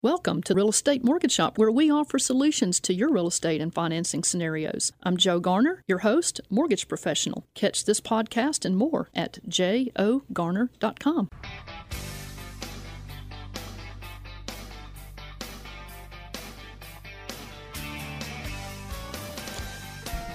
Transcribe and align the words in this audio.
Welcome 0.00 0.44
to 0.44 0.54
Real 0.54 0.68
Estate 0.68 1.02
Mortgage 1.02 1.32
Shop, 1.32 1.58
where 1.58 1.72
we 1.72 1.90
offer 1.90 2.20
solutions 2.20 2.78
to 2.82 2.94
your 2.94 3.10
real 3.10 3.26
estate 3.26 3.60
and 3.60 3.74
financing 3.74 4.22
scenarios. 4.22 4.92
I'm 5.02 5.16
Joe 5.16 5.40
Garner, 5.40 5.82
your 5.88 5.98
host, 5.98 6.40
mortgage 6.48 6.86
professional. 6.86 7.48
Catch 7.54 7.84
this 7.84 8.00
podcast 8.00 8.64
and 8.64 8.76
more 8.76 9.10
at 9.12 9.40
jogarner.com. 9.48 11.30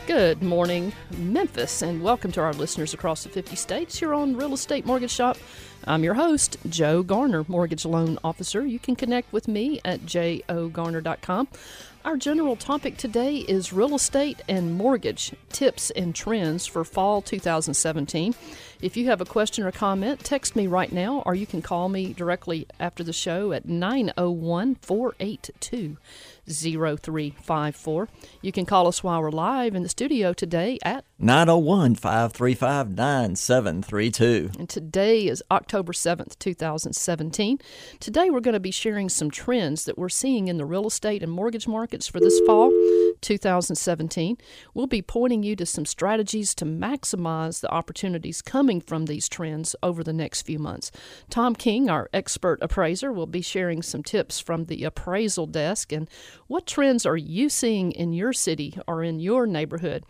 Good 0.05 0.43
morning, 0.43 0.91
Memphis, 1.17 1.81
and 1.81 2.03
welcome 2.03 2.33
to 2.33 2.41
our 2.41 2.51
listeners 2.51 2.93
across 2.93 3.23
the 3.23 3.29
50 3.29 3.55
states. 3.55 4.01
You're 4.01 4.13
on 4.13 4.35
Real 4.35 4.53
Estate 4.53 4.85
Mortgage 4.85 5.11
Shop. 5.11 5.37
I'm 5.85 6.03
your 6.03 6.13
host, 6.13 6.57
Joe 6.69 7.03
Garner, 7.03 7.43
Mortgage 7.47 7.85
Loan 7.85 8.17
Officer. 8.23 8.65
You 8.65 8.79
can 8.79 8.95
connect 8.95 9.33
with 9.33 9.47
me 9.47 9.81
at 9.83 10.01
jogarner.com. 10.01 11.47
Our 12.05 12.17
general 12.17 12.55
topic 12.55 12.97
today 12.97 13.37
is 13.37 13.73
real 13.73 13.95
estate 13.95 14.41
and 14.47 14.75
mortgage 14.75 15.33
tips 15.49 15.89
and 15.91 16.13
trends 16.13 16.65
for 16.65 16.83
fall 16.83 17.21
2017. 17.21 18.35
If 18.81 18.97
you 18.97 19.07
have 19.07 19.21
a 19.21 19.25
question 19.25 19.63
or 19.65 19.71
comment, 19.71 20.21
text 20.21 20.55
me 20.55 20.67
right 20.67 20.91
now, 20.91 21.23
or 21.25 21.35
you 21.35 21.45
can 21.45 21.61
call 21.61 21.89
me 21.89 22.13
directly 22.13 22.67
after 22.79 23.03
the 23.03 23.13
show 23.13 23.51
at 23.51 23.67
901 23.67 24.75
482 24.75 25.97
0354. 26.49 28.09
You 28.41 28.51
can 28.51 28.65
call 28.65 28.87
us 28.87 29.03
while 29.03 29.21
we're 29.21 29.31
live 29.31 29.75
in 29.75 29.83
the 29.83 29.89
studio 29.89 30.33
today 30.33 30.77
at 30.83 31.05
901 31.19 31.95
535 31.95 32.95
9732. 32.95 34.51
And 34.59 34.69
today 34.69 35.27
is 35.27 35.41
October 35.49 35.93
7th, 35.93 36.37
2017. 36.39 37.59
Today 37.99 38.29
we're 38.29 38.41
going 38.41 38.53
to 38.53 38.59
be 38.59 38.71
sharing 38.71 39.09
some 39.09 39.31
trends 39.31 39.85
that 39.85 39.97
we're 39.97 40.09
seeing 40.09 40.47
in 40.47 40.57
the 40.57 40.65
real 40.65 40.87
estate 40.87 41.23
and 41.23 41.31
mortgage 41.31 41.67
markets 41.67 42.07
for 42.07 42.19
this 42.19 42.39
fall 42.41 42.71
2017. 43.21 44.37
We'll 44.73 44.87
be 44.87 45.01
pointing 45.01 45.43
you 45.43 45.55
to 45.55 45.65
some 45.65 45.85
strategies 45.85 46.53
to 46.55 46.65
maximize 46.65 47.61
the 47.61 47.71
opportunities 47.71 48.41
coming 48.41 48.81
from 48.81 49.05
these 49.05 49.29
trends 49.29 49.75
over 49.81 50.03
the 50.03 50.13
next 50.13 50.41
few 50.41 50.59
months. 50.59 50.91
Tom 51.29 51.55
King, 51.55 51.89
our 51.89 52.09
expert 52.13 52.59
appraiser, 52.61 53.11
will 53.11 53.27
be 53.27 53.41
sharing 53.41 53.81
some 53.81 54.03
tips 54.03 54.39
from 54.39 54.65
the 54.65 54.83
appraisal 54.83 55.47
desk 55.47 55.91
and 55.91 56.09
what 56.47 56.65
trends 56.65 57.05
are 57.05 57.17
you 57.17 57.49
seeing 57.49 57.91
in 57.91 58.13
your 58.13 58.33
city 58.33 58.77
or 58.87 59.03
in 59.03 59.19
your 59.19 59.45
neighborhood? 59.45 60.03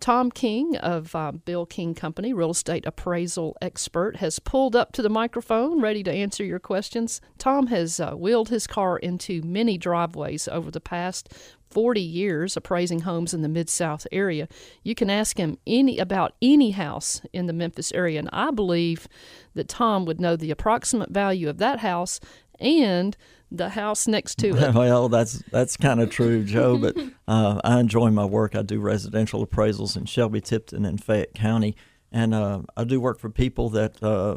Tom 0.00 0.30
King 0.30 0.76
of 0.78 1.14
uh, 1.14 1.30
Bill 1.32 1.66
King 1.66 1.94
Company, 1.94 2.32
real 2.32 2.50
estate 2.50 2.86
appraisal 2.86 3.56
expert, 3.60 4.16
has 4.16 4.38
pulled 4.38 4.74
up 4.74 4.92
to 4.92 5.02
the 5.02 5.10
microphone 5.10 5.80
ready 5.80 6.02
to 6.02 6.10
answer 6.10 6.42
your 6.42 6.58
questions. 6.58 7.20
Tom 7.38 7.66
has 7.66 8.00
uh, 8.00 8.12
wheeled 8.12 8.48
his 8.48 8.66
car 8.66 8.96
into 8.98 9.42
many 9.42 9.76
driveways 9.76 10.48
over 10.48 10.70
the 10.70 10.80
past 10.80 11.32
40 11.70 12.00
years 12.00 12.56
appraising 12.56 13.00
homes 13.00 13.32
in 13.32 13.42
the 13.42 13.48
Mid 13.48 13.68
South 13.68 14.06
area. 14.10 14.48
You 14.82 14.94
can 14.94 15.10
ask 15.10 15.36
him 15.38 15.58
any 15.66 15.98
about 15.98 16.34
any 16.42 16.72
house 16.72 17.20
in 17.32 17.46
the 17.46 17.52
Memphis 17.52 17.92
area, 17.92 18.18
and 18.18 18.30
I 18.32 18.50
believe 18.50 19.06
that 19.54 19.68
Tom 19.68 20.04
would 20.06 20.20
know 20.20 20.34
the 20.34 20.50
approximate 20.50 21.10
value 21.10 21.48
of 21.48 21.58
that 21.58 21.80
house 21.80 22.18
and 22.58 23.16
the 23.50 23.70
house 23.70 24.06
next 24.06 24.38
to 24.38 24.48
it. 24.48 24.74
well, 24.74 25.08
that's 25.08 25.42
that's 25.50 25.76
kind 25.76 26.00
of 26.00 26.10
true, 26.10 26.44
Joe. 26.44 26.78
But 26.78 26.96
uh, 27.28 27.60
I 27.64 27.80
enjoy 27.80 28.10
my 28.10 28.24
work. 28.24 28.54
I 28.54 28.62
do 28.62 28.80
residential 28.80 29.46
appraisals 29.46 29.96
in 29.96 30.06
Shelby, 30.06 30.40
Tipton, 30.40 30.84
and 30.84 31.02
Fayette 31.02 31.34
County, 31.34 31.76
and 32.12 32.34
uh, 32.34 32.62
I 32.76 32.84
do 32.84 33.00
work 33.00 33.18
for 33.18 33.30
people 33.30 33.68
that, 33.70 34.02
uh, 34.02 34.36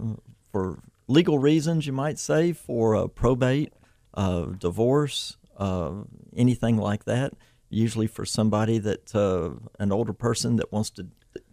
for 0.52 0.80
legal 1.08 1.40
reasons, 1.40 1.86
you 1.86 1.94
might 1.94 2.20
say, 2.20 2.54
for 2.54 2.96
uh, 2.96 3.08
probate, 3.08 3.74
uh, 4.14 4.46
divorce, 4.58 5.38
uh, 5.58 5.92
anything 6.36 6.78
like 6.78 7.06
that. 7.06 7.34
Usually 7.70 8.06
for 8.06 8.24
somebody 8.24 8.78
that 8.78 9.16
an 9.80 9.92
older 9.92 10.14
person 10.14 10.58
that 10.58 10.72
wants 10.72 10.92
to 10.92 11.08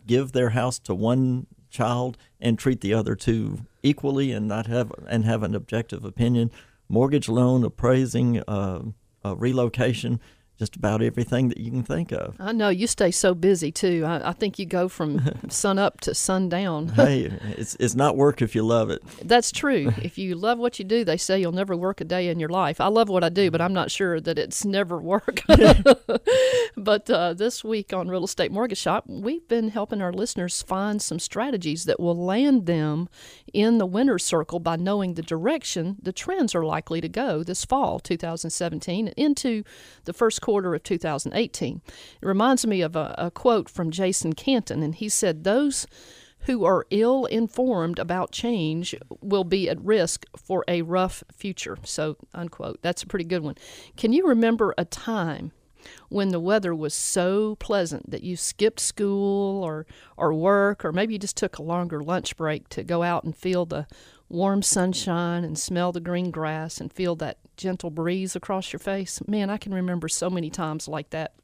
give 0.06 0.32
their 0.32 0.50
house 0.50 0.78
to 0.80 0.94
one 0.94 1.46
child 1.70 2.18
and 2.40 2.58
treat 2.58 2.82
the 2.82 2.92
other 2.92 3.14
two 3.14 3.60
equally 3.82 4.32
and 4.32 4.46
not 4.46 4.66
have 4.66 4.92
and 5.08 5.24
have 5.24 5.42
an 5.42 5.54
objective 5.54 6.04
opinion 6.04 6.50
mortgage 6.90 7.28
loan, 7.28 7.64
appraising, 7.64 8.40
uh, 8.40 8.82
uh, 9.24 9.36
relocation, 9.36 10.20
just 10.60 10.76
about 10.76 11.00
everything 11.00 11.48
that 11.48 11.56
you 11.56 11.70
can 11.70 11.82
think 11.82 12.12
of. 12.12 12.36
I 12.38 12.52
know 12.52 12.68
you 12.68 12.86
stay 12.86 13.10
so 13.10 13.34
busy 13.34 13.72
too. 13.72 14.04
I, 14.06 14.28
I 14.28 14.32
think 14.34 14.58
you 14.58 14.66
go 14.66 14.90
from 14.90 15.22
sun 15.48 15.78
up 15.78 16.02
to 16.02 16.14
sundown. 16.14 16.88
hey, 16.96 17.32
it's 17.56 17.78
it's 17.80 17.94
not 17.94 18.14
work 18.14 18.42
if 18.42 18.54
you 18.54 18.62
love 18.62 18.90
it. 18.90 19.02
That's 19.24 19.50
true. 19.50 19.94
if 20.02 20.18
you 20.18 20.34
love 20.34 20.58
what 20.58 20.78
you 20.78 20.84
do, 20.84 21.02
they 21.02 21.16
say 21.16 21.40
you'll 21.40 21.52
never 21.52 21.74
work 21.74 22.02
a 22.02 22.04
day 22.04 22.28
in 22.28 22.38
your 22.38 22.50
life. 22.50 22.78
I 22.78 22.88
love 22.88 23.08
what 23.08 23.24
I 23.24 23.30
do, 23.30 23.50
but 23.50 23.62
I'm 23.62 23.72
not 23.72 23.90
sure 23.90 24.20
that 24.20 24.38
it's 24.38 24.62
never 24.66 25.00
work. 25.00 25.40
but 26.76 27.08
uh, 27.08 27.32
this 27.32 27.64
week 27.64 27.94
on 27.94 28.08
Real 28.08 28.24
Estate 28.24 28.52
Mortgage 28.52 28.76
Shop, 28.76 29.04
we've 29.08 29.48
been 29.48 29.70
helping 29.70 30.02
our 30.02 30.12
listeners 30.12 30.60
find 30.60 31.00
some 31.00 31.18
strategies 31.18 31.86
that 31.86 31.98
will 31.98 32.22
land 32.22 32.66
them 32.66 33.08
in 33.54 33.78
the 33.78 33.86
winner's 33.86 34.26
circle 34.26 34.60
by 34.60 34.76
knowing 34.76 35.14
the 35.14 35.22
direction 35.22 35.96
the 36.02 36.12
trends 36.12 36.54
are 36.54 36.66
likely 36.66 37.00
to 37.00 37.08
go 37.08 37.42
this 37.42 37.64
fall 37.64 37.98
2017 37.98 39.08
into 39.16 39.64
the 40.04 40.12
first 40.12 40.42
quarter 40.42 40.49
of 40.58 40.82
2018. 40.82 41.82
It 41.86 42.26
reminds 42.26 42.66
me 42.66 42.80
of 42.82 42.96
a, 42.96 43.14
a 43.16 43.30
quote 43.30 43.68
from 43.68 43.90
Jason 43.90 44.32
Canton, 44.32 44.82
and 44.82 44.94
he 44.94 45.08
said, 45.08 45.44
Those 45.44 45.86
who 46.40 46.64
are 46.64 46.86
ill 46.90 47.26
informed 47.26 47.98
about 47.98 48.32
change 48.32 48.94
will 49.20 49.44
be 49.44 49.68
at 49.68 49.80
risk 49.80 50.24
for 50.36 50.64
a 50.66 50.82
rough 50.82 51.22
future. 51.32 51.78
So, 51.84 52.16
unquote. 52.34 52.80
That's 52.82 53.02
a 53.02 53.06
pretty 53.06 53.26
good 53.26 53.42
one. 53.42 53.56
Can 53.96 54.12
you 54.12 54.26
remember 54.26 54.74
a 54.78 54.84
time 54.84 55.52
when 56.08 56.28
the 56.28 56.40
weather 56.40 56.74
was 56.74 56.94
so 56.94 57.56
pleasant 57.56 58.10
that 58.10 58.22
you 58.22 58.36
skipped 58.36 58.80
school 58.80 59.62
or, 59.64 59.86
or 60.16 60.32
work, 60.32 60.84
or 60.84 60.92
maybe 60.92 61.14
you 61.14 61.18
just 61.18 61.36
took 61.36 61.58
a 61.58 61.62
longer 61.62 62.02
lunch 62.02 62.36
break 62.36 62.68
to 62.70 62.82
go 62.82 63.02
out 63.02 63.24
and 63.24 63.36
feel 63.36 63.64
the 63.64 63.86
warm 64.30 64.62
sunshine 64.62 65.44
and 65.44 65.58
smell 65.58 65.92
the 65.92 66.00
green 66.00 66.30
grass 66.30 66.80
and 66.80 66.92
feel 66.92 67.16
that 67.16 67.38
gentle 67.56 67.90
breeze 67.90 68.34
across 68.34 68.72
your 68.72 68.80
face. 68.80 69.20
Man, 69.26 69.50
I 69.50 69.58
can 69.58 69.74
remember 69.74 70.08
so 70.08 70.30
many 70.30 70.48
times 70.48 70.88
like 70.88 71.10
that. 71.10 71.34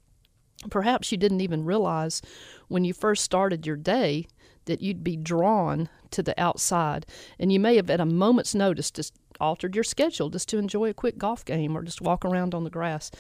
Perhaps 0.71 1.13
you 1.13 1.19
didn't 1.19 1.43
even 1.43 1.65
realize 1.65 2.23
when 2.69 2.85
you 2.85 2.95
first 2.95 3.23
started 3.23 3.67
your 3.67 3.77
day 3.77 4.27
that 4.65 4.81
you'd 4.81 5.05
be 5.05 5.17
drawn 5.17 5.89
to 6.11 6.23
the 6.23 6.41
outside, 6.41 7.07
and 7.39 7.53
you 7.53 7.61
may 7.61 7.77
have, 7.77 7.91
at 7.91 8.01
a 8.01 8.07
moment's 8.07 8.55
notice, 8.55 8.91
just 8.91 9.15
altered 9.41 9.75
your 9.75 9.85
schedule 9.85 10.31
just 10.31 10.49
to 10.49 10.59
enjoy 10.59 10.89
a 10.89 10.95
quick 10.95 11.19
golf 11.19 11.45
game 11.45 11.77
or 11.77 11.83
just 11.83 12.01
walk 12.01 12.25
around 12.25 12.55
on 12.55 12.65
the 12.65 12.71
grass. 12.71 13.11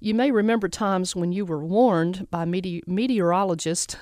You 0.00 0.14
may 0.14 0.30
remember 0.30 0.68
times 0.68 1.16
when 1.16 1.32
you 1.32 1.44
were 1.44 1.64
warned 1.64 2.30
by 2.30 2.44
mete- 2.44 2.86
meteorologists 2.86 3.96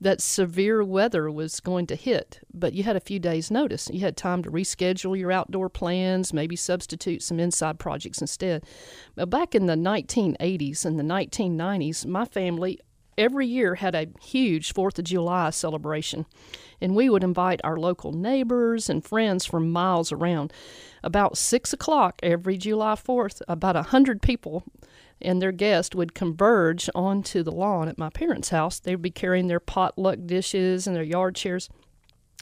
that 0.00 0.20
severe 0.20 0.84
weather 0.84 1.30
was 1.30 1.60
going 1.60 1.86
to 1.86 1.96
hit, 1.96 2.40
but 2.52 2.74
you 2.74 2.82
had 2.82 2.96
a 2.96 3.00
few 3.00 3.18
days' 3.18 3.50
notice. 3.50 3.88
You 3.92 4.00
had 4.00 4.16
time 4.16 4.42
to 4.42 4.50
reschedule 4.50 5.18
your 5.18 5.32
outdoor 5.32 5.68
plans, 5.68 6.32
maybe 6.32 6.56
substitute 6.56 7.22
some 7.22 7.40
inside 7.40 7.78
projects 7.78 8.20
instead. 8.20 8.64
But 9.14 9.30
back 9.30 9.54
in 9.54 9.66
the 9.66 9.74
1980s 9.74 10.84
and 10.84 10.98
the 10.98 11.02
1990s, 11.02 12.04
my 12.04 12.24
family 12.26 12.80
every 13.18 13.46
year 13.46 13.76
had 13.76 13.94
a 13.94 14.08
huge 14.20 14.72
Fourth 14.72 14.98
of 14.98 15.04
July 15.06 15.50
celebration, 15.50 16.26
and 16.80 16.94
we 16.94 17.08
would 17.08 17.24
invite 17.24 17.60
our 17.64 17.78
local 17.78 18.12
neighbors 18.12 18.90
and 18.90 19.04
friends 19.04 19.46
from 19.46 19.72
miles 19.72 20.12
around. 20.12 20.52
About 21.02 21.38
six 21.38 21.72
o'clock 21.72 22.20
every 22.22 22.58
July 22.58 22.94
4th, 22.94 23.40
about 23.48 23.76
a 23.76 23.84
hundred 23.84 24.20
people 24.20 24.64
and 25.20 25.40
their 25.40 25.52
guests 25.52 25.94
would 25.94 26.14
converge 26.14 26.90
onto 26.94 27.42
the 27.42 27.52
lawn 27.52 27.88
at 27.88 27.98
my 27.98 28.10
parents' 28.10 28.50
house. 28.50 28.78
They 28.78 28.94
would 28.94 29.02
be 29.02 29.10
carrying 29.10 29.46
their 29.46 29.60
potluck 29.60 30.18
dishes 30.26 30.86
and 30.86 30.94
their 30.94 31.02
yard 31.02 31.34
chairs. 31.34 31.68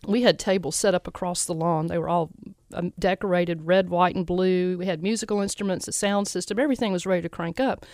We 0.07 0.23
had 0.23 0.39
tables 0.39 0.77
set 0.77 0.95
up 0.95 1.07
across 1.07 1.45
the 1.45 1.55
lawn. 1.55 1.87
They 1.87 1.99
were 1.99 2.09
all 2.09 2.31
um, 2.75 2.93
decorated 2.99 3.67
red, 3.67 3.89
white, 3.89 4.17
and 4.17 4.27
blue. 4.27 4.77
We 4.77 4.87
had 4.87 5.03
musical 5.03 5.41
instruments, 5.41 5.89
a 5.89 5.93
sound 5.93 6.29
system. 6.29 6.59
Everything 6.59 6.93
was 6.93 7.07
ready 7.07 7.23
to 7.23 7.29
crank 7.29 7.61
up. 7.61 7.87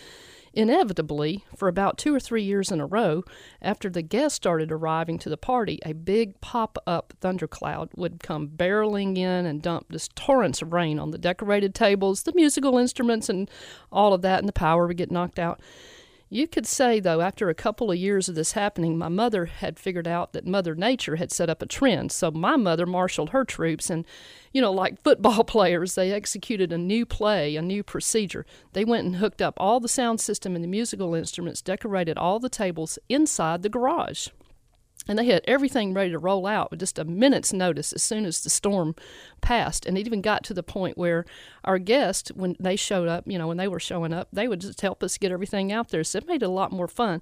Inevitably, 0.52 1.44
for 1.56 1.68
about 1.68 1.96
two 1.96 2.12
or 2.12 2.18
three 2.18 2.42
years 2.42 2.72
in 2.72 2.80
a 2.80 2.86
row, 2.86 3.22
after 3.62 3.88
the 3.88 4.02
guests 4.02 4.34
started 4.34 4.72
arriving 4.72 5.18
to 5.20 5.28
the 5.28 5.36
party, 5.36 5.78
a 5.86 5.92
big 5.92 6.40
pop 6.40 6.76
up 6.88 7.14
thundercloud 7.20 7.90
would 7.96 8.20
come 8.20 8.48
barreling 8.48 9.16
in 9.16 9.46
and 9.46 9.62
dump 9.62 9.92
just 9.92 10.16
torrents 10.16 10.60
of 10.60 10.72
rain 10.72 10.98
on 10.98 11.12
the 11.12 11.18
decorated 11.18 11.72
tables, 11.72 12.24
the 12.24 12.32
musical 12.34 12.78
instruments, 12.78 13.28
and 13.28 13.48
all 13.92 14.12
of 14.12 14.22
that, 14.22 14.40
and 14.40 14.48
the 14.48 14.52
power 14.52 14.88
would 14.88 14.96
get 14.96 15.12
knocked 15.12 15.38
out. 15.38 15.60
You 16.32 16.46
could 16.46 16.64
say, 16.64 17.00
though, 17.00 17.22
after 17.22 17.48
a 17.48 17.54
couple 17.54 17.90
of 17.90 17.96
years 17.98 18.28
of 18.28 18.36
this 18.36 18.52
happening, 18.52 18.96
my 18.96 19.08
mother 19.08 19.46
had 19.46 19.80
figured 19.80 20.06
out 20.06 20.32
that 20.32 20.46
Mother 20.46 20.76
Nature 20.76 21.16
had 21.16 21.32
set 21.32 21.50
up 21.50 21.60
a 21.60 21.66
trend. 21.66 22.12
So 22.12 22.30
my 22.30 22.54
mother 22.54 22.86
marshaled 22.86 23.30
her 23.30 23.44
troops, 23.44 23.90
and, 23.90 24.04
you 24.52 24.62
know, 24.62 24.72
like 24.72 25.02
football 25.04 25.42
players, 25.42 25.96
they 25.96 26.12
executed 26.12 26.72
a 26.72 26.78
new 26.78 27.04
play, 27.04 27.56
a 27.56 27.62
new 27.62 27.82
procedure. 27.82 28.46
They 28.74 28.84
went 28.84 29.06
and 29.06 29.16
hooked 29.16 29.42
up 29.42 29.54
all 29.56 29.80
the 29.80 29.88
sound 29.88 30.20
system 30.20 30.54
and 30.54 30.62
the 30.62 30.68
musical 30.68 31.16
instruments, 31.16 31.62
decorated 31.62 32.16
all 32.16 32.38
the 32.38 32.48
tables 32.48 32.96
inside 33.08 33.62
the 33.64 33.68
garage. 33.68 34.28
And 35.10 35.18
they 35.18 35.26
had 35.26 35.42
everything 35.44 35.92
ready 35.92 36.12
to 36.12 36.18
roll 36.18 36.46
out 36.46 36.70
with 36.70 36.78
just 36.78 36.98
a 36.98 37.04
minute's 37.04 37.52
notice 37.52 37.92
as 37.92 38.02
soon 38.02 38.24
as 38.24 38.42
the 38.42 38.48
storm 38.48 38.94
passed 39.40 39.84
and 39.84 39.98
it 39.98 40.06
even 40.06 40.20
got 40.20 40.44
to 40.44 40.54
the 40.54 40.62
point 40.62 40.96
where 40.96 41.26
our 41.64 41.78
guests 41.78 42.30
when 42.32 42.56
they 42.60 42.76
showed 42.76 43.08
up 43.08 43.24
you 43.26 43.36
know 43.36 43.48
when 43.48 43.56
they 43.56 43.68
were 43.68 43.80
showing 43.80 44.12
up 44.12 44.28
they 44.32 44.46
would 44.46 44.60
just 44.60 44.80
help 44.80 45.02
us 45.02 45.18
get 45.18 45.32
everything 45.32 45.72
out 45.72 45.88
there 45.88 46.04
so 46.04 46.18
it 46.18 46.28
made 46.28 46.42
it 46.42 46.46
a 46.46 46.48
lot 46.48 46.70
more 46.70 46.88
fun 46.88 47.20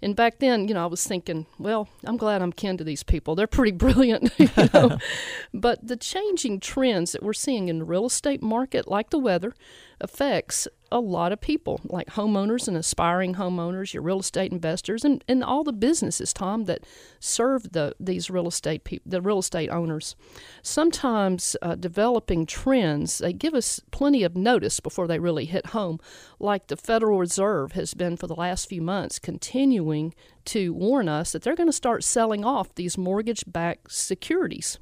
and 0.00 0.14
back 0.14 0.38
then, 0.38 0.68
you 0.68 0.74
know, 0.74 0.84
I 0.84 0.86
was 0.86 1.04
thinking, 1.04 1.46
well, 1.58 1.88
I'm 2.04 2.16
glad 2.16 2.40
I'm 2.40 2.52
kin 2.52 2.76
to 2.76 2.84
these 2.84 3.02
people. 3.02 3.34
They're 3.34 3.48
pretty 3.48 3.72
brilliant, 3.76 4.32
you 4.38 4.48
know. 4.72 4.98
but 5.54 5.84
the 5.86 5.96
changing 5.96 6.60
trends 6.60 7.10
that 7.12 7.22
we're 7.22 7.32
seeing 7.32 7.68
in 7.68 7.80
the 7.80 7.84
real 7.84 8.06
estate 8.06 8.40
market, 8.40 8.86
like 8.86 9.10
the 9.10 9.18
weather, 9.18 9.54
affects 10.00 10.68
a 10.90 11.00
lot 11.00 11.32
of 11.32 11.40
people, 11.40 11.80
like 11.84 12.08
homeowners 12.08 12.66
and 12.66 12.76
aspiring 12.76 13.34
homeowners, 13.34 13.92
your 13.92 14.02
real 14.02 14.20
estate 14.20 14.52
investors, 14.52 15.04
and, 15.04 15.22
and 15.28 15.44
all 15.44 15.62
the 15.62 15.72
businesses, 15.72 16.32
Tom, 16.32 16.64
that 16.64 16.84
serve 17.20 17.72
the 17.72 17.94
these 18.00 18.30
real 18.30 18.48
estate 18.48 18.88
the 19.04 19.20
real 19.20 19.40
estate 19.40 19.68
owners. 19.68 20.16
Sometimes 20.62 21.56
uh, 21.60 21.74
developing 21.74 22.46
trends 22.46 23.18
they 23.18 23.32
give 23.34 23.54
us 23.54 23.80
plenty 23.90 24.22
of 24.22 24.34
notice 24.34 24.80
before 24.80 25.06
they 25.06 25.18
really 25.18 25.44
hit 25.44 25.66
home, 25.66 25.98
like 26.38 26.68
the 26.68 26.76
Federal 26.76 27.18
Reserve 27.18 27.72
has 27.72 27.92
been 27.92 28.16
for 28.16 28.26
the 28.26 28.36
last 28.36 28.68
few 28.68 28.80
months, 28.80 29.18
continuing 29.18 30.14
to 30.46 30.72
warn 30.72 31.08
us 31.08 31.32
that 31.32 31.42
they're 31.42 31.54
going 31.54 31.68
to 31.68 31.72
start 31.72 32.02
selling 32.02 32.44
off 32.44 32.74
these 32.74 32.96
mortgage-backed 32.96 33.92
securities. 33.92 34.78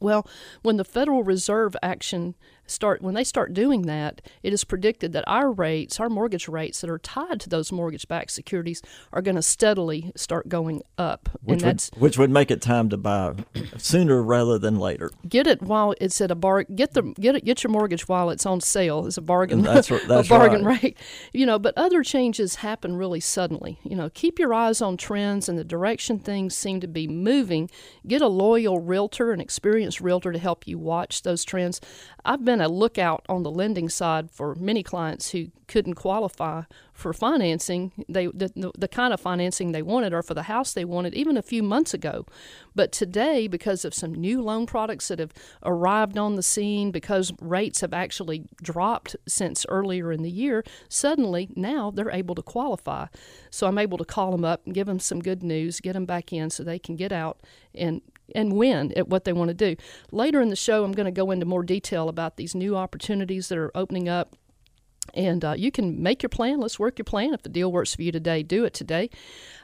Well, 0.00 0.26
when 0.62 0.76
the 0.78 0.84
Federal 0.84 1.24
Reserve 1.24 1.76
action 1.82 2.36
start 2.70 3.02
when 3.02 3.14
they 3.14 3.24
start 3.24 3.54
doing 3.54 3.82
that, 3.82 4.20
it 4.42 4.52
is 4.52 4.64
predicted 4.64 5.12
that 5.12 5.24
our 5.26 5.50
rates, 5.50 6.00
our 6.00 6.08
mortgage 6.08 6.48
rates 6.48 6.80
that 6.80 6.90
are 6.90 6.98
tied 6.98 7.40
to 7.40 7.48
those 7.48 7.72
mortgage-backed 7.72 8.30
securities, 8.30 8.82
are 9.12 9.22
going 9.22 9.36
to 9.36 9.42
steadily 9.42 10.12
start 10.16 10.48
going 10.48 10.82
up. 10.98 11.28
Which 11.42 11.62
would, 11.62 11.82
which 11.96 12.18
would 12.18 12.30
make 12.30 12.50
it 12.50 12.60
time 12.60 12.88
to 12.90 12.96
buy 12.96 13.34
sooner 13.76 14.22
rather 14.22 14.58
than 14.58 14.78
later. 14.78 15.10
Get 15.28 15.46
it 15.46 15.62
while 15.62 15.94
it's 16.00 16.20
at 16.20 16.30
a 16.30 16.34
bar. 16.34 16.64
Get 16.64 16.94
the 16.94 17.02
get 17.02 17.36
it. 17.36 17.44
Get 17.44 17.62
your 17.62 17.70
mortgage 17.70 18.08
while 18.08 18.30
it's 18.30 18.46
on 18.46 18.60
sale. 18.60 19.06
It's 19.06 19.16
a 19.16 19.22
bargain. 19.22 19.62
That's, 19.62 19.88
that's 20.08 20.28
a 20.28 20.30
bargain 20.30 20.64
right. 20.64 20.82
rate. 20.82 20.98
You 21.32 21.46
know, 21.46 21.58
but 21.58 21.76
other 21.76 22.02
changes 22.02 22.56
happen 22.56 22.96
really 22.96 23.20
suddenly. 23.20 23.78
You 23.82 23.96
know, 23.96 24.10
keep 24.10 24.38
your 24.38 24.54
eyes 24.54 24.80
on 24.80 24.96
trends 24.96 25.48
and 25.48 25.58
the 25.58 25.64
direction 25.64 26.18
things 26.18 26.56
seem 26.56 26.80
to 26.80 26.88
be 26.88 27.06
moving. 27.06 27.70
Get 28.06 28.22
a 28.22 28.28
loyal 28.28 28.78
realtor, 28.78 29.32
an 29.32 29.40
experienced 29.40 30.00
realtor, 30.00 30.32
to 30.32 30.38
help 30.38 30.66
you 30.66 30.78
watch 30.78 31.22
those 31.22 31.44
trends. 31.44 31.80
I've 32.24 32.44
been 32.44 32.59
a 32.60 32.68
lookout 32.68 33.24
on 33.28 33.42
the 33.42 33.50
lending 33.50 33.88
side 33.88 34.30
for 34.30 34.54
many 34.54 34.82
clients 34.82 35.30
who 35.30 35.48
couldn't 35.68 35.94
qualify 35.94 36.62
for 36.92 37.12
financing. 37.12 37.92
They 38.08 38.26
the, 38.26 38.72
the 38.76 38.88
kind 38.88 39.14
of 39.14 39.20
financing 39.20 39.72
they 39.72 39.82
wanted 39.82 40.12
or 40.12 40.22
for 40.22 40.34
the 40.34 40.44
house 40.44 40.72
they 40.72 40.84
wanted 40.84 41.14
even 41.14 41.36
a 41.36 41.42
few 41.42 41.62
months 41.62 41.94
ago. 41.94 42.26
But 42.74 42.92
today, 42.92 43.46
because 43.46 43.84
of 43.84 43.94
some 43.94 44.14
new 44.14 44.42
loan 44.42 44.66
products 44.66 45.08
that 45.08 45.18
have 45.18 45.32
arrived 45.64 46.18
on 46.18 46.36
the 46.36 46.42
scene, 46.42 46.90
because 46.90 47.32
rates 47.40 47.80
have 47.80 47.92
actually 47.92 48.46
dropped 48.62 49.16
since 49.28 49.64
earlier 49.68 50.12
in 50.12 50.22
the 50.22 50.30
year, 50.30 50.64
suddenly 50.88 51.48
now 51.54 51.90
they're 51.90 52.10
able 52.10 52.34
to 52.34 52.42
qualify. 52.42 53.06
So 53.50 53.66
I'm 53.66 53.78
able 53.78 53.98
to 53.98 54.04
call 54.04 54.32
them 54.32 54.44
up 54.44 54.62
and 54.66 54.74
give 54.74 54.86
them 54.86 55.00
some 55.00 55.20
good 55.20 55.42
news, 55.42 55.80
get 55.80 55.92
them 55.92 56.06
back 56.06 56.32
in 56.32 56.50
so 56.50 56.62
they 56.62 56.78
can 56.78 56.96
get 56.96 57.12
out 57.12 57.40
and 57.74 58.02
and 58.34 58.52
win 58.54 58.92
at 58.96 59.08
what 59.08 59.24
they 59.24 59.32
want 59.32 59.48
to 59.48 59.54
do. 59.54 59.76
Later 60.12 60.40
in 60.40 60.48
the 60.48 60.56
show, 60.56 60.84
I'm 60.84 60.92
going 60.92 61.06
to 61.06 61.10
go 61.12 61.30
into 61.30 61.46
more 61.46 61.62
detail 61.62 62.08
about 62.08 62.36
these 62.36 62.54
new 62.54 62.76
opportunities 62.76 63.48
that 63.48 63.58
are 63.58 63.70
opening 63.74 64.08
up 64.08 64.36
and 65.14 65.44
uh, 65.44 65.54
you 65.56 65.70
can 65.70 66.02
make 66.02 66.22
your 66.22 66.30
plan. 66.30 66.60
Let's 66.60 66.78
work 66.78 66.98
your 66.98 67.04
plan. 67.04 67.34
If 67.34 67.42
the 67.42 67.48
deal 67.48 67.70
works 67.70 67.94
for 67.94 68.02
you 68.02 68.12
today, 68.12 68.42
do 68.42 68.64
it 68.64 68.74
today. 68.74 69.10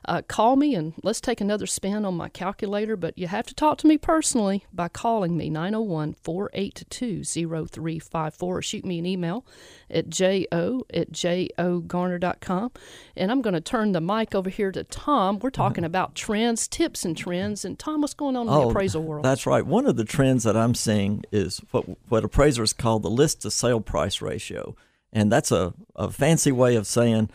Uh, 0.06 0.22
call 0.22 0.56
me 0.56 0.74
and 0.74 0.94
let's 1.02 1.20
take 1.20 1.40
another 1.40 1.66
spin 1.66 2.04
on 2.04 2.14
my 2.14 2.28
calculator. 2.28 2.96
But 2.96 3.18
you 3.18 3.26
have 3.26 3.46
to 3.46 3.54
talk 3.54 3.78
to 3.78 3.86
me 3.86 3.98
personally 3.98 4.64
by 4.72 4.88
calling 4.88 5.36
me 5.36 5.50
901 5.50 6.14
482 6.22 7.24
0354 7.24 8.56
or 8.58 8.62
shoot 8.62 8.84
me 8.84 8.98
an 8.98 9.06
email 9.06 9.44
at 9.90 10.08
jo 10.08 10.44
at 10.52 11.12
jogarner.com. 11.12 12.72
And 13.16 13.30
I'm 13.30 13.42
going 13.42 13.54
to 13.54 13.60
turn 13.60 13.92
the 13.92 14.00
mic 14.00 14.34
over 14.34 14.50
here 14.50 14.72
to 14.72 14.84
Tom. 14.84 15.38
We're 15.40 15.50
talking 15.50 15.84
uh-huh. 15.84 15.86
about 15.86 16.14
trends, 16.14 16.68
tips, 16.68 17.04
and 17.04 17.16
trends. 17.16 17.64
And 17.64 17.78
Tom, 17.78 18.00
what's 18.00 18.14
going 18.14 18.36
on 18.36 18.46
in 18.46 18.52
oh, 18.52 18.62
the 18.62 18.68
appraisal 18.68 19.02
world? 19.02 19.24
That's 19.24 19.46
right. 19.46 19.66
One 19.66 19.86
of 19.86 19.96
the 19.96 20.04
trends 20.04 20.44
that 20.44 20.56
I'm 20.56 20.74
seeing 20.74 21.24
is 21.32 21.60
what, 21.70 21.84
what 22.08 22.24
appraisers 22.24 22.72
call 22.72 23.00
the 23.00 23.10
list 23.10 23.42
to 23.42 23.50
sale 23.50 23.80
price 23.80 24.22
ratio 24.22 24.76
and 25.16 25.32
that's 25.32 25.50
a, 25.50 25.72
a 25.96 26.10
fancy 26.10 26.52
way 26.52 26.76
of 26.76 26.86
saying 26.86 27.30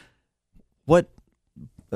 what 0.85 1.09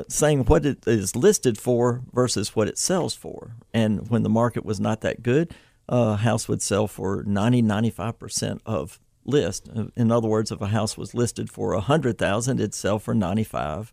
saying 0.08 0.44
what 0.44 0.66
it 0.66 0.86
is 0.86 1.16
listed 1.16 1.56
for 1.56 2.02
versus 2.12 2.54
what 2.54 2.68
it 2.68 2.76
sells 2.76 3.14
for. 3.14 3.56
And 3.72 4.10
when 4.10 4.24
the 4.24 4.28
market 4.28 4.64
was 4.64 4.78
not 4.78 5.00
that 5.02 5.22
good, 5.22 5.54
a 5.88 6.16
house 6.16 6.48
would 6.48 6.60
sell 6.60 6.86
for 6.86 7.22
90 7.24 7.62
95% 7.62 8.60
of 8.66 8.98
list. 9.24 9.70
In 9.96 10.10
other 10.10 10.28
words, 10.28 10.50
if 10.50 10.60
a 10.60 10.66
house 10.66 10.98
was 10.98 11.14
listed 11.14 11.48
for 11.48 11.72
100,000, 11.72 12.58
it'd 12.58 12.74
sell 12.74 12.98
for 12.98 13.14
95 13.14 13.92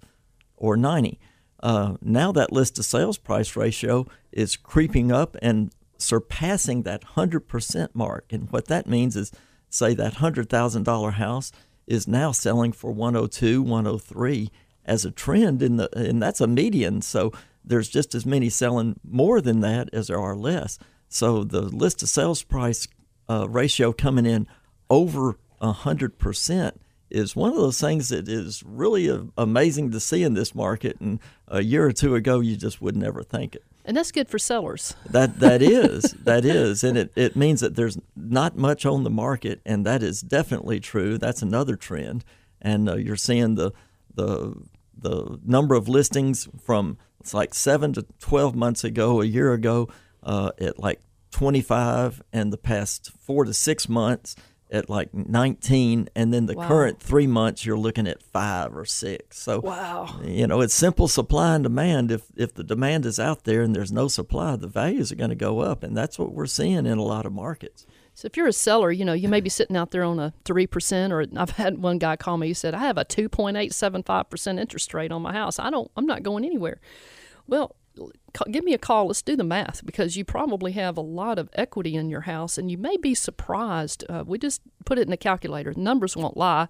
or 0.58 0.76
90. 0.76 1.20
Uh, 1.62 1.96
now 2.02 2.32
that 2.32 2.52
list 2.52 2.76
to 2.76 2.84
sales 2.84 3.18
price 3.18 3.56
ratio 3.56 4.06
is 4.32 4.58
creeping 4.58 5.12
up 5.12 5.38
and 5.42 5.72
surpassing 5.98 6.82
that 6.84 7.04
100% 7.16 7.90
mark. 7.94 8.26
And 8.34 8.52
what 8.52 8.66
that 8.66 8.88
means 8.88 9.16
is, 9.16 9.32
say, 9.70 9.94
that 9.94 10.16
$100,000 10.16 11.14
house 11.14 11.52
is 11.88 12.08
now 12.08 12.32
selling 12.32 12.72
for 12.72 12.92
102, 12.92 13.62
103 13.62 14.50
as 14.86 15.06
a 15.06 15.12
trend 15.12 15.62
in 15.62 15.78
the 15.78 15.90
and 15.98 16.22
that's 16.22 16.42
a 16.42 16.48
median. 16.48 17.02
So 17.02 17.32
there's 17.64 17.90
just 17.90 18.14
as 18.16 18.26
many 18.26 18.50
selling 18.50 19.00
more 19.04 19.42
than 19.42 19.62
that 19.62 19.90
as 19.94 20.08
there 20.08 20.20
are 20.20 20.36
less. 20.36 20.78
So 21.08 21.44
the 21.44 21.62
list 21.62 22.00
to 22.00 22.08
sales 22.08 22.44
price 22.44 22.88
uh, 23.30 23.48
ratio 23.50 23.94
coming 23.94 24.26
in 24.26 24.48
over 24.90 25.38
hundred 25.62 26.20
percent 26.20 26.82
is 27.10 27.36
one 27.36 27.52
of 27.52 27.56
those 27.56 27.80
things 27.80 28.10
that 28.10 28.28
is 28.28 28.64
really 28.66 29.08
a, 29.08 29.26
amazing 29.38 29.92
to 29.92 30.00
see 30.00 30.24
in 30.24 30.34
this 30.34 30.54
market. 30.54 31.00
And 31.00 31.20
a 31.48 31.62
year 31.62 31.86
or 31.86 31.94
two 31.94 32.16
ago, 32.16 32.40
you 32.42 32.58
just 32.58 32.82
would 32.82 32.98
never 32.98 33.24
think 33.24 33.56
it. 33.56 33.64
And 33.86 33.98
that's 33.98 34.12
good 34.12 34.30
for 34.30 34.40
sellers. 34.40 34.96
That 35.10 35.40
that 35.40 35.62
is 35.62 36.14
that 36.24 36.46
is, 36.46 36.84
and 36.84 36.98
it, 36.98 37.12
it 37.16 37.36
means 37.36 37.60
that 37.62 37.76
there's 37.76 37.98
not 38.16 38.58
much 38.58 38.86
on 38.86 39.04
the 39.04 39.10
market, 39.10 39.62
and 39.66 39.86
that 39.86 40.02
is 40.02 40.22
definitely 40.22 40.80
true. 40.80 41.18
That's 41.18 41.42
another 41.42 41.76
trend, 41.76 42.24
and 42.62 42.90
uh, 42.90 42.96
you're 42.96 43.16
seeing 43.16 43.56
the 43.56 43.72
the 44.14 44.56
the 44.98 45.40
number 45.46 45.76
of 45.76 45.90
listings 45.90 46.48
from 46.64 46.98
it's 47.20 47.34
like 47.34 47.54
seven 47.54 47.94
to 47.94 48.06
twelve 48.20 48.56
months 48.56 48.84
ago, 48.84 49.22
a 49.22 49.26
year 49.26 49.54
ago, 49.54 49.90
uh, 50.24 50.52
at 50.60 50.80
like 50.80 51.02
25, 51.32 52.22
and 52.32 52.54
the 52.54 52.58
past 52.58 53.12
four 53.20 53.44
to 53.44 53.54
six 53.54 53.90
months 53.90 54.36
at 54.74 54.90
like 54.90 55.14
19 55.14 56.10
and 56.16 56.34
then 56.34 56.48
the 56.48 56.56
wow. 56.56 56.68
current 56.68 57.00
three 57.00 57.28
months 57.28 57.66
you're 57.66 57.78
looking 57.78 58.08
at 58.08 58.22
five 58.22 58.76
or 58.76 58.84
six 58.84 59.40
so 59.40 59.60
wow 59.60 60.20
you 60.26 60.48
know 60.48 60.60
it's 60.62 60.74
simple 60.74 61.08
supply 61.08 61.56
and 61.56 61.64
demand 61.64 62.12
if 62.12 62.24
if 62.36 62.54
the 62.56 62.64
demand 62.64 63.06
is 63.06 63.20
out 63.20 63.44
there 63.44 63.62
and 63.62 63.76
there's 63.76 63.92
no 63.92 64.08
supply 64.08 64.56
the 64.56 64.68
values 64.68 65.12
are 65.12 65.16
going 65.16 65.30
to 65.30 65.36
go 65.36 65.60
up 65.60 65.84
and 65.84 65.96
that's 65.96 66.18
what 66.18 66.34
we're 66.34 66.48
seeing 66.48 66.86
in 66.86 66.98
a 66.98 67.04
lot 67.04 67.26
of 67.26 67.32
markets 67.32 67.86
so 68.16 68.28
if 68.28 68.38
you're 68.38 68.48
a 68.48 68.54
seller, 68.54 68.92
you 68.92 69.06
know, 69.06 69.14
you 69.14 69.28
may 69.28 69.42
be 69.42 69.50
sitting 69.50 69.76
out 69.76 69.92
there 69.92 70.04
on 70.04 70.20
a 70.20 70.34
3% 70.46 71.12
or 71.12 71.26
I've 71.36 71.50
had 71.52 71.82
one 71.82 71.98
guy 71.98 72.16
call 72.16 72.38
me, 72.38 72.48
he 72.48 72.54
said, 72.54 72.76
I 72.76 72.80
have 72.80 72.98
a 72.98 73.06
2.875% 73.06 74.60
interest 74.60 74.94
rate 74.94 75.12
on 75.12 75.24
my 75.24 75.34
house. 75.34 75.58
I 75.58 75.72
don't, 75.72 75.90
I'm 75.98 76.06
not 76.06 76.22
going 76.22 76.46
anywhere. 76.46 76.80
Well, 77.48 77.76
give 78.52 78.64
me 78.64 78.74
a 78.74 78.78
call. 78.78 79.08
Let's 79.08 79.22
do 79.22 79.36
the 79.36 79.44
math 79.44 79.86
because 79.86 80.18
you 80.18 80.26
probably 80.26 80.74
have 80.74 80.98
a 80.98 81.02
lot 81.02 81.40
of 81.40 81.50
equity 81.54 81.96
in 81.96 82.10
your 82.10 82.22
house 82.22 82.58
and 82.58 82.70
you 82.72 82.78
may 82.78 82.98
be 82.98 83.14
surprised. 83.14 84.04
Uh, 84.10 84.24
we 84.26 84.38
just 84.38 84.62
put 84.86 84.98
it 84.98 85.08
in 85.08 85.14
a 85.14 85.18
calculator, 85.18 85.74
numbers 85.76 86.18
won't 86.18 86.38
lie, 86.38 86.68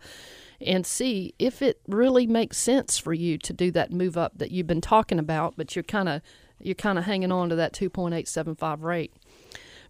and 0.61 0.85
see 0.85 1.33
if 1.39 1.61
it 1.61 1.81
really 1.87 2.27
makes 2.27 2.57
sense 2.57 2.97
for 2.97 3.13
you 3.13 3.37
to 3.37 3.53
do 3.53 3.71
that 3.71 3.91
move 3.91 4.17
up 4.17 4.37
that 4.37 4.51
you've 4.51 4.67
been 4.67 4.81
talking 4.81 5.19
about, 5.19 5.55
but 5.57 5.75
you're 5.75 5.83
kind 5.83 6.09
of 6.09 6.21
you're 6.59 6.75
kind 6.75 6.97
of 6.97 7.03
hanging 7.03 7.31
on 7.31 7.49
to 7.49 7.55
that 7.55 7.73
2.875 7.73 8.83
rate. 8.83 9.13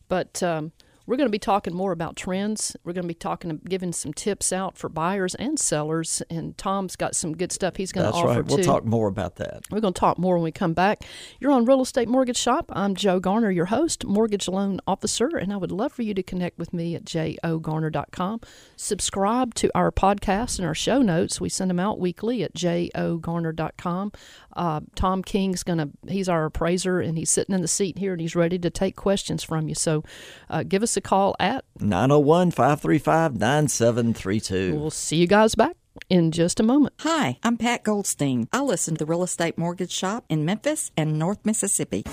But 0.07 0.41
um, 0.41 0.71
we're 1.05 1.17
going 1.17 1.27
to 1.27 1.31
be 1.31 1.39
talking 1.39 1.75
more 1.75 1.91
about 1.91 2.15
trends. 2.15 2.77
We're 2.83 2.93
going 2.93 3.03
to 3.03 3.07
be 3.09 3.13
talking, 3.13 3.59
giving 3.67 3.91
some 3.91 4.13
tips 4.13 4.53
out 4.53 4.77
for 4.77 4.87
buyers 4.87 5.35
and 5.35 5.59
sellers. 5.59 6.21
And 6.29 6.57
Tom's 6.57 6.95
got 6.95 7.15
some 7.15 7.35
good 7.35 7.51
stuff 7.51 7.75
he's 7.75 7.91
going 7.91 8.05
That's 8.05 8.17
to 8.17 8.23
offer 8.23 8.27
That's 8.27 8.37
right. 8.37 8.47
We'll 8.47 8.57
too. 8.57 8.63
talk 8.63 8.85
more 8.85 9.07
about 9.09 9.35
that. 9.35 9.63
We're 9.69 9.81
going 9.81 9.93
to 9.93 9.99
talk 9.99 10.17
more 10.17 10.35
when 10.35 10.43
we 10.43 10.51
come 10.51 10.73
back. 10.73 11.03
You're 11.39 11.51
on 11.51 11.65
Real 11.65 11.81
Estate 11.81 12.07
Mortgage 12.07 12.37
Shop. 12.37 12.71
I'm 12.73 12.95
Joe 12.95 13.19
Garner, 13.19 13.51
your 13.51 13.65
host, 13.65 14.05
mortgage 14.05 14.47
loan 14.47 14.79
officer, 14.87 15.27
and 15.27 15.51
I 15.51 15.57
would 15.57 15.71
love 15.71 15.91
for 15.91 16.03
you 16.03 16.13
to 16.13 16.23
connect 16.23 16.57
with 16.57 16.73
me 16.73 16.95
at 16.95 17.03
jogarner.com. 17.03 18.39
Subscribe 18.77 19.53
to 19.55 19.69
our 19.75 19.91
podcast 19.91 20.57
and 20.57 20.65
our 20.65 20.75
show 20.75 21.01
notes. 21.01 21.41
We 21.41 21.49
send 21.49 21.69
them 21.69 21.79
out 21.79 21.99
weekly 21.99 22.43
at 22.43 22.53
jogarner.com. 22.53 24.11
Uh, 24.55 24.81
Tom 24.95 25.23
King's 25.23 25.63
going 25.63 25.79
to, 25.79 25.89
he's 26.07 26.29
our 26.29 26.45
appraiser, 26.45 27.01
and 27.01 27.17
he's 27.17 27.29
sitting 27.31 27.55
in 27.55 27.61
the 27.61 27.67
seat 27.67 27.97
here 27.97 28.13
and 28.13 28.21
he's 28.21 28.35
ready 28.35 28.57
to 28.59 28.69
take 28.69 28.95
questions 28.95 29.43
from 29.43 29.67
you. 29.67 29.75
So 29.75 30.03
uh, 30.49 30.63
give 30.63 30.83
us 30.83 30.92
us 30.93 30.97
a 30.97 31.01
call 31.01 31.35
at 31.39 31.65
901 31.79 32.51
535 32.51 33.39
9732. 33.39 34.79
We'll 34.79 34.91
see 34.91 35.17
you 35.17 35.27
guys 35.27 35.55
back 35.55 35.75
in 36.09 36.31
just 36.31 36.59
a 36.59 36.63
moment. 36.63 36.93
Hi, 36.99 37.39
I'm 37.43 37.57
Pat 37.57 37.83
Goldstein. 37.83 38.47
I 38.53 38.61
listen 38.61 38.95
to 38.95 38.99
the 38.99 39.09
Real 39.09 39.23
Estate 39.23 39.57
Mortgage 39.57 39.91
Shop 39.91 40.23
in 40.29 40.45
Memphis 40.45 40.91
and 40.95 41.17
North 41.17 41.39
Mississippi. 41.45 42.03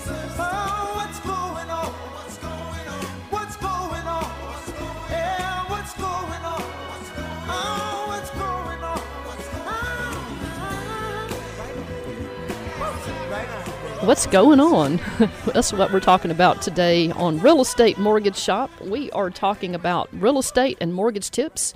What's 14.01 14.25
going 14.25 14.59
on? 14.59 14.99
That's 15.53 15.71
what 15.71 15.93
we're 15.93 15.99
talking 15.99 16.31
about 16.31 16.63
today 16.63 17.11
on 17.11 17.39
Real 17.39 17.61
Estate 17.61 17.99
Mortgage 17.99 18.35
Shop. 18.35 18.71
We 18.81 19.11
are 19.11 19.29
talking 19.29 19.75
about 19.75 20.09
real 20.11 20.39
estate 20.39 20.79
and 20.81 20.91
mortgage 20.91 21.29
tips, 21.29 21.75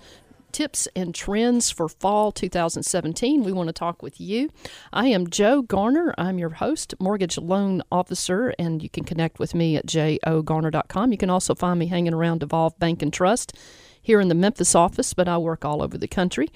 tips 0.52 0.88
and 0.96 1.14
trends 1.14 1.70
for 1.70 1.88
fall 1.88 2.32
2017. 2.32 3.44
We 3.44 3.52
want 3.52 3.68
to 3.68 3.74
talk 3.74 4.02
with 4.02 4.20
you. 4.20 4.50
I 4.92 5.06
am 5.10 5.30
Joe 5.30 5.62
Garner. 5.62 6.16
I'm 6.18 6.40
your 6.40 6.50
host, 6.50 6.96
mortgage 7.00 7.38
loan 7.38 7.84
officer, 7.92 8.56
and 8.58 8.82
you 8.82 8.90
can 8.90 9.04
connect 9.04 9.38
with 9.38 9.54
me 9.54 9.78
at 9.78 9.86
jogarner.com. 9.86 11.12
You 11.12 11.18
can 11.20 11.30
also 11.30 11.54
find 11.54 11.78
me 11.78 11.86
hanging 11.86 12.16
around 12.16 12.42
Evolve 12.42 12.80
Bank 12.80 13.04
and 13.04 13.14
Trust 13.14 13.56
here 14.06 14.22
in 14.22 14.28
the 14.28 14.36
Memphis 14.36 14.76
office, 14.76 15.14
but 15.16 15.28
I 15.28 15.38
work 15.40 15.66
all 15.66 15.82
over 15.82 15.98
the 15.98 16.08
country. 16.08 16.50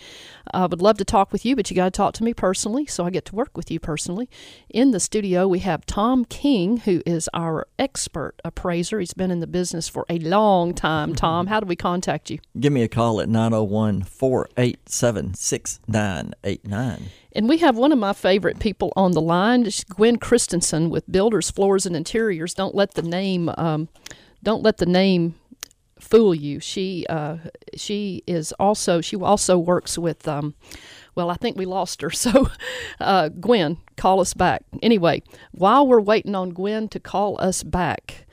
I 0.54 0.68
would 0.68 0.82
love 0.82 0.98
to 1.00 1.06
talk 1.06 1.32
with 1.32 1.46
you, 1.46 1.56
but 1.56 1.70
you 1.70 1.76
got 1.76 1.86
to 1.86 1.92
talk 1.92 2.14
to 2.16 2.24
me 2.24 2.34
personally, 2.34 2.86
so 2.86 3.06
I 3.06 3.10
get 3.10 3.26
to 3.26 3.36
work 3.36 3.58
with 3.58 3.72
you 3.72 3.80
personally. 3.80 4.30
In 4.70 4.92
the 4.92 5.00
studio, 5.00 5.48
we 5.48 5.60
have 5.60 5.86
Tom 5.86 6.26
King, 6.26 6.78
who 6.78 7.02
is 7.08 7.28
our 7.34 7.68
expert 7.80 8.36
appraiser. 8.46 9.00
He's 9.00 9.16
been 9.16 9.32
in 9.32 9.40
the 9.40 9.48
business 9.48 9.90
for 9.90 10.06
a 10.10 10.20
long 10.20 10.76
time. 10.76 11.16
Tom, 11.20 11.48
how 11.48 11.60
do 11.60 11.66
we 11.66 11.76
contact 11.76 12.30
you? 12.30 12.38
Give 12.60 12.72
me 12.72 12.84
a 12.84 12.88
call 12.88 13.20
at 13.20 13.30
901 13.30 14.04
487 14.04 15.34
6989. 15.34 17.10
And 17.34 17.50
we 17.50 17.58
have 17.58 17.78
one 17.78 17.92
of 17.92 17.98
my 17.98 18.14
favorite 18.14 18.60
people 18.60 18.94
on 18.96 19.14
the 19.14 19.22
line, 19.22 19.68
Gwen 19.90 20.18
Christensen 20.18 20.90
with 20.90 21.12
Builders 21.12 21.50
Floors 21.50 21.86
and 21.86 21.96
Interiors. 21.96 22.54
Don't 22.54 22.76
let 22.76 22.94
the 22.94 23.02
name 23.02 23.52
um, 23.58 23.90
don't 24.42 24.64
let 24.64 24.78
the 24.78 24.86
name 24.86 25.36
fool 26.10 26.34
you. 26.34 26.60
She 26.60 27.06
uh, 27.10 27.38
she 27.76 28.24
is 28.28 28.52
also 28.54 29.02
she 29.02 29.16
also 29.18 29.58
works 29.58 29.98
with. 29.98 30.28
Um, 30.28 30.56
well, 31.16 31.30
I 31.30 31.36
think 31.36 31.58
we 31.58 31.66
lost 31.66 32.02
her. 32.02 32.10
So, 32.20 32.50
uh, 33.00 33.30
Gwen, 33.30 33.78
call 33.98 34.20
us 34.20 34.34
back. 34.34 34.64
Anyway, 34.82 35.24
while 35.52 35.88
we're 35.88 36.02
waiting 36.02 36.36
on 36.36 36.52
Gwen 36.52 36.88
to 36.90 37.00
call 37.00 37.40
us 37.42 37.64
back, 37.64 38.26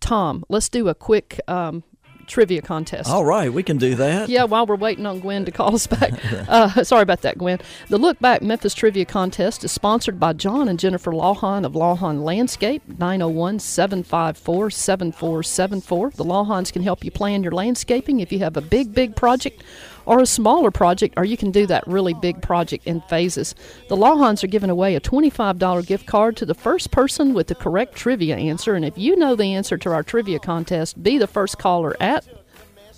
Tom, 0.00 0.44
let's 0.48 0.68
do 0.68 0.88
a 0.88 0.94
quick 0.94 1.40
um, 1.46 1.84
trivia 2.24 2.62
contest. 2.62 3.08
All 3.10 3.24
right, 3.24 3.52
we 3.52 3.62
can 3.62 3.78
do 3.78 3.94
that. 3.96 4.28
Yeah, 4.28 4.44
while 4.44 4.66
we're 4.66 4.76
waiting 4.76 5.06
on 5.06 5.20
Gwen 5.20 5.44
to 5.44 5.50
call 5.50 5.74
us 5.74 5.86
back. 5.86 6.12
Uh, 6.46 6.84
sorry 6.84 7.02
about 7.02 7.22
that, 7.22 7.38
Gwen. 7.38 7.58
The 7.88 7.96
Look 7.96 8.18
Back 8.18 8.42
Memphis 8.42 8.74
Trivia 8.74 9.04
Contest 9.04 9.64
is 9.64 9.72
sponsored 9.72 10.20
by 10.20 10.32
John 10.34 10.68
and 10.68 10.78
Jennifer 10.78 11.10
Lawhon 11.10 11.64
of 11.64 11.72
Lawhon 11.72 12.22
Landscape, 12.22 12.82
901 12.98 13.60
754 13.60 14.70
7474. 14.70 16.10
The 16.10 16.24
Lawhons 16.24 16.70
can 16.70 16.82
help 16.82 17.04
you 17.04 17.10
plan 17.10 17.42
your 17.42 17.52
landscaping 17.52 18.20
if 18.20 18.30
you 18.30 18.40
have 18.40 18.56
a 18.56 18.60
big, 18.60 18.94
big 18.94 19.16
project 19.16 19.62
or 20.06 20.20
a 20.20 20.26
smaller 20.26 20.70
project, 20.70 21.14
or 21.16 21.24
you 21.24 21.36
can 21.36 21.50
do 21.50 21.66
that 21.66 21.86
really 21.86 22.14
big 22.14 22.42
project 22.42 22.86
in 22.86 23.00
phases. 23.02 23.54
The 23.88 23.96
Lawhons 23.96 24.44
are 24.44 24.48
giving 24.48 24.70
away 24.70 24.94
a 24.94 25.00
$25 25.00 25.86
gift 25.86 26.06
card 26.06 26.36
to 26.38 26.46
the 26.46 26.54
first 26.54 26.90
person 26.90 27.34
with 27.34 27.46
the 27.46 27.54
correct 27.54 27.94
trivia 27.96 28.36
answer. 28.36 28.74
And 28.74 28.84
if 28.84 28.96
you 28.98 29.16
know 29.16 29.34
the 29.34 29.54
answer 29.54 29.78
to 29.78 29.90
our 29.90 30.02
trivia 30.02 30.38
contest, 30.38 31.02
be 31.02 31.18
the 31.18 31.26
first 31.26 31.58
caller 31.58 31.96
at 32.00 32.26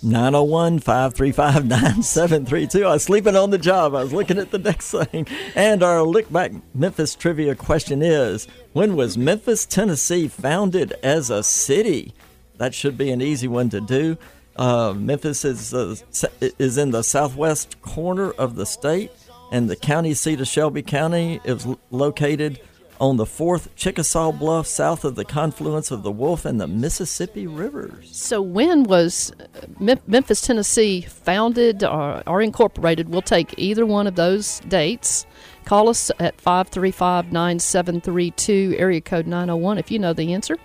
901 0.03 0.79
535 0.79 1.65
9732. 1.65 2.85
I 2.85 2.93
was 2.93 3.03
sleeping 3.03 3.35
on 3.35 3.49
the 3.49 3.57
job. 3.57 3.95
I 3.95 4.03
was 4.03 4.13
looking 4.13 4.37
at 4.37 4.51
the 4.51 4.59
next 4.59 4.91
thing. 4.91 5.25
And 5.55 5.81
our 5.81 6.03
look 6.03 6.31
back 6.31 6.51
Memphis 6.75 7.15
trivia 7.15 7.55
question 7.55 8.03
is 8.03 8.47
When 8.73 8.95
was 8.95 9.17
Memphis, 9.17 9.65
Tennessee 9.65 10.27
founded 10.27 10.93
as 11.01 11.29
a 11.29 11.41
city? 11.41 12.13
That 12.57 12.75
should 12.75 12.97
be 12.97 13.11
an 13.11 13.21
easy 13.21 13.47
one 13.47 13.69
to 13.69 13.81
do. 13.81 14.17
Uh, 14.57 14.93
Memphis 14.93 15.45
is 15.45 15.73
uh, 15.73 15.95
is 16.39 16.77
in 16.77 16.91
the 16.91 17.03
southwest 17.03 17.81
corner 17.81 18.31
of 18.31 18.55
the 18.55 18.65
state, 18.65 19.11
and 19.51 19.69
the 19.69 19.75
county 19.75 20.13
seat 20.13 20.41
of 20.41 20.47
Shelby 20.47 20.81
County 20.81 21.39
is 21.45 21.67
located 21.91 22.59
on 22.99 23.17
the 23.17 23.25
fourth 23.25 23.75
Chickasaw 23.75 24.31
Bluff, 24.31 24.65
south 24.65 25.05
of 25.05 25.15
the 25.15 25.25
confluence 25.25 25.91
of 25.91 26.03
the 26.03 26.11
Wolf 26.11 26.45
and 26.45 26.59
the 26.59 26.67
Mississippi 26.67 27.47
rivers. 27.47 28.15
So, 28.15 28.41
when 28.41 28.83
was 28.83 29.31
uh, 29.39 29.97
Memphis, 30.07 30.41
Tennessee 30.41 31.01
founded 31.01 31.83
or, 31.83 32.23
or 32.27 32.41
incorporated? 32.41 33.09
We'll 33.09 33.21
take 33.21 33.53
either 33.57 33.85
one 33.85 34.07
of 34.07 34.15
those 34.15 34.59
dates. 34.61 35.25
Call 35.67 35.89
us 35.89 36.09
at 36.21 36.39
535 36.39 37.33
9732, 37.33 38.77
area 38.79 39.01
code 39.01 39.27
901, 39.27 39.77
if 39.77 39.91
you 39.91 39.99
know 39.99 40.13
the 40.13 40.33
answer 40.33 40.57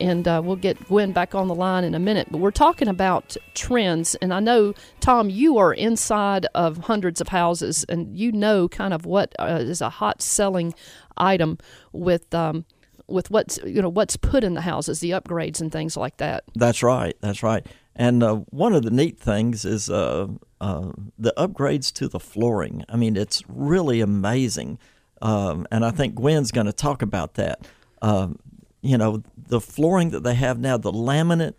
and 0.00 0.28
uh, 0.28 0.42
we'll 0.44 0.56
get 0.56 0.88
Gwen 0.88 1.12
back 1.12 1.34
on 1.34 1.48
the 1.48 1.54
line 1.54 1.82
in 1.82 1.94
a 1.94 1.98
minute. 1.98 2.28
But 2.30 2.38
we're 2.38 2.50
talking 2.50 2.88
about 2.88 3.38
trends, 3.54 4.16
and 4.16 4.34
I 4.34 4.40
know 4.40 4.74
Tom, 5.00 5.30
you 5.30 5.56
are 5.56 5.72
inside 5.72 6.46
of 6.54 6.76
hundreds 6.76 7.22
of 7.22 7.28
houses, 7.28 7.86
and 7.88 8.18
you 8.18 8.32
know 8.32 8.68
kind 8.68 8.92
of 8.92 9.06
what 9.06 9.34
uh, 9.38 9.60
is 9.62 9.80
a 9.80 9.88
hot 9.88 10.20
selling 10.20 10.74
item 11.16 11.56
with. 11.92 12.34
Um, 12.34 12.66
with 13.06 13.30
what's 13.30 13.58
you 13.66 13.82
know 13.82 13.90
what's 13.90 14.16
put 14.16 14.42
in 14.42 14.54
the 14.54 14.62
houses, 14.62 15.00
the 15.00 15.10
upgrades 15.10 15.60
and 15.60 15.70
things 15.70 15.94
like 15.94 16.16
that. 16.16 16.42
That's 16.54 16.82
right. 16.82 17.14
That's 17.20 17.42
right. 17.42 17.66
And 17.96 18.22
uh, 18.22 18.36
one 18.50 18.74
of 18.74 18.82
the 18.82 18.90
neat 18.90 19.18
things 19.18 19.64
is 19.64 19.88
uh, 19.88 20.28
uh, 20.60 20.90
the 21.18 21.32
upgrades 21.36 21.92
to 21.94 22.08
the 22.08 22.20
flooring. 22.20 22.84
I 22.88 22.96
mean, 22.96 23.16
it's 23.16 23.42
really 23.48 24.00
amazing. 24.00 24.78
Um, 25.22 25.66
and 25.70 25.84
I 25.84 25.90
think 25.90 26.14
Gwen's 26.14 26.50
going 26.50 26.66
to 26.66 26.72
talk 26.72 27.02
about 27.02 27.34
that. 27.34 27.66
Um, 28.02 28.38
you 28.82 28.98
know, 28.98 29.22
the 29.36 29.60
flooring 29.60 30.10
that 30.10 30.24
they 30.24 30.34
have 30.34 30.58
now, 30.58 30.76
the 30.76 30.92
laminate, 30.92 31.54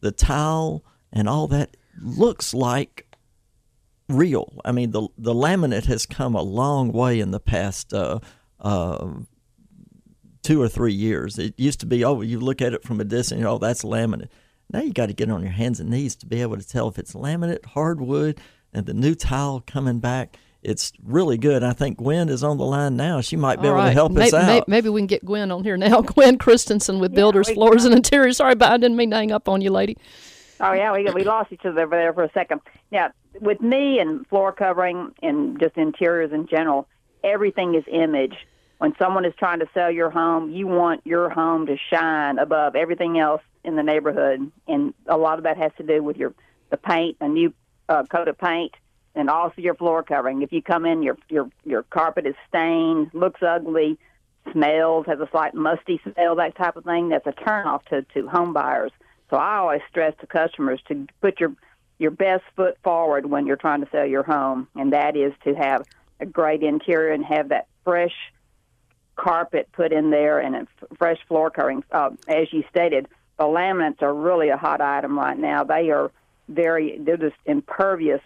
the 0.00 0.12
tile, 0.12 0.84
and 1.12 1.28
all 1.28 1.48
that 1.48 1.76
looks 2.00 2.54
like 2.54 3.06
real. 4.08 4.60
I 4.64 4.72
mean, 4.72 4.92
the 4.92 5.08
the 5.16 5.34
laminate 5.34 5.86
has 5.86 6.06
come 6.06 6.34
a 6.34 6.42
long 6.42 6.92
way 6.92 7.18
in 7.18 7.30
the 7.30 7.40
past 7.40 7.92
uh, 7.92 8.20
uh, 8.60 9.08
two 10.42 10.62
or 10.62 10.68
three 10.68 10.92
years. 10.92 11.38
It 11.38 11.54
used 11.58 11.80
to 11.80 11.86
be, 11.86 12.04
oh, 12.04 12.20
you 12.20 12.38
look 12.40 12.62
at 12.62 12.72
it 12.72 12.84
from 12.84 13.00
a 13.00 13.04
distance, 13.04 13.44
oh, 13.44 13.58
that's 13.58 13.82
laminate. 13.82 14.28
Now 14.70 14.80
you 14.80 14.92
got 14.92 15.06
to 15.06 15.14
get 15.14 15.30
on 15.30 15.42
your 15.42 15.52
hands 15.52 15.80
and 15.80 15.90
knees 15.90 16.16
to 16.16 16.26
be 16.26 16.42
able 16.42 16.56
to 16.56 16.66
tell 16.66 16.88
if 16.88 16.98
it's 16.98 17.14
laminate, 17.14 17.64
hardwood, 17.64 18.40
and 18.72 18.86
the 18.86 18.94
new 18.94 19.14
tile 19.14 19.62
coming 19.66 19.98
back 19.98 20.36
it's 20.62 20.92
really 21.04 21.38
good. 21.38 21.62
I 21.62 21.72
think 21.72 21.98
Gwen 21.98 22.28
is 22.28 22.42
on 22.42 22.58
the 22.58 22.64
line 22.64 22.96
now. 22.96 23.20
She 23.20 23.36
might 23.36 23.60
be 23.62 23.68
All 23.68 23.74
able 23.74 23.82
right. 23.82 23.88
to 23.88 23.94
help 23.94 24.12
maybe, 24.12 24.28
us 24.28 24.34
out. 24.34 24.68
Maybe 24.68 24.88
we 24.88 25.00
can 25.00 25.06
get 25.06 25.24
Gwen 25.24 25.50
on 25.50 25.62
here 25.62 25.76
now. 25.76 26.00
Gwen 26.02 26.36
Christensen 26.36 26.98
with 26.98 27.12
yeah, 27.12 27.16
Builders, 27.16 27.48
Floors, 27.50 27.84
and 27.84 27.94
Interiors. 27.94 28.38
Sorry, 28.38 28.54
but 28.54 28.72
I 28.72 28.76
didn't 28.76 28.96
mean 28.96 29.10
to 29.10 29.16
hang 29.16 29.32
up 29.32 29.48
on 29.48 29.60
you, 29.60 29.70
lady. 29.70 29.96
Oh 30.60 30.72
yeah, 30.72 30.92
we 30.92 31.04
we 31.12 31.22
lost 31.22 31.52
each 31.52 31.64
other 31.64 31.86
there 31.86 32.12
for 32.12 32.24
a 32.24 32.32
second. 32.32 32.60
Now, 32.90 33.12
with 33.40 33.60
me 33.60 34.00
and 34.00 34.26
floor 34.26 34.52
covering 34.52 35.12
and 35.22 35.60
just 35.60 35.76
interiors 35.76 36.32
in 36.32 36.48
general, 36.48 36.88
everything 37.22 37.76
is 37.76 37.84
image. 37.86 38.34
When 38.78 38.94
someone 38.96 39.24
is 39.24 39.34
trying 39.38 39.58
to 39.58 39.68
sell 39.74 39.90
your 39.90 40.10
home, 40.10 40.50
you 40.50 40.66
want 40.66 41.00
your 41.04 41.28
home 41.28 41.66
to 41.66 41.76
shine 41.90 42.38
above 42.38 42.76
everything 42.76 43.18
else 43.18 43.42
in 43.64 43.76
the 43.76 43.82
neighborhood, 43.82 44.50
and 44.66 44.94
a 45.06 45.16
lot 45.16 45.38
of 45.38 45.44
that 45.44 45.56
has 45.56 45.72
to 45.78 45.82
do 45.82 46.02
with 46.02 46.16
your 46.16 46.32
the 46.70 46.76
paint, 46.76 47.16
a 47.20 47.28
new 47.28 47.52
uh, 47.88 48.04
coat 48.04 48.28
of 48.28 48.38
paint 48.38 48.74
and 49.18 49.28
also 49.28 49.60
your 49.60 49.74
floor 49.74 50.02
covering. 50.02 50.42
If 50.42 50.52
you 50.52 50.62
come 50.62 50.86
in, 50.86 51.02
your 51.02 51.18
your 51.28 51.50
your 51.64 51.82
carpet 51.82 52.24
is 52.24 52.36
stained, 52.48 53.10
looks 53.12 53.42
ugly, 53.42 53.98
smells, 54.52 55.06
has 55.06 55.18
a 55.20 55.28
slight 55.30 55.54
musty 55.54 56.00
smell, 56.04 56.36
that 56.36 56.56
type 56.56 56.76
of 56.76 56.84
thing. 56.84 57.08
That's 57.08 57.26
a 57.26 57.32
turnoff 57.32 57.84
to 57.86 58.02
to 58.14 58.28
home 58.28 58.52
buyers. 58.52 58.92
So 59.30 59.36
I 59.36 59.56
always 59.56 59.82
stress 59.90 60.14
to 60.20 60.26
customers 60.26 60.80
to 60.88 61.06
put 61.20 61.40
your 61.40 61.54
your 61.98 62.12
best 62.12 62.44
foot 62.54 62.78
forward 62.84 63.26
when 63.26 63.46
you're 63.46 63.56
trying 63.56 63.80
to 63.80 63.90
sell 63.90 64.06
your 64.06 64.22
home, 64.22 64.68
and 64.76 64.92
that 64.92 65.16
is 65.16 65.32
to 65.44 65.54
have 65.54 65.82
a 66.20 66.26
great 66.26 66.62
interior 66.62 67.12
and 67.12 67.24
have 67.24 67.48
that 67.48 67.66
fresh 67.84 68.14
carpet 69.18 69.68
put 69.72 69.92
in 69.92 70.10
there 70.10 70.38
and 70.38 70.66
fresh 70.96 71.18
floor 71.26 71.50
covering. 71.50 71.84
Uh, 71.92 72.10
as 72.28 72.52
you 72.52 72.64
stated, 72.70 73.08
the 73.38 73.44
laminates 73.44 74.02
are 74.02 74.14
really 74.14 74.48
a 74.48 74.56
hot 74.56 74.80
item 74.80 75.18
right 75.18 75.38
now. 75.38 75.64
They 75.64 75.90
are 75.90 76.10
very 76.48 76.98
they're 76.98 77.16
just 77.16 77.36
impervious 77.44 78.20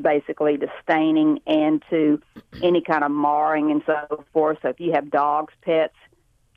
basically 0.00 0.56
to 0.58 0.68
staining 0.82 1.40
and 1.46 1.82
to 1.90 2.20
any 2.62 2.80
kind 2.80 3.04
of 3.04 3.10
marring 3.10 3.70
and 3.70 3.82
so 3.84 4.24
forth. 4.32 4.58
So 4.62 4.68
if 4.68 4.80
you 4.80 4.92
have 4.92 5.10
dogs, 5.10 5.52
pets, 5.62 5.94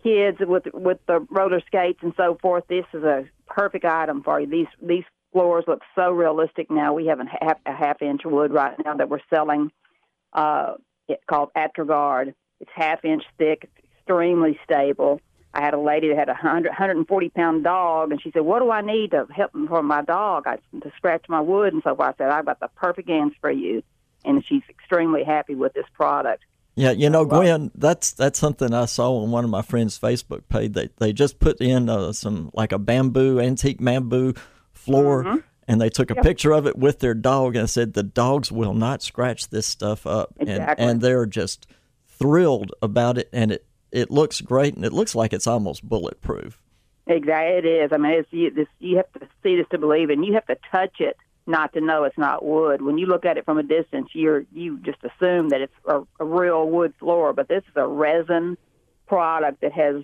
kids 0.03 0.37
with 0.39 0.65
with 0.73 0.99
the 1.07 1.25
roller 1.29 1.61
skates 1.65 1.99
and 2.01 2.13
so 2.15 2.37
forth, 2.41 2.63
this 2.67 2.85
is 2.93 3.03
a 3.03 3.25
perfect 3.47 3.85
item 3.85 4.23
for 4.23 4.39
you. 4.39 4.47
These 4.47 4.67
these 4.81 5.03
floors 5.31 5.65
look 5.67 5.81
so 5.95 6.11
realistic 6.11 6.69
now. 6.69 6.93
We 6.93 7.07
have 7.07 7.19
a 7.19 7.25
half, 7.25 7.57
a 7.65 7.73
half 7.73 8.01
inch 8.01 8.21
wood 8.25 8.51
right 8.51 8.75
now 8.83 8.95
that 8.95 9.09
we're 9.09 9.19
selling. 9.29 9.71
Uh, 10.33 10.73
it's 11.07 11.23
called 11.29 11.49
Atriguard. 11.55 12.33
It's 12.61 12.71
half 12.73 13.03
inch 13.03 13.23
thick, 13.37 13.63
It's 13.77 13.87
extremely 13.97 14.57
stable. 14.63 15.19
I 15.53 15.59
had 15.61 15.73
a 15.73 15.79
lady 15.79 16.07
that 16.07 16.17
had 16.17 16.29
a 16.29 16.33
100, 16.33 16.69
140 16.69 17.29
pound 17.29 17.65
dog, 17.65 18.11
and 18.11 18.21
she 18.21 18.31
said, 18.31 18.43
"What 18.43 18.59
do 18.59 18.71
I 18.71 18.79
need 18.81 19.11
to 19.11 19.27
help 19.35 19.51
for 19.67 19.83
my 19.83 20.01
dog? 20.01 20.47
I, 20.47 20.55
to 20.79 20.91
scratch 20.95 21.25
my 21.27 21.41
wood 21.41 21.73
and 21.73 21.83
so 21.83 21.93
forth." 21.95 22.15
I 22.15 22.23
said, 22.23 22.29
"I've 22.31 22.45
got 22.45 22.61
the 22.61 22.69
perfect 22.75 23.09
answer 23.09 23.35
for 23.41 23.51
you. 23.51 23.83
and 24.23 24.45
she's 24.45 24.61
extremely 24.69 25.23
happy 25.23 25.55
with 25.55 25.73
this 25.73 25.87
product. 25.93 26.43
Yeah, 26.75 26.91
you 26.91 27.09
know, 27.09 27.25
Gwen, 27.25 27.71
that's 27.75 28.11
that's 28.13 28.39
something 28.39 28.71
I 28.73 28.85
saw 28.85 29.17
on 29.23 29.31
one 29.31 29.43
of 29.43 29.49
my 29.49 29.61
friends' 29.63 29.99
Facebook 29.99 30.43
page. 30.47 30.71
They 30.73 30.89
they 30.99 31.11
just 31.11 31.39
put 31.39 31.59
in 31.59 31.89
uh, 31.89 32.13
some 32.13 32.49
like 32.53 32.71
a 32.71 32.79
bamboo 32.79 33.39
antique 33.41 33.83
bamboo 33.83 34.35
floor, 34.73 35.23
Mm-hmm. 35.23 35.37
and 35.67 35.81
they 35.81 35.89
took 35.89 36.11
a 36.11 36.15
picture 36.15 36.51
of 36.51 36.65
it 36.67 36.77
with 36.77 36.99
their 36.99 37.13
dog 37.15 37.55
and 37.55 37.69
said 37.69 37.93
the 37.93 38.03
dogs 38.03 38.51
will 38.51 38.73
not 38.73 39.01
scratch 39.01 39.49
this 39.49 39.67
stuff 39.67 40.07
up, 40.07 40.33
Exactly. 40.39 40.81
and 40.83 40.91
and 40.91 41.01
they're 41.01 41.25
just 41.25 41.67
thrilled 42.21 42.71
about 42.81 43.17
it, 43.17 43.29
and 43.33 43.51
it 43.51 43.65
it 43.91 44.09
looks 44.11 44.39
great, 44.39 44.75
and 44.75 44.85
it 44.85 44.93
looks 44.93 45.15
like 45.15 45.33
it's 45.33 45.47
almost 45.47 45.87
bulletproof. 45.87 46.61
Exactly, 47.07 47.57
it 47.57 47.65
is. 47.65 47.91
I 47.91 47.97
mean, 47.97 48.11
it's 48.13 48.31
you, 48.31 48.51
this, 48.51 48.67
you 48.79 48.97
have 48.97 49.11
to 49.13 49.27
see 49.43 49.57
this 49.57 49.65
to 49.71 49.77
believe, 49.77 50.09
and 50.09 50.23
you 50.23 50.33
have 50.33 50.45
to 50.45 50.57
touch 50.71 50.99
it 50.99 51.17
not 51.47 51.73
to 51.73 51.81
know 51.81 52.03
it's 52.03 52.17
not 52.17 52.45
wood. 52.45 52.81
When 52.81 52.97
you 52.97 53.07
look 53.07 53.25
at 53.25 53.37
it 53.37 53.45
from 53.45 53.57
a 53.57 53.63
distance, 53.63 54.09
you're 54.13 54.45
you 54.53 54.77
just 54.79 54.99
assume 55.03 55.49
that 55.49 55.61
it's 55.61 55.73
a, 55.85 56.01
a 56.19 56.25
real 56.25 56.69
wood 56.69 56.93
floor, 56.99 57.33
but 57.33 57.47
this 57.47 57.63
is 57.67 57.73
a 57.75 57.87
resin 57.87 58.57
product 59.07 59.61
that 59.61 59.73
has 59.73 60.03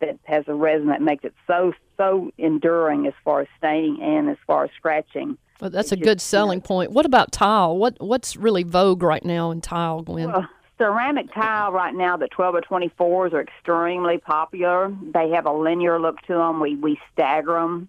that 0.00 0.18
has 0.24 0.44
a 0.46 0.54
resin 0.54 0.88
that 0.88 1.02
makes 1.02 1.24
it 1.24 1.34
so 1.46 1.72
so 1.96 2.30
enduring 2.38 3.06
as 3.06 3.14
far 3.24 3.40
as 3.40 3.48
staining 3.58 4.00
and 4.00 4.30
as 4.30 4.36
far 4.46 4.64
as 4.64 4.70
scratching. 4.76 5.36
Well, 5.60 5.70
that's 5.70 5.90
a 5.90 5.94
It's 5.94 6.04
good 6.04 6.18
just, 6.18 6.28
selling 6.28 6.60
point. 6.60 6.92
What 6.92 7.06
about 7.06 7.32
tile? 7.32 7.76
What 7.76 7.96
what's 7.98 8.36
really 8.36 8.62
vogue 8.62 9.02
right 9.02 9.24
now 9.24 9.50
in 9.50 9.60
tile, 9.60 10.02
Gwen? 10.02 10.30
Well, 10.30 10.48
ceramic 10.78 11.32
tile 11.34 11.72
right 11.72 11.94
now, 11.94 12.16
the 12.16 12.28
12 12.28 12.56
or 12.56 12.60
24s 12.60 13.32
are 13.32 13.40
extremely 13.40 14.18
popular. 14.18 14.94
They 15.14 15.30
have 15.30 15.46
a 15.46 15.52
linear 15.52 16.00
look 16.00 16.20
to 16.22 16.34
them. 16.34 16.60
We 16.60 16.76
we 16.76 16.98
stagger 17.12 17.54
them, 17.54 17.88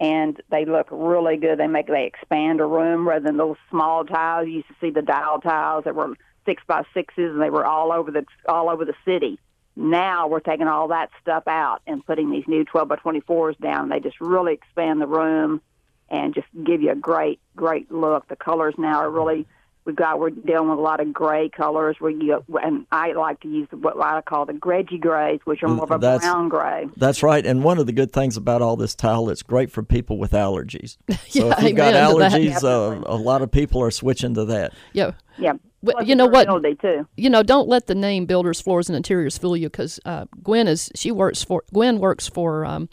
and 0.00 0.40
they 0.50 0.64
look 0.64 0.88
really 0.90 1.36
good. 1.36 1.58
They 1.58 1.66
make 1.66 1.86
they 1.86 2.06
expand 2.06 2.60
a 2.60 2.66
room 2.66 3.08
rather 3.08 3.24
than 3.24 3.36
those 3.36 3.56
small 3.70 4.04
tiles. 4.04 4.46
You 4.46 4.54
used 4.54 4.68
to 4.68 4.76
see 4.80 4.90
the 4.90 5.02
dial 5.02 5.40
tiles 5.40 5.84
that 5.84 5.94
were 5.94 6.14
six 6.44 6.62
by 6.66 6.82
sixes, 6.94 7.32
and 7.32 7.42
they 7.42 7.50
were 7.50 7.66
all 7.66 7.92
over 7.92 8.10
the 8.10 8.24
all 8.48 8.68
over 8.68 8.84
the 8.84 8.94
city. 9.04 9.38
Now 9.76 10.26
we're 10.26 10.40
taking 10.40 10.66
all 10.66 10.88
that 10.88 11.10
stuff 11.22 11.44
out 11.46 11.82
and 11.86 12.04
putting 12.04 12.30
these 12.30 12.48
new 12.48 12.64
12 12.64 12.88
by 12.88 12.96
24s 12.96 13.56
down. 13.60 13.90
They 13.90 14.00
just 14.00 14.20
really 14.20 14.54
expand 14.54 15.00
the 15.00 15.06
room 15.06 15.60
and 16.08 16.34
just 16.34 16.48
give 16.64 16.82
you 16.82 16.90
a 16.90 16.96
great, 16.96 17.38
great 17.54 17.90
look. 17.92 18.26
The 18.26 18.34
colors 18.34 18.74
now 18.76 18.96
are 18.96 19.10
really 19.10 19.46
we've 19.88 19.96
got 19.96 20.20
we're 20.20 20.30
dealing 20.30 20.68
with 20.70 20.78
a 20.78 20.82
lot 20.82 21.00
of 21.00 21.12
gray 21.12 21.48
colors. 21.48 21.96
Where 21.98 22.12
you 22.12 22.44
and 22.62 22.86
I 22.92 23.10
like 23.14 23.40
to 23.40 23.48
use 23.48 23.66
what 23.72 24.00
I 24.00 24.20
call 24.20 24.46
the 24.46 24.52
Greggy 24.52 24.98
grays, 24.98 25.40
which 25.44 25.64
are 25.64 25.68
more 25.68 25.82
of 25.84 25.90
a 25.90 25.98
That's- 25.98 26.20
brown 26.20 26.48
gray. 26.48 26.86
That's 26.96 27.24
right. 27.24 27.44
And 27.44 27.64
one 27.64 27.78
of 27.78 27.86
the 27.86 27.92
good 27.92 28.12
things 28.12 28.36
about 28.36 28.62
all 28.62 28.76
this 28.76 28.94
tile, 28.94 29.28
it's 29.30 29.42
great 29.42 29.72
for 29.72 29.82
people 29.82 30.18
with 30.18 30.30
allergies. 30.30 30.96
So 31.28 31.46
Yeah, 31.48 31.54
if 31.58 31.62
you've 31.64 31.76
got 31.76 31.94
amen 31.94 32.12
to 32.12 32.18
that. 32.20 32.32
allergies, 32.32 32.62
uh, 32.64 33.02
a 33.06 33.16
lot 33.16 33.42
of 33.42 33.50
people 33.50 33.82
are 33.82 33.90
switching 33.90 34.34
to 34.34 34.44
that. 34.44 34.72
yeah. 34.92 35.12
Yeah, 35.40 35.52
Well, 35.82 36.02
you 36.02 36.16
know 36.16 36.26
the 36.26 36.32
what? 36.50 36.80
too. 36.80 37.06
you 37.16 37.30
know, 37.30 37.44
don't 37.44 37.68
let 37.68 37.86
the 37.86 37.94
name 37.94 38.26
Builders 38.26 38.60
Floors 38.60 38.88
and 38.88 38.96
Interiors 38.96 39.38
fool 39.38 39.56
you, 39.56 39.68
because 39.70 40.00
uh, 40.04 40.24
Gwen 40.42 40.66
is 40.66 40.90
she 40.96 41.12
works 41.12 41.44
for 41.44 41.62
Gwen 41.72 42.00
works 42.00 42.26
for 42.28 42.64
um, 42.66 42.88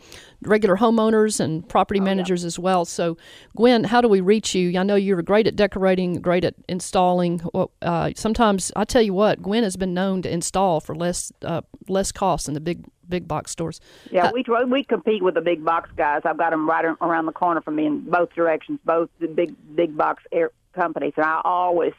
regular 0.46 0.78
homeowners 0.78 1.40
and 1.40 1.64
Oh, 1.64 1.68
property 1.68 2.00
managers 2.00 2.44
as 2.44 2.58
well. 2.60 2.86
So, 2.86 3.18
Gwen, 3.56 3.84
how 3.86 4.02
do 4.02 4.08
we 4.08 4.22
reach 4.22 4.54
you? 4.56 4.78
I 4.80 4.84
know 4.84 4.96
you're 4.96 5.22
great 5.22 5.48
at 5.48 5.56
decorating, 5.56 6.22
great 6.22 6.44
at 6.44 6.56
installing. 6.68 7.42
Well, 7.54 7.72
uh, 7.82 8.12
sometimes 8.16 8.72
I 8.76 8.86
tell 8.86 9.02
you 9.02 9.14
what, 9.14 9.42
Gwen 9.42 9.64
has 9.64 9.78
been 9.78 9.94
known 9.94 10.22
to 10.24 10.32
install 10.32 10.80
for 10.80 10.96
less 10.96 11.32
uh, 11.44 11.62
less 11.88 12.12
cost 12.12 12.46
than 12.46 12.54
the 12.54 12.62
big 12.62 12.86
big 13.08 13.28
box 13.28 13.52
stores. 13.52 13.80
Yeah, 14.12 14.32
we 14.32 14.44
try, 14.44 14.64
we 14.64 14.84
compete 14.84 15.22
with 15.24 15.36
the 15.36 15.42
big 15.42 15.64
box 15.64 15.90
guys. 15.96 16.22
I've 16.26 16.38
got 16.38 16.52
them 16.52 16.68
right 16.68 16.86
around 17.02 17.26
the 17.28 17.32
corner 17.32 17.62
from 17.62 17.76
me 17.76 17.86
in 17.86 18.10
both 18.10 18.34
directions, 18.34 18.80
both 18.86 19.10
the 19.20 19.28
big 19.28 19.56
big 19.76 19.96
box 19.96 20.24
air 20.32 20.52
companies, 20.74 21.14
and 21.18 21.26
I 21.26 21.42
always. 21.44 21.94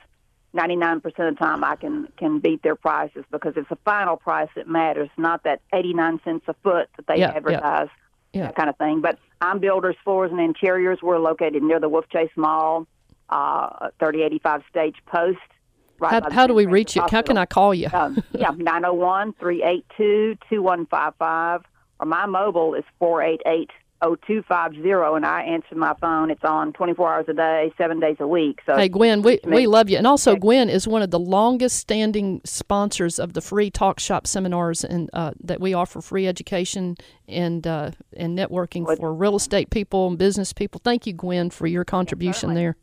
99% 0.54 1.04
of 1.04 1.12
the 1.14 1.32
time 1.38 1.62
I 1.62 1.76
can 1.76 2.08
can 2.16 2.38
beat 2.38 2.62
their 2.62 2.76
prices 2.76 3.24
because 3.30 3.52
it's 3.56 3.68
the 3.68 3.76
final 3.84 4.16
price 4.16 4.48
that 4.56 4.66
matters, 4.66 5.10
not 5.18 5.42
that 5.42 5.60
89 5.74 6.18
cents 6.24 6.44
a 6.48 6.54
foot 6.62 6.88
that 6.96 7.06
they 7.06 7.18
Yeah, 7.18 7.32
yeah. 7.32 7.36
advertise, 7.36 7.88
Yeah. 7.88 8.05
That 8.42 8.56
kind 8.56 8.68
of 8.68 8.76
thing. 8.76 9.00
But 9.00 9.18
I'm 9.40 9.58
Builders 9.58 9.96
Floors 10.04 10.30
and 10.30 10.40
Interiors. 10.40 10.98
We're 11.02 11.18
located 11.18 11.62
near 11.62 11.80
the 11.80 11.90
Wolfchase 11.90 12.30
Mall, 12.36 12.86
uh, 13.28 13.88
3085 13.98 14.62
Stage 14.70 14.96
Post. 15.06 15.38
Right 15.98 16.22
How, 16.22 16.30
how 16.30 16.46
do 16.46 16.52
we 16.54 16.66
reach 16.66 16.94
you? 16.94 17.02
How 17.10 17.22
can 17.22 17.38
I 17.38 17.46
call 17.46 17.72
you? 17.74 17.88
um, 17.92 18.22
yeah, 18.32 18.50
901 18.56 19.34
382 19.40 20.36
2155. 20.48 21.62
Or 21.98 22.06
my 22.06 22.26
mobile 22.26 22.74
is 22.74 22.84
488 22.98 23.70
0250. 24.02 25.16
And 25.16 25.26
I 25.26 25.42
answer 25.42 25.74
my 25.74 25.94
phone. 26.00 26.30
It's 26.30 26.44
on 26.44 26.72
24 26.72 27.14
hours 27.14 27.24
a 27.28 27.32
day, 27.32 27.72
seven 27.78 28.00
days 28.00 28.16
a 28.20 28.26
week. 28.26 28.60
So 28.66 28.76
Hey 28.76 28.88
Gwen, 28.88 29.22
we, 29.22 29.40
we 29.44 29.66
love 29.66 29.88
you, 29.88 29.96
and 29.96 30.06
also 30.06 30.36
Gwen 30.36 30.68
is 30.68 30.86
one 30.86 31.02
of 31.02 31.10
the 31.10 31.18
longest 31.18 31.78
standing 31.78 32.40
sponsors 32.44 33.18
of 33.18 33.32
the 33.32 33.40
free 33.40 33.70
Talk 33.70 33.98
Shop 34.00 34.26
seminars, 34.26 34.84
and 34.84 35.08
uh, 35.12 35.32
that 35.42 35.60
we 35.60 35.74
offer 35.74 36.00
free 36.00 36.26
education 36.26 36.96
and 37.28 37.66
uh, 37.66 37.90
and 38.16 38.36
networking 38.38 38.84
for 38.96 39.14
real 39.14 39.36
estate 39.36 39.70
people 39.70 40.08
and 40.08 40.18
business 40.18 40.52
people. 40.52 40.80
Thank 40.82 41.06
you, 41.06 41.12
Gwen, 41.12 41.50
for 41.50 41.66
your 41.66 41.84
contribution 41.84 42.54
there. 42.54 42.76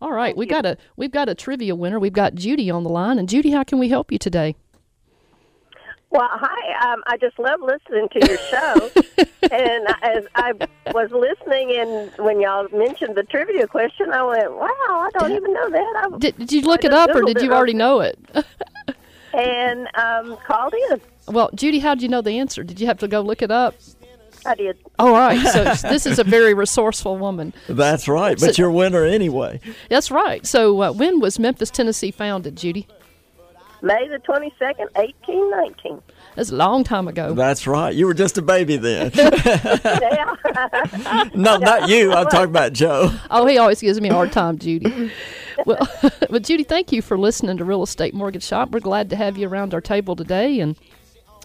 All 0.00 0.12
right, 0.12 0.36
we 0.36 0.46
got 0.46 0.66
a 0.66 0.76
we've 0.96 1.10
got 1.10 1.28
a 1.28 1.34
trivia 1.34 1.74
winner. 1.74 1.98
We've 1.98 2.12
got 2.12 2.34
Judy 2.34 2.70
on 2.70 2.82
the 2.82 2.90
line, 2.90 3.18
and 3.18 3.28
Judy, 3.28 3.50
how 3.50 3.64
can 3.64 3.78
we 3.78 3.88
help 3.88 4.12
you 4.12 4.18
today? 4.18 4.56
Well, 6.10 6.28
hi. 6.30 6.92
Um, 6.92 7.02
I 7.06 7.16
just 7.16 7.38
love 7.38 7.60
listening 7.60 8.08
to 8.10 8.28
your 8.28 8.38
show. 8.38 8.90
and 9.50 9.86
as 10.02 10.24
I 10.34 10.52
was 10.92 11.10
listening, 11.10 11.72
and 11.76 12.10
when 12.24 12.40
y'all 12.40 12.68
mentioned 12.72 13.16
the 13.16 13.24
trivia 13.24 13.66
question, 13.66 14.12
I 14.12 14.22
went, 14.22 14.52
"Wow, 14.52 14.68
I 14.68 15.10
don't 15.18 15.32
even 15.32 15.52
know 15.52 15.70
that." 15.70 16.08
I, 16.14 16.18
Did, 16.18 16.36
did 16.38 16.52
you 16.52 16.62
look 16.62 16.84
it 16.84 16.92
just 16.92 17.10
up, 17.10 17.14
or 17.16 17.22
did 17.22 17.42
you 17.42 17.52
already 17.52 17.72
quick. 17.72 17.78
know 17.78 18.00
it? 18.00 18.18
and 19.34 19.88
um, 19.94 20.36
called 20.46 20.74
in. 20.90 21.00
well, 21.28 21.50
Judy, 21.54 21.80
how 21.80 21.94
did 21.94 22.02
you 22.02 22.08
know 22.08 22.22
the 22.22 22.38
answer? 22.38 22.62
Did 22.62 22.80
you 22.80 22.86
have 22.86 22.98
to 22.98 23.08
go 23.08 23.20
look 23.20 23.42
it 23.42 23.50
up? 23.50 23.74
I 24.46 24.54
did. 24.54 24.78
All 24.98 25.12
right, 25.12 25.44
so 25.48 25.64
this 25.88 26.06
is 26.06 26.18
a 26.18 26.24
very 26.24 26.54
resourceful 26.54 27.18
woman. 27.18 27.52
That's 27.68 28.06
right. 28.06 28.38
But 28.38 28.58
you're 28.58 28.68
a 28.68 28.72
winner 28.72 29.04
anyway. 29.04 29.60
That's 29.90 30.10
right. 30.10 30.46
So, 30.46 30.82
uh, 30.82 30.92
when 30.92 31.20
was 31.20 31.38
Memphis, 31.38 31.70
Tennessee 31.70 32.12
founded, 32.12 32.56
Judy? 32.56 32.86
May 33.82 34.08
the 34.08 34.18
twenty 34.18 34.52
second, 34.58 34.88
eighteen 34.96 35.50
nineteen. 35.50 36.02
That's 36.34 36.50
a 36.50 36.56
long 36.56 36.84
time 36.84 37.08
ago. 37.08 37.34
That's 37.34 37.66
right. 37.66 37.94
You 37.94 38.06
were 38.06 38.14
just 38.14 38.38
a 38.38 38.42
baby 38.42 38.76
then. 38.76 39.10
yeah. 39.14 40.34
no, 41.34 41.56
not 41.56 41.88
you. 41.88 42.12
I'm 42.12 42.26
talking 42.26 42.50
about 42.50 42.72
Joe. 42.72 43.10
Oh, 43.30 43.46
he 43.46 43.58
always 43.58 43.80
gives 43.80 44.00
me 44.00 44.08
a 44.08 44.14
hard 44.14 44.32
time, 44.32 44.58
Judy. 44.58 45.10
Well, 45.64 45.88
but 46.30 46.42
Judy, 46.42 46.64
thank 46.64 46.92
you 46.92 47.02
for 47.02 47.16
listening 47.18 47.56
to 47.58 47.64
Real 47.64 47.82
Estate 47.82 48.14
Mortgage 48.14 48.44
Shop. 48.44 48.70
We're 48.70 48.80
glad 48.80 49.10
to 49.10 49.16
have 49.16 49.38
you 49.38 49.48
around 49.48 49.72
our 49.72 49.80
table 49.80 50.16
today. 50.16 50.60
And 50.60 50.76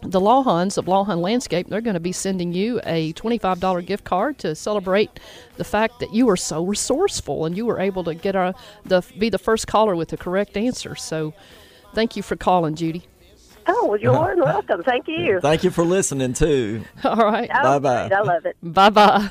the 0.04 0.20
Lawhons 0.20 0.78
of 0.78 0.86
Lawhon 0.86 1.22
Landscape, 1.22 1.68
they're 1.70 1.82
going 1.82 1.94
to 1.94 2.00
be 2.00 2.12
sending 2.12 2.54
you 2.54 2.82
a 2.84 3.14
$25 3.14 3.86
gift 3.86 4.04
card 4.04 4.38
to 4.40 4.56
celebrate 4.56 5.20
the 5.58 5.64
fact 5.64 6.00
that 6.00 6.14
you 6.14 6.26
were 6.26 6.38
so 6.38 6.66
resourceful 6.66 7.46
and 7.46 7.56
you 7.56 7.66
were 7.66 7.80
able 7.80 8.04
to 8.06 8.14
get 8.16 8.36
our, 8.36 8.54
the 8.86 9.04
be 9.18 9.30
the 9.30 9.38
first 9.38 9.68
caller 9.68 9.96
with 9.96 10.10
the 10.10 10.18
correct 10.18 10.58
answer. 10.58 10.96
So, 10.96 11.34
thank 11.94 12.16
you 12.16 12.24
for 12.24 12.36
calling, 12.36 12.76
Judy. 12.76 13.04
Oh, 13.68 13.86
well, 13.90 14.00
you're 14.00 14.12
more 14.20 14.30
than 14.36 14.44
welcome. 14.44 14.82
Thank 14.84 15.08
you. 15.08 15.40
Thank 15.40 15.64
you 15.64 15.70
for 15.70 15.86
listening 15.86 16.34
too. 16.34 16.84
All 17.04 17.16
right. 17.16 17.50
Oh, 17.54 17.80
Bye-bye. 17.80 18.10
I 18.16 18.22
love 18.22 18.46
it. 18.46 18.58
Bye 18.64 18.90
bye. 18.90 19.30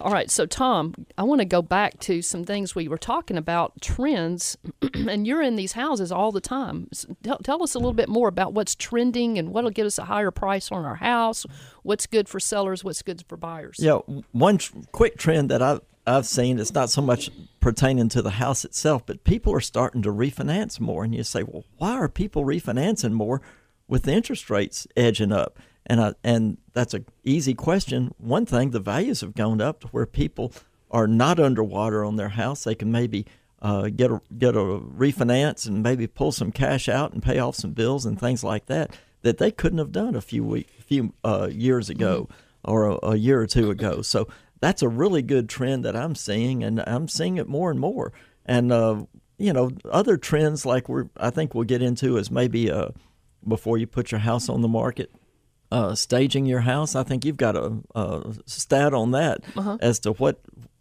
All 0.00 0.12
right, 0.12 0.30
so 0.30 0.46
Tom, 0.46 0.94
I 1.18 1.24
want 1.24 1.40
to 1.40 1.44
go 1.44 1.60
back 1.60 1.98
to 2.00 2.22
some 2.22 2.44
things 2.44 2.76
we 2.76 2.86
were 2.86 2.96
talking 2.98 3.36
about 3.36 3.72
trends, 3.80 4.56
and 4.94 5.26
you're 5.26 5.42
in 5.42 5.56
these 5.56 5.72
houses 5.72 6.12
all 6.12 6.30
the 6.30 6.40
time. 6.40 6.86
S- 6.92 7.06
Tell, 7.24 7.38
tell 7.38 7.62
us 7.64 7.74
a 7.74 7.78
little 7.80 7.92
bit 7.94 8.08
more 8.08 8.28
about 8.28 8.52
what's 8.52 8.76
trending 8.76 9.38
and 9.38 9.50
what'll 9.50 9.70
get 9.70 9.86
us 9.86 9.98
a 9.98 10.04
higher 10.04 10.30
price 10.30 10.70
on 10.70 10.84
our 10.84 10.96
house. 10.96 11.44
What's 11.82 12.06
good 12.06 12.28
for 12.28 12.38
sellers? 12.38 12.84
What's 12.84 13.02
good 13.02 13.24
for 13.28 13.36
buyers? 13.36 13.78
Yeah, 13.80 13.98
one 14.30 14.58
tr- 14.58 14.76
quick 14.92 15.18
trend 15.18 15.50
that 15.50 15.60
I've 15.62 15.80
I've 16.06 16.26
seen 16.26 16.58
it's 16.58 16.74
not 16.74 16.90
so 16.90 17.00
much 17.00 17.30
pertaining 17.60 18.08
to 18.10 18.22
the 18.22 18.30
house 18.30 18.64
itself, 18.64 19.06
but 19.06 19.24
people 19.24 19.54
are 19.54 19.60
starting 19.60 20.02
to 20.02 20.10
refinance 20.10 20.78
more, 20.78 21.04
and 21.04 21.14
you 21.14 21.24
say, 21.24 21.42
well, 21.42 21.64
why 21.78 21.92
are 21.94 22.08
people 22.08 22.44
refinancing 22.44 23.12
more 23.12 23.40
with 23.88 24.02
the 24.02 24.12
interest 24.12 24.50
rates 24.50 24.86
edging 24.96 25.32
up? 25.32 25.58
And 25.86 26.00
I, 26.00 26.14
and 26.22 26.58
that's 26.72 26.94
an 26.94 27.06
easy 27.24 27.54
question. 27.54 28.14
One 28.18 28.46
thing, 28.46 28.70
the 28.70 28.80
values 28.80 29.20
have 29.22 29.34
gone 29.34 29.60
up 29.60 29.80
to 29.80 29.86
where 29.88 30.06
people 30.06 30.52
are 30.90 31.06
not 31.06 31.40
underwater 31.40 32.04
on 32.04 32.16
their 32.16 32.30
house. 32.30 32.64
They 32.64 32.74
can 32.74 32.92
maybe 32.92 33.26
uh, 33.60 33.88
get 33.88 34.10
a 34.10 34.20
get 34.36 34.56
a 34.56 34.60
refinance 34.60 35.66
and 35.66 35.82
maybe 35.82 36.06
pull 36.06 36.32
some 36.32 36.52
cash 36.52 36.88
out 36.88 37.12
and 37.12 37.22
pay 37.22 37.38
off 37.38 37.56
some 37.56 37.72
bills 37.72 38.04
and 38.04 38.20
things 38.20 38.44
like 38.44 38.66
that 38.66 38.96
that 39.22 39.38
they 39.38 39.50
couldn't 39.50 39.78
have 39.78 39.90
done 39.90 40.14
a 40.14 40.20
few 40.20 40.44
week, 40.44 40.68
few 40.80 41.14
uh, 41.24 41.48
years 41.50 41.88
ago 41.88 42.28
or 42.62 42.86
a, 42.86 42.98
a 43.02 43.16
year 43.16 43.40
or 43.40 43.46
two 43.46 43.70
ago. 43.70 44.02
So 44.02 44.28
that's 44.64 44.80
a 44.80 44.88
really 44.88 45.20
good 45.20 45.46
trend 45.46 45.84
that 45.84 45.94
I'm 45.94 46.14
seeing, 46.14 46.64
and 46.64 46.82
I'm 46.86 47.06
seeing 47.06 47.36
it 47.36 47.46
more 47.46 47.70
and 47.70 47.78
more. 47.78 48.14
And 48.46 48.72
uh, 48.72 49.04
you 49.36 49.52
know, 49.52 49.70
other 49.90 50.16
trends 50.16 50.64
like 50.64 50.88
we're 50.88 51.10
I 51.18 51.28
think 51.28 51.54
we'll 51.54 51.64
get 51.64 51.82
into 51.82 52.16
is 52.16 52.30
maybe 52.30 52.70
uh, 52.70 52.88
before 53.46 53.76
you 53.76 53.86
put 53.86 54.10
your 54.10 54.20
house 54.20 54.48
on 54.48 54.62
the 54.62 54.68
market. 54.68 55.12
Uh, 55.70 55.94
staging 55.94 56.46
your 56.46 56.60
house, 56.60 56.94
I 56.94 57.02
think 57.02 57.24
you've 57.24 57.36
got 57.36 57.56
a, 57.56 57.78
a 57.94 58.34
stat 58.46 58.94
on 58.94 59.10
that 59.10 59.42
as 59.82 59.98
to 60.00 60.12
what 60.12 60.40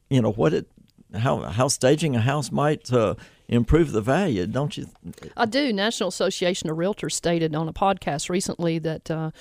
you 0.10 0.22
know 0.22 0.32
what 0.32 0.54
it 0.54 0.68
how 1.14 1.42
how 1.42 1.68
staging 1.68 2.16
a 2.16 2.22
house 2.22 2.52
might 2.52 2.92
uh, 2.94 3.16
improve 3.50 3.92
the 3.92 4.02
value, 4.02 4.48
don't 4.48 4.78
you? 4.78 4.88
I 5.36 5.46
do. 5.46 5.74
National 5.74 6.08
Association 6.08 6.70
of 6.70 6.78
Realtors 6.78 7.14
stated 7.14 7.54
on 7.54 7.68
a 7.68 7.74
podcast 7.74 8.30
recently 8.30 8.80
that 8.80 9.12
uh, 9.12 9.32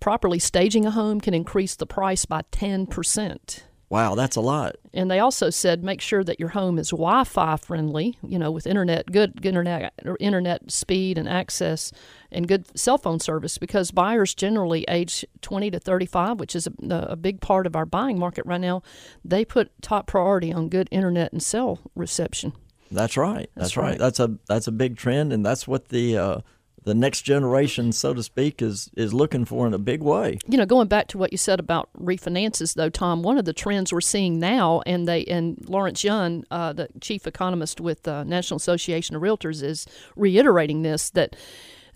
properly 0.00 0.38
staging 0.38 0.84
a 0.84 0.90
home 0.90 1.20
can 1.20 1.32
increase 1.32 1.76
the 1.76 1.86
price 1.86 2.24
by 2.24 2.42
10%. 2.52 3.62
Wow, 3.90 4.14
that's 4.14 4.36
a 4.36 4.40
lot. 4.40 4.76
And 4.94 5.10
they 5.10 5.18
also 5.18 5.50
said 5.50 5.82
make 5.82 6.00
sure 6.00 6.22
that 6.22 6.38
your 6.38 6.50
home 6.50 6.78
is 6.78 6.90
Wi-Fi 6.90 7.56
friendly, 7.56 8.16
you 8.22 8.38
know, 8.38 8.52
with 8.52 8.64
internet, 8.64 9.10
good 9.10 9.44
internet, 9.44 9.92
internet 10.20 10.70
speed 10.70 11.18
and 11.18 11.28
access, 11.28 11.90
and 12.30 12.46
good 12.46 12.78
cell 12.78 12.98
phone 12.98 13.18
service. 13.18 13.58
Because 13.58 13.90
buyers 13.90 14.32
generally 14.32 14.84
age 14.88 15.24
20 15.42 15.72
to 15.72 15.80
35, 15.80 16.38
which 16.38 16.54
is 16.54 16.68
a, 16.68 16.72
a 16.88 17.16
big 17.16 17.40
part 17.40 17.66
of 17.66 17.74
our 17.74 17.84
buying 17.84 18.16
market 18.16 18.46
right 18.46 18.60
now, 18.60 18.80
they 19.24 19.44
put 19.44 19.72
top 19.82 20.06
priority 20.06 20.52
on 20.52 20.68
good 20.68 20.88
internet 20.92 21.32
and 21.32 21.42
cell 21.42 21.80
reception. 21.96 22.52
That's 22.92 23.16
right. 23.16 23.50
That's, 23.56 23.70
That's 23.70 23.76
right. 23.76 23.84
right. 23.90 23.98
That's 23.98 24.20
a 24.20 24.38
that's 24.46 24.68
a 24.68 24.72
big 24.72 24.96
trend, 24.96 25.32
and 25.32 25.44
that's 25.44 25.66
what 25.66 25.88
the 25.88 26.16
uh, 26.16 26.40
the 26.84 26.94
next 26.94 27.22
generation, 27.22 27.92
so 27.92 28.14
to 28.14 28.22
speak, 28.22 28.62
is 28.62 28.90
is 28.96 29.12
looking 29.12 29.44
for 29.44 29.66
in 29.66 29.74
a 29.74 29.78
big 29.78 30.02
way. 30.02 30.38
you 30.46 30.56
know, 30.56 30.66
going 30.66 30.88
back 30.88 31.08
to 31.08 31.18
what 31.18 31.32
you 31.32 31.38
said 31.38 31.60
about 31.60 31.90
refinances, 31.98 32.74
though, 32.74 32.88
Tom, 32.88 33.22
one 33.22 33.38
of 33.38 33.44
the 33.44 33.52
trends 33.52 33.92
we're 33.92 34.00
seeing 34.00 34.38
now, 34.38 34.82
and 34.86 35.06
they 35.06 35.24
and 35.24 35.62
Lawrence 35.68 36.02
Yun, 36.04 36.44
uh, 36.50 36.72
the 36.72 36.88
chief 37.00 37.26
economist 37.26 37.80
with 37.80 38.02
the 38.04 38.24
National 38.24 38.56
Association 38.56 39.16
of 39.16 39.22
Realtors, 39.22 39.62
is 39.62 39.86
reiterating 40.16 40.82
this 40.82 41.10
that 41.10 41.36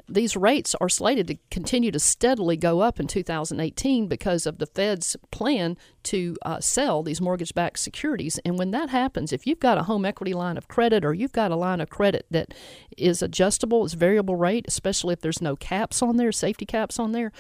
these 0.09 0.37
rates 0.37 0.75
are 0.81 0.89
slated 0.89 1.29
to 1.29 1.39
continue 1.51 1.91
to 1.91 1.99
steadily 1.99 2.57
go 2.57 2.81
up 2.81 3.01
in 3.01 3.07
2018 3.07 4.07
because 4.07 4.45
of 4.45 4.59
the 4.59 4.67
Fed's 4.67 5.17
plan 5.31 5.77
to 6.05 6.37
uh, 6.45 6.61
sell 6.61 7.03
these 7.03 7.21
mortgage 7.21 7.55
backed 7.55 7.79
securities. 7.79 8.39
And 8.45 8.59
when 8.59 8.71
that 8.73 8.91
happens, 8.91 9.33
if 9.33 9.47
you've 9.47 9.61
got 9.61 9.79
a 9.79 9.85
home 9.85 10.05
equity 10.05 10.35
line 10.35 10.59
of 10.59 10.69
credit 10.69 11.05
or 11.05 11.15
you've 11.15 11.33
got 11.33 11.51
a 11.51 11.57
line 11.57 11.81
of 11.81 11.89
credit 11.89 12.27
that 12.31 12.53
is 12.99 13.23
adjustable, 13.23 13.85
it's 13.85 13.95
variable 13.95 14.37
rate, 14.37 14.67
especially 14.69 15.15
if 15.15 15.21
there's 15.21 15.41
no 15.41 15.57
caps 15.57 16.03
on 16.03 16.19
there, 16.19 16.33
safety 16.33 16.67
caps 16.67 16.99
on 16.99 17.13
there, 17.13 17.33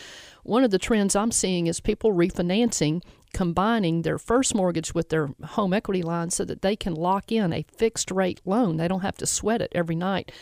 one 0.42 0.64
of 0.64 0.70
the 0.70 0.78
trends 0.78 1.14
I'm 1.14 1.32
seeing 1.32 1.66
is 1.66 1.80
people 1.80 2.12
refinancing 2.12 3.02
combining 3.34 4.02
their 4.02 4.16
first 4.16 4.54
mortgage 4.54 4.94
with 4.94 5.10
their 5.10 5.28
home 5.44 5.74
equity 5.74 6.02
line 6.02 6.30
so 6.30 6.44
that 6.46 6.62
they 6.62 6.76
can 6.76 6.94
lock 6.94 7.30
in 7.30 7.52
a 7.52 7.66
fixed 7.76 8.10
rate 8.10 8.40
loan. 8.46 8.78
They 8.78 8.88
don't 8.88 9.00
have 9.00 9.18
to 9.18 9.26
sweat 9.26 9.60
it 9.60 9.72
every 9.74 9.96
night, 9.96 10.32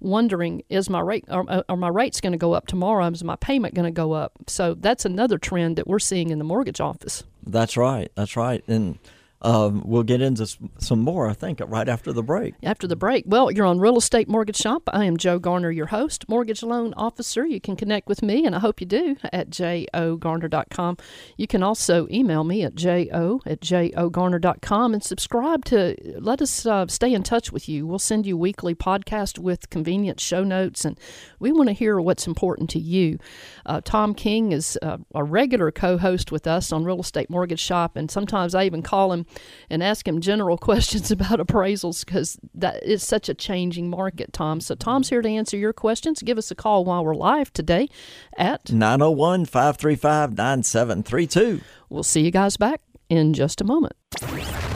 wondering 0.00 0.62
is 0.68 0.90
my 0.90 1.00
rate 1.00 1.24
are, 1.30 1.64
are 1.68 1.76
my 1.76 1.88
rates 1.88 2.20
going 2.20 2.32
to 2.32 2.38
go 2.38 2.52
up 2.52 2.66
tomorrow? 2.66 3.06
Is 3.06 3.24
my 3.24 3.36
payment 3.36 3.74
going 3.74 3.86
to 3.86 3.90
go 3.90 4.12
up? 4.12 4.32
So 4.48 4.74
that's 4.74 5.04
another 5.06 5.38
trend 5.38 5.76
that 5.76 5.86
we're 5.86 5.98
seeing 5.98 6.30
in 6.30 6.38
the 6.38 6.44
mortgage 6.44 6.80
office. 6.80 7.24
That's 7.46 7.76
right. 7.76 8.10
That's 8.16 8.36
right. 8.36 8.62
And 8.68 8.98
um, 9.42 9.82
we'll 9.86 10.02
get 10.02 10.20
into 10.20 10.46
some 10.78 11.00
more, 11.00 11.28
I 11.28 11.32
think, 11.32 11.60
right 11.66 11.88
after 11.88 12.12
the 12.12 12.22
break. 12.22 12.54
After 12.62 12.86
the 12.86 12.96
break, 12.96 13.24
well, 13.26 13.50
you're 13.50 13.66
on 13.66 13.78
Real 13.78 13.96
Estate 13.96 14.28
Mortgage 14.28 14.56
Shop. 14.56 14.82
I 14.92 15.06
am 15.06 15.16
Joe 15.16 15.38
Garner, 15.38 15.70
your 15.70 15.86
host, 15.86 16.28
mortgage 16.28 16.62
loan 16.62 16.92
officer. 16.94 17.46
You 17.46 17.60
can 17.60 17.74
connect 17.74 18.06
with 18.06 18.22
me, 18.22 18.44
and 18.44 18.54
I 18.54 18.58
hope 18.58 18.80
you 18.80 18.86
do, 18.86 19.16
at 19.32 19.48
jogarner.com. 19.50 20.96
You 21.38 21.46
can 21.46 21.62
also 21.62 22.06
email 22.10 22.44
me 22.44 22.64
at 22.64 22.74
jo 22.74 23.40
at 23.46 23.60
jogarner.com 23.60 24.92
and 24.94 25.02
subscribe 25.02 25.64
to 25.66 25.96
let 26.18 26.42
us 26.42 26.66
uh, 26.66 26.86
stay 26.88 27.14
in 27.14 27.22
touch 27.22 27.50
with 27.50 27.68
you. 27.68 27.86
We'll 27.86 27.98
send 27.98 28.26
you 28.26 28.36
weekly 28.36 28.74
podcast 28.74 29.38
with 29.38 29.70
convenient 29.70 30.20
show 30.20 30.44
notes, 30.44 30.84
and 30.84 30.98
we 31.38 31.50
want 31.50 31.68
to 31.68 31.74
hear 31.74 31.98
what's 32.00 32.26
important 32.26 32.68
to 32.70 32.78
you. 32.78 33.18
Uh, 33.64 33.80
Tom 33.82 34.14
King 34.14 34.52
is 34.52 34.78
uh, 34.82 34.98
a 35.14 35.24
regular 35.24 35.70
co 35.70 35.96
host 35.96 36.30
with 36.30 36.46
us 36.46 36.72
on 36.72 36.84
Real 36.84 37.00
Estate 37.00 37.30
Mortgage 37.30 37.60
Shop, 37.60 37.96
and 37.96 38.10
sometimes 38.10 38.54
I 38.54 38.64
even 38.64 38.82
call 38.82 39.12
him 39.14 39.24
and 39.68 39.82
ask 39.82 40.06
him 40.06 40.20
general 40.20 40.58
questions 40.70 41.10
about 41.10 41.38
appraisals 41.38 42.04
because 42.04 42.38
that 42.54 42.82
is 42.82 43.02
such 43.02 43.28
a 43.28 43.34
changing 43.34 43.90
market, 43.90 44.32
Tom. 44.32 44.60
So, 44.60 44.74
Tom's 44.74 45.08
here 45.08 45.22
to 45.22 45.28
answer 45.28 45.56
your 45.56 45.72
questions. 45.72 46.22
Give 46.22 46.38
us 46.38 46.50
a 46.50 46.54
call 46.54 46.84
while 46.84 47.04
we're 47.04 47.14
live 47.14 47.52
today 47.52 47.88
at, 48.36 48.70
901 48.72 49.46
535 49.46 50.36
9732. 50.36 51.60
we'll 51.88 52.02
see 52.02 52.22
you 52.22 52.30
guys 52.30 52.56
back 52.56 52.80
in 53.08 53.34
just 53.34 53.60
a 53.60 53.64
moment. 53.64 53.94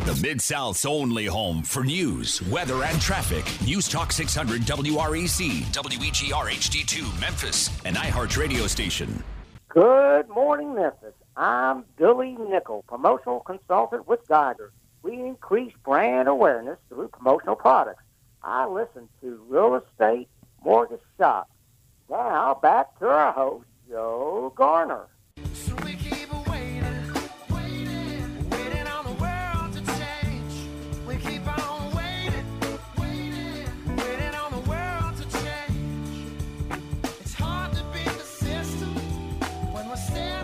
The 0.04 0.18
Mid 0.22 0.42
South's 0.42 0.84
only 0.84 1.26
home 1.26 1.62
for 1.62 1.82
news, 1.82 2.42
weather, 2.42 2.84
and 2.84 3.00
traffic. 3.00 3.44
News 3.66 3.88
Talk 3.88 4.12
600 4.12 4.60
WREC, 4.62 5.64
WEGR 5.72 6.50
HD2, 6.50 7.20
Memphis, 7.20 7.70
and 7.84 7.96
iHeart 7.96 8.36
radio 8.36 8.66
station. 8.66 9.24
Good 9.70 10.28
morning, 10.28 10.74
Memphis. 10.74 11.14
I'm 11.36 11.84
Billy 11.96 12.36
Nickel, 12.38 12.84
promotional 12.86 13.40
consultant 13.40 14.06
with 14.06 14.26
Geiger. 14.28 14.72
We 15.02 15.14
increase 15.14 15.72
brand 15.84 16.28
awareness 16.28 16.78
through 16.88 17.08
promotional 17.08 17.56
products. 17.56 18.02
I 18.42 18.66
listen 18.66 19.08
to 19.20 19.44
Real 19.48 19.74
Estate 19.74 20.28
Mortgage 20.62 21.00
Shop. 21.18 21.50
Now, 22.08 22.58
back 22.62 22.98
to 23.00 23.08
our 23.08 23.32
host, 23.32 23.66
Joe 23.88 24.52
Garner. 24.54 25.08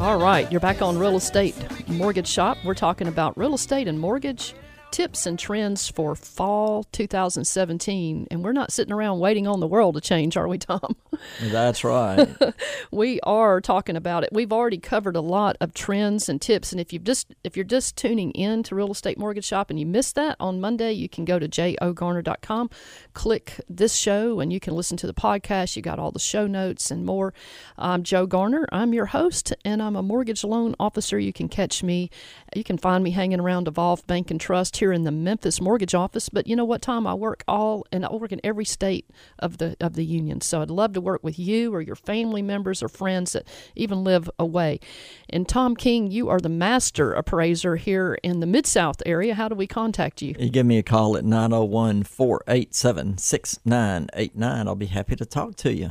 All 0.01 0.19
right, 0.19 0.51
you're 0.51 0.63
back 0.63 0.81
on 0.81 0.97
Real 0.97 1.17
Estate 1.17 1.55
Mortgage 1.87 2.27
Shop. 2.27 2.57
We're 2.65 2.73
talking 2.73 3.07
about 3.07 3.37
real 3.37 3.53
estate 3.53 3.87
and 3.87 4.01
mortgage 4.01 4.55
tips 4.91 5.27
and 5.27 5.39
trends 5.39 5.89
for 5.89 6.15
fall 6.15 6.85
2017. 6.85 8.27
And 8.31 8.45
we're 8.45 8.53
not 8.53 8.73
sitting 8.73 8.93
around 8.93 9.21
waiting 9.21 9.47
on 9.47 9.61
the 9.61 9.67
world 9.67 9.95
to 9.95 10.01
change, 10.01 10.37
are 10.37 10.49
we, 10.49 10.59
Tom? 10.59 10.97
That's 11.41 11.85
right. 11.85 12.29
we 12.91 13.21
are 13.21 13.61
talking 13.61 13.97
about 13.97 14.25
it. 14.25 14.31
We've 14.33 14.53
already 14.53 14.79
covered 14.79 15.17
a 15.17 15.21
lot 15.21 15.57
of 15.61 15.75
trends 15.75 16.29
and 16.29 16.41
tips. 16.41 16.73
And 16.73 16.81
if 16.81 16.93
you've 16.93 17.05
just 17.05 17.33
if 17.45 17.57
you're 17.57 17.65
just 17.65 17.97
tuning 17.97 18.33
in 18.33 18.63
to 18.65 18.75
Real 18.75 18.91
Estate 18.91 19.19
Mortgage 19.19 19.45
Shop 19.45 19.71
and 19.71 19.79
you 19.79 19.87
missed 19.87 20.17
that 20.17 20.37
on 20.41 20.61
Monday, 20.61 20.93
you 20.93 21.09
can 21.09 21.25
go 21.25 21.39
to 21.39 21.49
jogarner.com, 21.49 22.71
click 23.15 23.61
this 23.69 23.95
show, 23.95 24.41
and 24.41 24.53
you 24.53 24.61
can 24.61 24.75
listen 24.75 24.97
to 24.99 25.07
the 25.07 25.15
podcast. 25.15 25.77
You 25.77 25.83
got 25.83 25.99
all 25.99 26.11
the 26.11 26.19
show 26.19 26.47
notes 26.47 26.91
and 26.91 27.05
more. 27.05 27.33
I'm 27.79 28.03
Joe 28.03 28.27
Garner. 28.27 28.67
I'm 28.73 28.93
your 28.93 29.07
host, 29.07 29.55
and 29.65 29.83
I'm 29.83 29.97
a 29.97 30.03
mortgage 30.03 30.43
loan 30.43 30.75
officer. 30.81 31.19
You 31.19 31.33
can 31.33 31.49
catch 31.49 31.83
me. 31.83 32.11
You 32.55 32.65
can 32.65 32.79
find 32.79 33.05
me 33.05 33.13
hanging 33.13 33.41
around 33.41 33.69
Evolve 33.69 34.07
Bank 34.07 34.31
and 34.31 34.41
Trust 34.41 34.80
here 34.81 34.93
in 34.93 35.05
the 35.05 35.13
Memphis 35.13 35.61
mortgage 35.61 35.95
office. 35.95 36.29
But 36.29 36.47
you 36.47 36.57
know 36.57 36.65
what, 36.65 36.83
Tom? 36.83 37.07
I 37.07 37.15
work 37.15 37.45
all 37.47 37.87
and 37.93 38.05
I 38.05 38.13
work 38.13 38.33
in 38.33 38.41
every 38.43 38.65
state 38.65 39.09
of 39.39 39.59
the 39.59 39.77
of 39.81 39.95
the 39.95 40.05
union. 40.05 40.41
So 40.41 40.61
I'd 40.61 40.71
love 40.71 40.93
to 40.95 41.01
work 41.01 41.23
with 41.23 41.39
you 41.39 41.73
or 41.73 41.81
your 41.81 41.97
family 41.97 42.43
members 42.43 42.83
or 42.83 42.89
friends 42.89 43.33
that 43.33 43.47
even 43.77 44.03
live 44.03 44.29
away. 44.39 44.81
And 45.29 45.49
Tom 45.49 45.77
King, 45.77 46.11
you 46.11 46.29
are 46.29 46.41
the 46.41 46.49
master 46.49 47.13
appraiser 47.13 47.77
here 47.77 48.19
in 48.23 48.41
the 48.41 48.47
Mid 48.47 48.67
South 48.67 49.03
area. 49.07 49.35
How 49.35 49.49
do 49.49 49.55
we 49.55 49.67
contact 49.67 50.23
you? 50.23 50.35
you 50.39 50.51
give 50.51 50.67
me 50.67 50.79
a 50.79 50.83
call 50.83 51.17
at 51.17 51.25
901 51.25 52.03
487 52.03 53.19
6989. 53.19 54.69
I'll 54.69 54.75
be 54.75 54.87
happy 54.87 55.15
to 55.17 55.25
talk 55.25 55.57
to 55.57 55.73
you. 55.73 55.91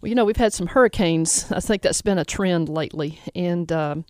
Well, 0.00 0.08
you 0.08 0.14
know, 0.14 0.24
we've 0.24 0.36
had 0.36 0.52
some 0.52 0.68
hurricanes. 0.68 1.50
I 1.50 1.60
think 1.60 1.82
that's 1.82 2.02
been 2.02 2.18
a 2.18 2.24
trend 2.24 2.68
lately. 2.68 3.18
And, 3.34 3.70
um, 3.72 4.04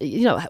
you 0.00 0.24
know, 0.24 0.40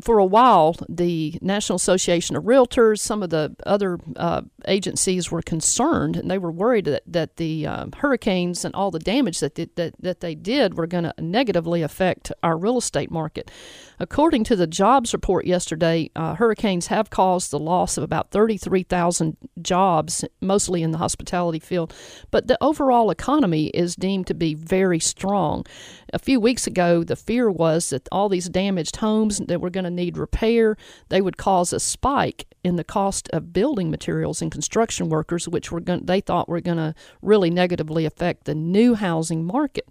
for 0.00 0.18
a 0.18 0.24
while, 0.24 0.74
the 0.88 1.38
National 1.42 1.76
Association 1.76 2.34
of 2.34 2.44
Realtors, 2.44 3.00
some 3.00 3.22
of 3.22 3.30
the 3.30 3.54
other 3.66 3.98
uh, 4.16 4.42
agencies 4.66 5.30
were 5.30 5.42
concerned 5.42 6.16
and 6.16 6.30
they 6.30 6.38
were 6.38 6.50
worried 6.50 6.86
that, 6.86 7.02
that 7.06 7.36
the 7.36 7.66
um, 7.66 7.92
hurricanes 7.92 8.64
and 8.64 8.74
all 8.74 8.90
the 8.90 8.98
damage 8.98 9.40
that, 9.40 9.54
that, 9.54 9.94
that 10.00 10.20
they 10.20 10.34
did 10.34 10.78
were 10.78 10.86
going 10.86 11.04
to 11.04 11.14
negatively 11.18 11.82
affect 11.82 12.32
our 12.42 12.56
real 12.56 12.78
estate 12.78 13.10
market. 13.10 13.50
According 13.98 14.44
to 14.44 14.56
the 14.56 14.66
jobs 14.66 15.12
report 15.12 15.46
yesterday, 15.46 16.10
uh, 16.14 16.34
hurricanes 16.34 16.88
have 16.88 17.10
caused 17.10 17.50
the 17.50 17.58
loss 17.58 17.96
of 17.96 18.04
about 18.04 18.30
33,000 18.30 19.36
jobs, 19.62 20.24
mostly 20.40 20.82
in 20.82 20.90
the 20.90 20.98
hospitality 20.98 21.58
field. 21.58 21.94
But 22.30 22.46
the 22.46 22.58
overall 22.60 23.10
economy 23.10 23.68
is 23.68 23.96
deemed 23.96 24.26
to 24.26 24.34
be 24.34 24.54
very 24.54 25.00
strong. 25.00 25.64
A 26.12 26.18
few 26.18 26.38
weeks 26.38 26.66
ago, 26.66 27.04
the 27.04 27.16
fear 27.16 27.50
was 27.50 27.90
that 27.90 28.08
all 28.12 28.28
these 28.28 28.48
damaged 28.48 28.96
homes 28.96 29.38
that 29.38 29.60
were 29.60 29.70
going 29.70 29.84
to 29.84 29.90
need 29.90 30.18
repair, 30.18 30.76
they 31.08 31.20
would 31.20 31.36
cause 31.36 31.72
a 31.72 31.80
spike 31.80 32.46
in 32.62 32.76
the 32.76 32.84
cost 32.84 33.28
of 33.32 33.52
building 33.52 33.90
materials 33.90 34.42
and 34.42 34.50
construction 34.50 35.08
workers, 35.08 35.48
which 35.48 35.70
were 35.70 35.80
going, 35.80 36.04
they 36.04 36.20
thought 36.20 36.48
were 36.48 36.60
going 36.60 36.76
to 36.76 36.94
really 37.22 37.48
negatively 37.48 38.04
affect 38.04 38.44
the 38.44 38.54
new 38.54 38.94
housing 38.94 39.44
market. 39.44 39.86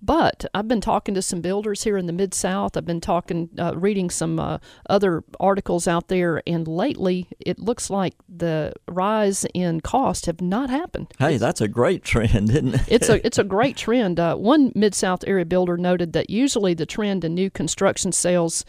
But 0.00 0.44
I've 0.54 0.68
been 0.68 0.80
talking 0.80 1.14
to 1.14 1.22
some 1.22 1.40
builders 1.40 1.84
here 1.84 1.96
in 1.96 2.06
the 2.06 2.12
Mid 2.12 2.34
South. 2.34 2.76
I've 2.76 2.84
been 2.84 3.00
talking 3.00 3.50
uh, 3.58 3.72
reading 3.76 4.10
some 4.10 4.38
uh, 4.38 4.58
other 4.88 5.24
articles 5.40 5.88
out 5.88 6.08
there, 6.08 6.42
and 6.46 6.68
lately 6.68 7.28
it 7.40 7.58
looks 7.58 7.90
like 7.90 8.14
the 8.28 8.72
rise 8.86 9.44
in 9.54 9.80
cost 9.80 10.26
have 10.26 10.40
not 10.40 10.70
happened. 10.70 11.12
Hey, 11.18 11.36
that's 11.36 11.60
a 11.60 11.68
great 11.68 12.04
trend, 12.04 12.50
isn't 12.50 12.74
it? 12.74 12.80
It's 12.88 13.08
a 13.08 13.24
it's 13.26 13.38
a 13.38 13.44
great 13.44 13.76
trend. 13.76 14.20
Uh, 14.20 14.36
one 14.36 14.72
Mid 14.74 14.94
South 14.94 15.24
area 15.26 15.44
builder 15.44 15.76
noted 15.76 16.12
that 16.12 16.30
usually 16.30 16.74
the 16.74 16.86
trend 16.86 17.24
in 17.24 17.34
new 17.34 17.50
construction 17.50 18.12
sales 18.12 18.64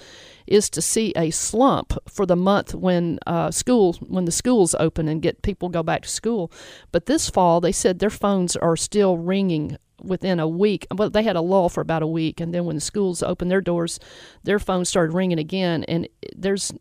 is 0.48 0.70
to 0.72 0.82
see 0.82 1.14
a 1.16 1.30
slump 1.30 1.94
for 2.08 2.26
the 2.26 2.36
month 2.36 2.74
when 2.74 3.20
uh, 3.28 3.52
school 3.52 3.94
when 4.08 4.26
the 4.26 4.32
schools 4.32 4.74
open 4.80 5.08
and 5.08 5.22
get 5.22 5.44
people 5.44 5.70
go 5.70 5.84
back 5.84 6.02
to 6.02 6.10
school. 6.10 6.52
But 6.92 7.06
this 7.06 7.30
fall, 7.30 7.62
they 7.62 7.72
said 7.72 8.00
their 8.00 8.10
phones 8.10 8.56
are 8.56 8.76
still 8.76 9.18
ringing 9.18 9.78
within 10.02 10.40
a 10.40 10.48
week. 10.48 10.88
Well, 10.96 11.10
they 11.10 11.24
had 11.24 11.36
a 11.36 11.42
lull 11.42 11.70
for 11.70 11.82
about 11.82 12.04
a 12.04 12.08
week, 12.08 12.40
and 12.40 12.54
then 12.54 12.66
when 12.66 12.76
the 12.76 12.82
schools 12.82 13.24
opened 13.24 13.52
their 13.52 13.62
doors, 13.62 14.00
their 14.44 14.60
phones 14.60 14.90
started 14.90 15.14
ringing 15.14 15.40
again. 15.40 15.84
And 15.86 16.08
there's 16.36 16.72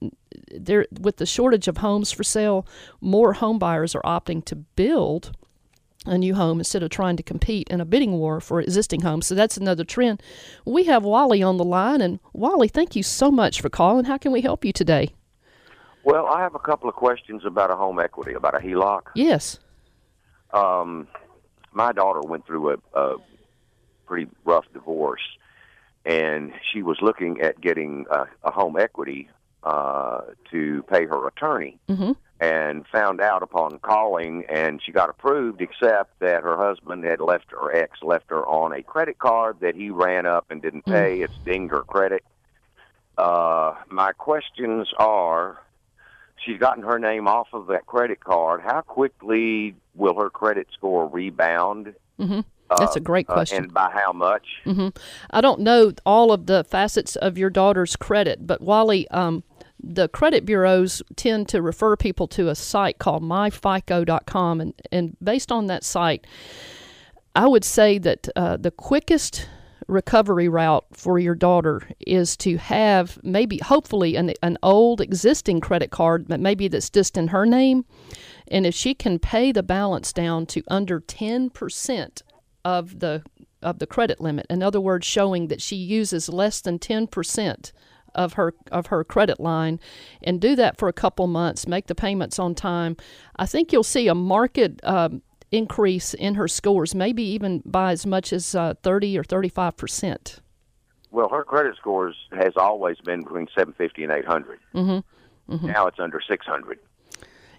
there 0.51 0.87
with 1.01 1.17
the 1.17 1.27
shortage 1.27 1.69
of 1.69 1.79
homes 1.79 2.13
for 2.13 2.25
sale, 2.25 2.67
more 3.01 3.35
home 3.35 3.59
buyers 3.59 3.95
are 3.95 4.03
opting 4.03 4.45
to 4.47 4.57
build 4.57 5.33
a 6.07 6.17
new 6.17 6.35
home 6.35 6.59
instead 6.59 6.83
of 6.83 6.91
trying 6.91 7.17
to 7.17 7.23
compete 7.23 7.69
in 7.69 7.81
a 7.81 7.85
bidding 7.85 8.13
war 8.13 8.41
for 8.41 8.61
existing 8.61 9.03
homes. 9.03 9.27
So 9.27 9.35
that's 9.35 9.57
another 9.57 9.85
trend. 9.85 10.23
We 10.65 10.85
have 10.85 11.05
Wally 11.05 11.43
on 11.43 11.57
the 11.57 11.65
line, 11.65 12.01
and 12.01 12.21
Wally, 12.33 12.69
thank 12.69 12.97
you 12.97 13.03
so 13.03 13.31
much 13.31 13.61
for 13.61 13.69
calling. 13.69 14.05
How 14.05 14.17
can 14.17 14.33
we 14.33 14.41
help 14.41 14.65
you 14.65 14.73
today? 14.73 15.11
Well, 16.05 16.27
I 16.27 16.41
have 16.41 16.55
a 16.55 16.61
couple 16.61 16.89
of 16.89 16.95
questions 16.95 17.45
about 17.45 17.71
a 17.71 17.77
home 17.77 17.99
equity, 17.99 18.33
about 18.33 18.55
a 18.55 18.59
HELOC. 18.59 19.03
Yes. 19.15 19.59
Um, 20.55 21.09
my 21.73 21.93
daughter 21.93 22.21
went 22.21 22.47
through 22.47 22.71
a, 22.75 22.77
a 22.99 23.17
pretty 24.07 24.29
rough 24.45 24.65
divorce, 24.73 25.23
and 26.05 26.53
she 26.73 26.83
was 26.83 26.99
looking 27.03 27.41
at 27.41 27.61
getting 27.61 28.07
a, 28.11 28.25
a 28.45 28.51
home 28.51 28.77
equity 28.79 29.29
uh, 29.63 30.21
to 30.51 30.83
pay 30.85 31.07
her 31.07 31.27
attorney. 31.29 31.79
hmm 31.89 32.13
and 32.41 32.87
found 32.87 33.21
out 33.21 33.43
upon 33.43 33.81
calling 33.81 34.45
and 34.49 34.81
she 34.81 34.93
got 34.93 35.11
approved 35.11 35.61
except 35.61 36.17
that 36.21 36.45
her 36.45 36.57
husband 36.57 37.03
had 37.03 37.21
left 37.21 37.47
her 37.51 37.75
ex 37.75 38.01
left 38.01 38.27
her 38.31 38.47
on 38.47 38.73
a 38.73 38.81
credit 38.81 39.19
card 39.19 39.57
that 39.59 39.75
he 39.75 39.91
ran 39.91 40.25
up 40.25 40.47
and 40.49 40.63
didn't 40.63 40.85
pay. 40.85 41.21
It's 41.21 41.35
dinged 41.45 41.73
her 41.73 41.83
credit. 41.83 42.23
Uh 43.17 43.75
my 43.91 44.13
questions 44.13 44.87
are 44.99 45.61
she's 46.45 46.59
gotten 46.59 46.83
her 46.83 46.99
name 46.99 47.27
off 47.29 47.49
of 47.53 47.67
that 47.69 47.87
credit 47.87 48.21
card 48.21 48.61
how 48.63 48.81
quickly 48.81 49.75
will 49.95 50.15
her 50.21 50.31
credit 50.31 50.69
score 50.73 51.07
rebound? 51.07 51.95
Hmm 52.19 52.41
That's 52.79 52.97
a 52.97 53.01
great 53.01 53.29
uh, 53.29 53.35
question. 53.35 53.65
and 53.65 53.75
by 53.75 53.91
how 53.93 54.13
much? 54.13 54.47
Hmm 54.65 54.89
I 55.31 55.41
don't 55.41 55.61
know 55.61 55.93
all 56.05 56.33
of 56.33 56.47
the 56.47 56.65
facets 56.65 57.17
of 57.17 57.39
your 57.39 57.51
daughter's 57.51 57.97
credit, 57.97 58.47
but 58.47 58.61
Wally, 58.61 59.09
um, 59.09 59.43
the 59.83 60.09
credit 60.09 60.45
bureaus 60.45 61.03
tend 61.17 61.49
to 61.49 61.63
refer 61.63 61.97
people 61.97 62.27
to 62.29 62.49
a 62.49 62.55
site 62.55 62.99
called 62.99 63.23
myfico.com, 63.23 64.61
and 64.61 64.75
and 64.91 65.17
based 65.23 65.53
on 65.53 65.67
that 65.67 65.85
site, 65.85 66.27
I 67.35 67.47
would 67.47 67.65
say 67.65 67.99
that 67.99 68.29
uh, 68.35 68.57
the 68.57 68.71
quickest 68.73 69.49
recovery 69.89 70.49
route 70.49 70.85
for 70.93 71.19
your 71.19 71.35
daughter 71.35 71.81
is 72.07 72.37
to 72.37 72.59
have 72.59 73.19
maybe 73.25 73.59
hopefully 73.59 74.17
an 74.17 74.33
an 74.43 74.59
old 74.63 75.01
existing 75.01 75.61
credit 75.61 75.91
card 75.91 76.29
that 76.29 76.41
maybe 76.41 76.69
that's 76.69 76.91
just 76.91 77.17
in 77.17 77.29
her 77.29 77.47
name. 77.47 77.85
And 78.47 78.67
if 78.67 78.75
she 78.75 78.95
can 78.95 79.19
pay 79.19 79.51
the 79.51 79.63
balance 79.63 80.13
down 80.13 80.47
to 80.47 80.63
under 80.69 81.01
10% 81.01 82.23
of 82.65 83.01
the 83.01 83.23
of 83.61 83.81
the 83.81 83.87
credit 83.87 84.21
limit 84.21 84.47
in 84.49 84.63
other 84.63 84.81
words 84.81 85.05
showing 85.05 85.49
that 85.49 85.61
she 85.61 85.75
uses 85.75 86.29
less 86.29 86.61
than 86.61 86.79
10% 86.79 87.73
of 88.15 88.35
her 88.35 88.55
of 88.71 88.87
her 88.87 89.03
credit 89.05 89.41
line 89.41 89.81
and 90.23 90.41
do 90.41 90.55
that 90.55 90.79
for 90.79 90.89
a 90.89 90.93
couple 90.93 91.27
months 91.27 91.67
make 91.67 91.87
the 91.89 91.95
payments 91.95 92.39
on 92.39 92.55
time 92.55 92.97
i 93.37 93.45
think 93.45 93.73
you'll 93.73 93.83
see 93.83 94.09
a 94.09 94.15
market 94.15 94.81
um, 94.85 95.23
increase 95.51 96.15
in 96.15 96.35
her 96.35 96.49
scores 96.49 96.95
maybe 96.95 97.23
even 97.23 97.63
by 97.65 97.93
as 97.93 98.05
much 98.07 98.33
as 98.33 98.55
uh, 98.55 98.75
30 98.83 99.19
or 99.19 99.25
35 99.25 99.77
percent. 99.77 100.41
Well 101.11 101.29
her 101.31 101.45
credit 101.45 101.77
scores 101.77 102.17
has 102.33 102.53
always 102.57 102.99
been 102.99 103.23
between 103.23 103.47
750 103.55 104.03
and 104.05 104.13
800 104.13 104.59
mm-hmm. 104.75 105.67
now 105.67 105.87
it's 105.87 105.99
under 105.99 106.21
600 106.21 106.79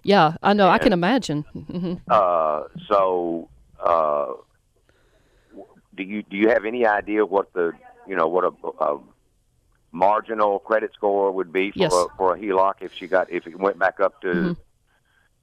yeah 0.02 0.36
i 0.42 0.52
know. 0.52 0.68
I 0.68 0.78
can 0.78 0.92
imagine. 0.92 1.42
Hmm 1.52 1.94
Uh, 2.08 2.62
so, 2.88 3.48
uh, 3.84 4.32
do 5.96 6.02
you 6.04 6.22
do 6.22 6.36
you 6.36 6.48
have 6.48 6.64
any 6.64 6.86
idea 6.86 7.26
what 7.26 7.52
the 7.52 7.72
you 8.06 8.16
know 8.16 8.28
what 8.28 8.44
a, 8.44 8.84
a 8.84 8.98
marginal 9.92 10.60
credit 10.60 10.92
score 10.94 11.32
would 11.32 11.52
be 11.52 11.72
for 11.72 11.78
Yes. 11.80 11.92
a, 11.92 12.06
for 12.16 12.34
a 12.34 12.38
HELOC 12.38 12.74
if 12.80 12.94
she 12.94 13.06
got 13.08 13.30
if 13.30 13.46
it 13.46 13.58
went 13.58 13.78
back 13.78 13.98
up 14.00 14.20
to 14.22 14.56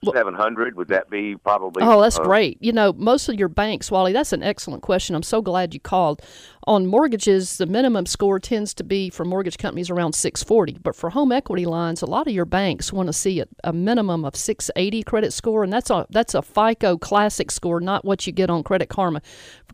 seven 0.04 0.34
hundred? 0.34 0.76
Would 0.76 0.90
that 0.90 1.10
be 1.10 1.36
probably? 1.36 1.84
Oh, 1.84 2.02
that's 2.02 2.20
uh, 2.20 2.24
great. 2.24 2.58
You 2.62 2.72
know, 2.72 2.94
most 2.94 3.30
of 3.30 3.36
your 3.36 3.48
banks, 3.48 3.92
Wally, 3.92 4.14
that's 4.14 4.34
an 4.34 4.44
excellent 4.44 4.84
question. 4.84 5.16
I'm 5.16 5.24
so 5.24 5.42
glad 5.42 5.74
you 5.74 5.80
called. 5.80 6.22
On 6.66 6.86
mortgages, 6.86 7.58
the 7.58 7.66
minimum 7.66 8.06
score 8.06 8.40
tends 8.40 8.74
to 8.74 8.84
be 8.84 9.10
for 9.10 9.24
mortgage 9.24 9.58
companies 9.58 9.90
around 9.90 10.14
640. 10.14 10.80
But 10.84 10.98
for 10.98 11.12
home 11.12 11.32
equity 11.32 11.66
lines, 11.66 12.02
a 12.02 12.06
lot 12.06 12.28
of 12.28 12.34
your 12.34 12.44
banks 12.44 12.92
want 12.92 13.08
to 13.08 13.14
see 13.14 13.40
a, 13.40 13.46
a 13.64 13.72
minimum 13.72 14.26
of 14.26 14.36
680 14.36 15.04
credit 15.04 15.32
score, 15.32 15.64
and 15.64 15.72
that's 15.72 15.90
a 15.90 16.06
that's 16.10 16.36
a 16.36 16.42
FICO 16.42 16.98
Classic 16.98 17.50
score, 17.52 17.80
not 17.80 18.04
what 18.04 18.28
you 18.28 18.34
get 18.34 18.50
on 18.50 18.64
Credit 18.64 18.90
Karma. 18.90 19.22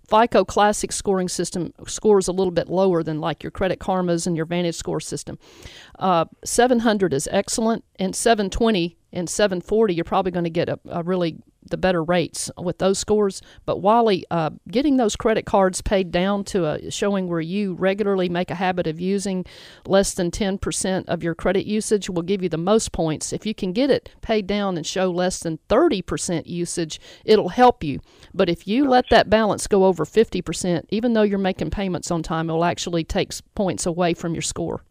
FICO 0.09 0.45
Classic 0.45 0.91
scoring 0.91 1.29
system 1.29 1.73
scores 1.87 2.27
a 2.27 2.31
little 2.31 2.51
bit 2.51 2.69
lower 2.69 3.01
than 3.01 3.19
like 3.19 3.41
your 3.41 3.51
Credit 3.51 3.79
Karmas 3.79 4.27
and 4.27 4.35
your 4.35 4.45
Vantage 4.45 4.75
score 4.75 4.99
system. 4.99 5.39
Uh, 5.97 6.25
700 6.43 7.13
is 7.13 7.27
excellent, 7.31 7.83
and 7.97 8.15
720 8.15 8.97
and 9.13 9.29
740, 9.29 9.93
you're 9.93 10.03
probably 10.03 10.31
going 10.31 10.43
to 10.43 10.49
get 10.49 10.69
a, 10.69 10.79
a 10.89 11.03
really 11.03 11.37
the 11.69 11.77
better 11.77 12.03
rates 12.03 12.51
with 12.57 12.77
those 12.79 12.99
scores. 12.99 13.41
But 13.65 13.77
Wally, 13.81 14.25
uh, 14.29 14.51
getting 14.69 14.97
those 14.97 15.15
credit 15.15 15.45
cards 15.45 15.81
paid 15.81 16.11
down 16.11 16.43
to 16.45 16.65
a 16.65 16.91
showing 16.91 17.27
where 17.27 17.41
you 17.41 17.73
regularly 17.75 18.29
make 18.29 18.51
a 18.51 18.55
habit 18.55 18.87
of 18.87 18.99
using 18.99 19.45
less 19.85 20.13
than 20.13 20.31
10% 20.31 21.05
of 21.07 21.23
your 21.23 21.35
credit 21.35 21.65
usage 21.65 22.09
will 22.09 22.21
give 22.21 22.43
you 22.43 22.49
the 22.49 22.57
most 22.57 22.91
points. 22.91 23.33
If 23.33 23.45
you 23.45 23.55
can 23.55 23.73
get 23.73 23.89
it 23.89 24.09
paid 24.21 24.47
down 24.47 24.77
and 24.77 24.85
show 24.85 25.09
less 25.09 25.39
than 25.39 25.59
30% 25.69 26.45
usage, 26.45 26.99
it'll 27.25 27.49
help 27.49 27.83
you. 27.83 27.99
But 28.33 28.49
if 28.49 28.67
you 28.67 28.87
let 28.87 29.05
that 29.09 29.29
balance 29.29 29.67
go 29.67 29.85
over 29.85 30.05
50%, 30.05 30.85
even 30.89 31.13
though 31.13 31.21
you're 31.21 31.39
making 31.39 31.69
payments 31.69 32.11
on 32.11 32.23
time, 32.23 32.49
it'll 32.49 32.65
actually 32.65 33.03
take 33.03 33.31
points 33.55 33.85
away 33.85 34.13
from 34.13 34.33
your 34.33 34.41
score. 34.41 34.83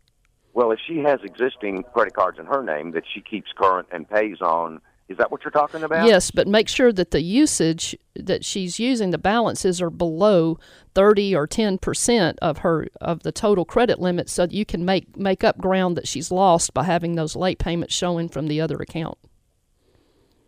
Well, 0.55 0.71
if 0.71 0.79
she 0.87 0.99
has 0.99 1.21
existing 1.23 1.85
credit 1.95 2.15
cards 2.15 2.39
in 2.39 2.47
her 2.47 2.63
name 2.63 2.93
that 2.93 3.05
she 3.13 3.21
keeps 3.21 3.51
current 3.57 3.89
and 3.91 4.09
pays 4.09 4.41
on, 4.41 4.81
is 5.09 5.19
that 5.19 5.31
what 5.31 5.45
you're 5.45 5.51
talking 5.51 5.83
about? 5.83 6.07
Yes, 6.07 6.31
but 6.31 6.47
make 6.47 6.69
sure 6.69 6.93
that 6.93 7.11
the 7.11 7.23
usage 7.23 7.97
that 8.15 8.45
she's 8.45 8.79
using, 8.79 9.11
the 9.11 9.19
balances 9.19 9.81
are 9.81 9.91
below 9.91 10.59
thirty 10.95 11.35
or 11.35 11.47
ten 11.47 11.79
percent 11.79 12.39
of 12.41 12.59
her 12.59 12.89
of 13.01 13.23
the 13.23 13.33
total 13.33 13.65
credit 13.65 13.99
limit, 13.99 14.29
so 14.29 14.47
that 14.47 14.55
you 14.55 14.65
can 14.65 14.85
make 14.85 15.17
make 15.17 15.43
up 15.43 15.59
ground 15.59 15.97
that 15.97 16.07
she's 16.07 16.31
lost 16.31 16.73
by 16.73 16.85
having 16.85 17.15
those 17.15 17.35
late 17.35 17.59
payments 17.59 17.95
showing 17.95 18.29
from 18.29 18.47
the 18.47 18.61
other 18.61 18.77
account. 18.77 19.19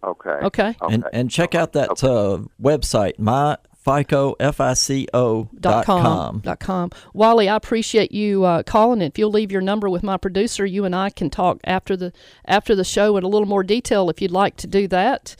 Okay. 0.02 0.30
Okay. 0.30 0.76
And 0.82 1.04
and 1.12 1.30
check 1.30 1.54
out 1.54 1.72
that 1.72 1.90
uh, 2.04 2.44
website, 2.62 3.18
myfico, 3.18 3.56
F-I-C-O 3.86 4.36
F-I-C-O 4.40 5.48
Dot 5.60 5.84
com. 5.84 6.40
Dot 6.40 6.60
com. 6.60 6.90
Wally, 7.12 7.48
I 7.48 7.56
appreciate 7.56 8.12
you 8.12 8.44
uh, 8.44 8.62
calling. 8.62 9.02
If 9.02 9.18
you'll 9.18 9.30
leave 9.30 9.52
your 9.52 9.60
number 9.60 9.90
with 9.90 10.02
my 10.02 10.16
producer, 10.16 10.64
you 10.64 10.84
and 10.84 10.94
I 10.94 11.10
can 11.10 11.30
talk 11.30 11.60
after 11.64 11.96
the 11.96 12.12
after 12.46 12.74
the 12.74 12.84
show 12.84 13.16
in 13.16 13.24
a 13.24 13.28
little 13.28 13.48
more 13.48 13.62
detail 13.62 14.08
if 14.08 14.22
you'd 14.22 14.30
like 14.30 14.56
to 14.56 14.66
do 14.66 14.88
that. 14.88 15.36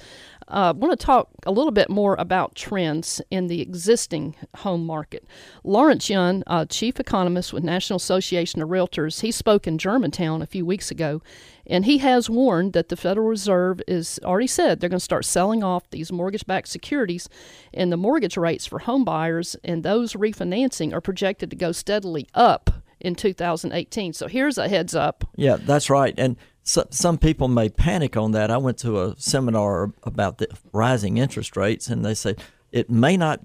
I 0.48 0.68
uh, 0.68 0.72
want 0.74 0.98
to 0.98 1.06
talk 1.06 1.28
a 1.46 1.50
little 1.50 1.72
bit 1.72 1.88
more 1.88 2.16
about 2.18 2.54
trends 2.54 3.22
in 3.30 3.46
the 3.46 3.62
existing 3.62 4.36
home 4.56 4.84
market. 4.84 5.26
Lawrence 5.62 6.10
Yun, 6.10 6.44
uh, 6.46 6.66
chief 6.66 7.00
economist 7.00 7.52
with 7.52 7.64
National 7.64 7.96
Association 7.96 8.60
of 8.60 8.68
Realtors, 8.68 9.22
he 9.22 9.30
spoke 9.30 9.66
in 9.66 9.78
Germantown 9.78 10.42
a 10.42 10.46
few 10.46 10.66
weeks 10.66 10.90
ago, 10.90 11.22
and 11.66 11.86
he 11.86 11.98
has 11.98 12.28
warned 12.28 12.74
that 12.74 12.90
the 12.90 12.96
Federal 12.96 13.28
Reserve 13.28 13.80
is 13.88 14.20
already 14.22 14.46
said 14.46 14.80
they're 14.80 14.90
going 14.90 14.98
to 14.98 15.04
start 15.04 15.24
selling 15.24 15.64
off 15.64 15.88
these 15.90 16.12
mortgage-backed 16.12 16.68
securities, 16.68 17.28
and 17.72 17.90
the 17.90 17.96
mortgage 17.96 18.36
rates 18.36 18.66
for 18.66 18.80
home 18.80 19.04
buyers 19.04 19.56
and 19.64 19.82
those 19.82 20.12
refinancing 20.12 20.92
are 20.92 21.00
projected 21.00 21.48
to 21.50 21.56
go 21.56 21.72
steadily 21.72 22.28
up 22.34 22.70
in 23.00 23.14
2018. 23.14 24.12
So 24.12 24.26
here's 24.26 24.58
a 24.58 24.68
heads 24.68 24.94
up. 24.94 25.24
Yeah, 25.36 25.56
that's 25.56 25.90
right. 25.90 26.14
And 26.16 26.36
so, 26.64 26.86
some 26.88 27.18
people 27.18 27.46
may 27.48 27.68
panic 27.68 28.16
on 28.16 28.32
that. 28.32 28.50
I 28.50 28.56
went 28.56 28.78
to 28.78 29.00
a 29.02 29.14
seminar 29.18 29.92
about 30.02 30.38
the 30.38 30.48
rising 30.72 31.18
interest 31.18 31.58
rates, 31.58 31.88
and 31.88 32.02
they 32.02 32.14
say 32.14 32.36
it 32.72 32.88
may 32.88 33.18
not 33.18 33.40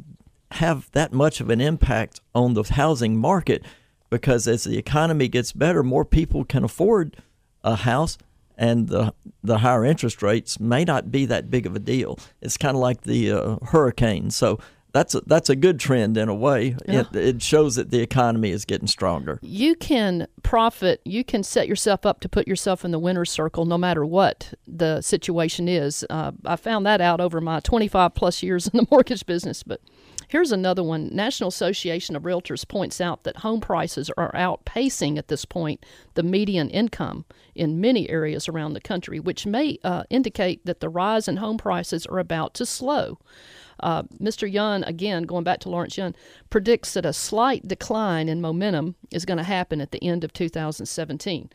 have 0.52 0.90
that 0.94 1.12
much 1.12 1.42
of 1.42 1.50
an 1.50 1.60
impact 1.60 2.22
on 2.34 2.54
the 2.54 2.64
housing 2.64 3.18
market 3.18 3.64
because 4.10 4.48
as 4.48 4.64
the 4.64 4.78
economy 4.78 5.28
gets 5.28 5.52
better, 5.52 5.84
more 5.84 6.06
people 6.06 6.46
can 6.46 6.64
afford 6.64 7.18
a 7.62 7.76
house, 7.76 8.18
and 8.58 8.88
the 8.88 9.14
the 9.44 9.60
higher 9.60 9.84
interest 9.84 10.24
rates 10.24 10.58
may 10.58 10.86
not 10.86 11.12
be 11.12 11.26
that 11.26 11.52
big 11.52 11.66
of 11.66 11.76
a 11.76 11.80
deal. 11.80 12.18
It's 12.42 12.58
kind 12.58 12.76
of 12.76 12.82
like 12.82 13.02
the 13.02 13.32
uh, 13.32 13.56
hurricane. 13.66 14.32
So 14.32 14.60
that's 14.92 15.16
a, 15.16 15.22
that's 15.22 15.50
a 15.50 15.56
good 15.56 15.80
trend 15.80 16.18
in 16.18 16.30
a 16.30 16.36
way. 16.36 16.76
Yeah. 16.88 17.02
It, 17.02 17.16
it 17.16 17.42
shows 17.42 17.76
that 17.76 17.92
the 17.92 18.00
economy 18.02 18.52
is 18.52 18.66
getting 18.66 18.88
stronger. 18.88 19.40
you 19.42 19.76
can 19.76 20.28
profit 20.44 21.02
you 21.06 21.24
can 21.24 21.44
set 21.44 21.68
yourself 21.68 22.06
up 22.06 22.20
to 22.22 22.30
put 22.30 22.48
yourself 22.48 22.84
in 22.84 22.92
the 22.92 23.00
winner's 23.00 23.30
circle 23.30 23.66
no 23.66 23.78
matter 23.78 24.04
what 24.06 24.54
the 24.68 25.00
situation 25.02 25.68
is 25.68 26.04
uh, 26.10 26.32
i 26.46 26.56
found 26.56 26.86
that 26.86 27.02
out 27.02 27.22
over 27.22 27.40
my 27.40 27.60
25 27.60 28.14
plus 28.16 28.42
years 28.42 28.68
in 28.68 28.78
the 28.78 28.88
mortgage 28.92 29.26
business 29.26 29.62
but 29.62 29.80
here's 30.28 30.52
another 30.52 30.84
one 30.84 31.10
national 31.14 31.50
association 31.50 32.16
of 32.16 32.24
realtors 32.24 32.68
points 32.68 33.00
out 33.00 33.24
that 33.24 33.38
home 33.38 33.62
prices 33.62 34.10
are 34.18 34.32
outpacing 34.34 35.18
at 35.18 35.28
this 35.28 35.46
point 35.46 35.86
the 36.16 36.24
median 36.24 36.70
income 36.70 37.26
in 37.54 37.80
many 37.80 38.10
areas 38.10 38.48
around 38.50 38.74
the 38.74 38.82
country 38.82 39.20
which 39.20 39.46
may 39.46 39.78
uh, 39.84 40.04
indicate 40.10 40.66
that 40.66 40.80
the 40.80 40.90
rise 40.90 41.28
in 41.28 41.38
home 41.38 41.58
prices 41.58 42.06
are 42.08 42.20
about 42.20 42.54
to 42.56 42.66
slow 42.66 43.20
uh, 43.82 44.04
Mr. 44.22 44.52
Yun, 44.52 44.84
again, 44.84 45.24
going 45.24 45.44
back 45.44 45.60
to 45.62 45.70
Lawrence 45.70 45.98
Yun, 45.98 46.16
predicts 46.50 46.94
that 46.94 47.06
a 47.06 47.14
slight 47.14 47.68
decline 47.68 48.30
in 48.30 48.42
momentum 48.42 48.96
is 49.12 49.26
going 49.26 49.38
to 49.38 49.44
happen 49.44 49.82
at 49.82 49.92
the 49.92 50.04
end 50.04 50.24
of 50.24 50.34
2017. 50.34 51.50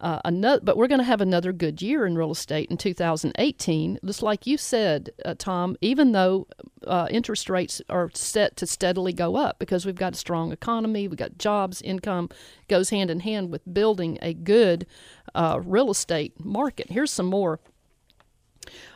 Uh, 0.00 0.20
another, 0.24 0.60
but 0.62 0.76
we're 0.76 0.88
going 0.88 0.98
to 0.98 1.04
have 1.04 1.20
another 1.20 1.52
good 1.52 1.80
year 1.80 2.04
in 2.04 2.16
real 2.16 2.32
estate 2.32 2.68
in 2.70 2.76
2018. 2.76 3.98
Just 4.04 4.22
like 4.22 4.46
you 4.46 4.58
said, 4.58 5.10
uh, 5.24 5.34
Tom, 5.38 5.76
even 5.80 6.12
though 6.12 6.46
uh, 6.86 7.06
interest 7.10 7.48
rates 7.48 7.80
are 7.88 8.10
set 8.12 8.56
to 8.56 8.66
steadily 8.66 9.12
go 9.12 9.36
up 9.36 9.58
because 9.58 9.86
we've 9.86 9.94
got 9.94 10.14
a 10.14 10.16
strong 10.16 10.52
economy, 10.52 11.06
we've 11.06 11.18
got 11.18 11.38
jobs, 11.38 11.80
income 11.80 12.28
goes 12.68 12.90
hand 12.90 13.08
in 13.08 13.20
hand 13.20 13.50
with 13.50 13.62
building 13.72 14.18
a 14.20 14.34
good 14.34 14.86
uh, 15.34 15.60
real 15.64 15.90
estate 15.90 16.44
market. 16.44 16.90
Here's 16.90 17.12
some 17.12 17.26
more 17.26 17.60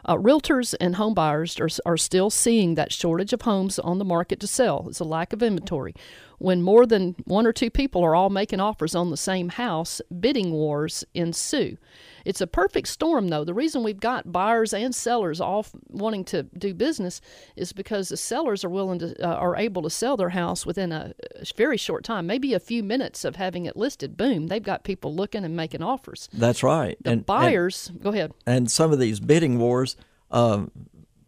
uh, 0.09 0.17
realtors 0.17 0.75
and 0.81 0.97
home 0.97 1.13
buyers 1.13 1.61
are, 1.61 1.69
are 1.85 1.99
still 1.99 2.31
seeing 2.31 2.75
that 2.75 2.93
shortage 2.93 3.33
of 3.35 3.43
homes 3.43 3.79
on 3.79 3.99
the 3.99 4.05
market 4.05 4.41
to 4.41 4.47
sell. 4.47 4.87
It's 4.89 5.01
a 5.01 5.05
lack 5.05 5.33
of 5.35 5.43
inventory. 5.43 5.95
When 6.39 6.63
more 6.63 6.87
than 6.87 7.17
one 7.25 7.47
or 7.47 7.53
two 7.53 7.69
people 7.69 8.03
are 8.05 8.15
all 8.15 8.31
making 8.31 8.61
offers 8.61 8.95
on 8.95 9.11
the 9.11 9.17
same 9.17 9.49
house, 9.51 10.01
bidding 10.21 10.53
wars 10.53 11.05
ensue. 11.13 11.77
It's 12.25 12.41
a 12.41 12.47
perfect 12.47 12.89
storm, 12.89 13.29
though. 13.29 13.43
The 13.43 13.55
reason 13.55 13.83
we've 13.83 13.99
got 13.99 14.31
buyers 14.31 14.73
and 14.73 14.95
sellers 14.95 15.41
all 15.41 15.67
wanting 15.89 16.25
to 16.27 16.43
do 16.43 16.75
business 16.75 17.21
is 17.57 17.73
because 17.73 18.09
the 18.11 18.17
sellers 18.17 18.65
are 18.65 18.69
willing 18.69 18.99
to 19.01 19.27
uh, 19.27 19.35
are 19.35 19.57
able 19.57 19.83
to 19.83 19.91
sell 19.91 20.17
their 20.17 20.29
house 20.29 20.65
within 20.65 20.93
a, 20.93 21.15
very 21.57 21.77
short 21.77 22.05
time, 22.05 22.27
maybe 22.27 22.53
a 22.55 22.61
few 22.61 22.83
minutes 22.83 23.25
of 23.25 23.37
having 23.37 23.67
it 23.67 23.77
listed. 23.77 24.17
Boom, 24.17 24.49
they've 24.49 24.63
got 24.63 24.85
people 24.85 25.15
looking 25.15 25.45
and 25.45 25.57
making 25.57 25.83
offers. 25.83 26.29
That's 26.33 26.63
right. 26.63 26.97
The 27.03 27.11
and, 27.11 27.19
and- 27.19 27.27
buyers, 27.27 27.91
go 28.01 28.11
ahead. 28.11 28.33
and 28.47 28.71
some 28.71 28.93
of 28.93 28.99
these 28.99 29.19
bidding 29.19 29.59
wars, 29.59 29.97
um, 30.31 30.71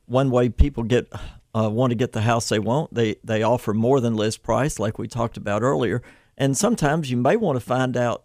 one 0.07 0.31
way 0.31 0.49
people 0.49 0.83
get 0.83 1.13
uh, 1.55 1.69
want 1.69 1.91
to 1.91 1.97
get 1.97 2.13
the 2.13 2.21
house 2.23 2.49
they 2.49 2.59
want, 2.59 2.95
they 2.95 3.17
they 3.25 3.43
offer 3.43 3.75
more 3.75 4.01
than 4.01 4.15
list 4.15 4.43
price, 4.43 4.79
like 4.79 4.99
we 4.99 5.09
talked 5.09 5.37
about 5.37 5.63
earlier. 5.63 6.03
And 6.37 6.57
sometimes 6.57 7.11
you 7.11 7.17
may 7.17 7.37
want 7.37 7.57
to 7.57 7.65
find 7.65 7.97
out 7.97 8.25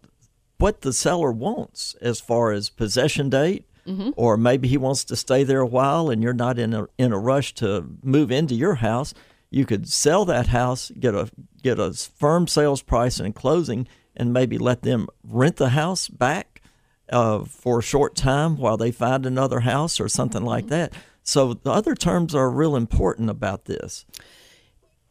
what 0.58 0.82
the 0.82 0.94
seller 0.94 1.32
wants 1.32 1.96
as 2.02 2.22
far 2.22 2.52
as 2.52 2.70
possession 2.70 3.30
date, 3.30 3.66
or 4.16 4.38
maybe 4.38 4.68
he 4.68 4.78
wants 4.78 5.04
to 5.06 5.16
stay 5.16 5.44
there 5.44 5.60
a 5.60 5.68
while, 5.68 6.10
and 6.10 6.24
you're 6.24 6.34
not 6.34 6.58
in 6.58 6.74
a 6.74 6.88
in 6.98 7.12
a 7.14 7.20
rush 7.20 7.54
to 7.56 7.86
move 8.04 8.32
into 8.32 8.56
your 8.56 8.76
house. 8.76 9.14
You 9.52 9.66
could 9.66 9.88
sell 9.88 10.26
that 10.26 10.48
house, 10.48 10.92
get 11.00 11.14
a 11.14 11.30
get 11.62 11.80
a 11.80 11.94
firm 11.94 12.48
sales 12.48 12.82
price 12.82 13.20
and 13.20 13.36
closing, 13.36 13.88
and 14.16 14.34
maybe 14.34 14.58
let 14.58 14.82
them 14.82 15.08
rent 15.24 15.58
the 15.58 15.70
house 15.70 16.08
back 16.10 16.55
uh, 17.12 17.44
for 17.46 17.80
a 17.80 17.84
short 17.84 18.16
time 18.16 18.58
while 18.58 18.78
they 18.78 18.92
find 18.92 19.26
another 19.26 19.62
house 19.62 20.00
or 20.00 20.08
something 20.10 20.44
like 20.44 20.68
that. 20.68 20.94
So 21.24 21.54
the 21.54 21.72
other 21.72 21.96
terms 21.96 22.36
are 22.36 22.50
real 22.50 22.76
important 22.76 23.30
about 23.30 23.66
this. 23.66 24.06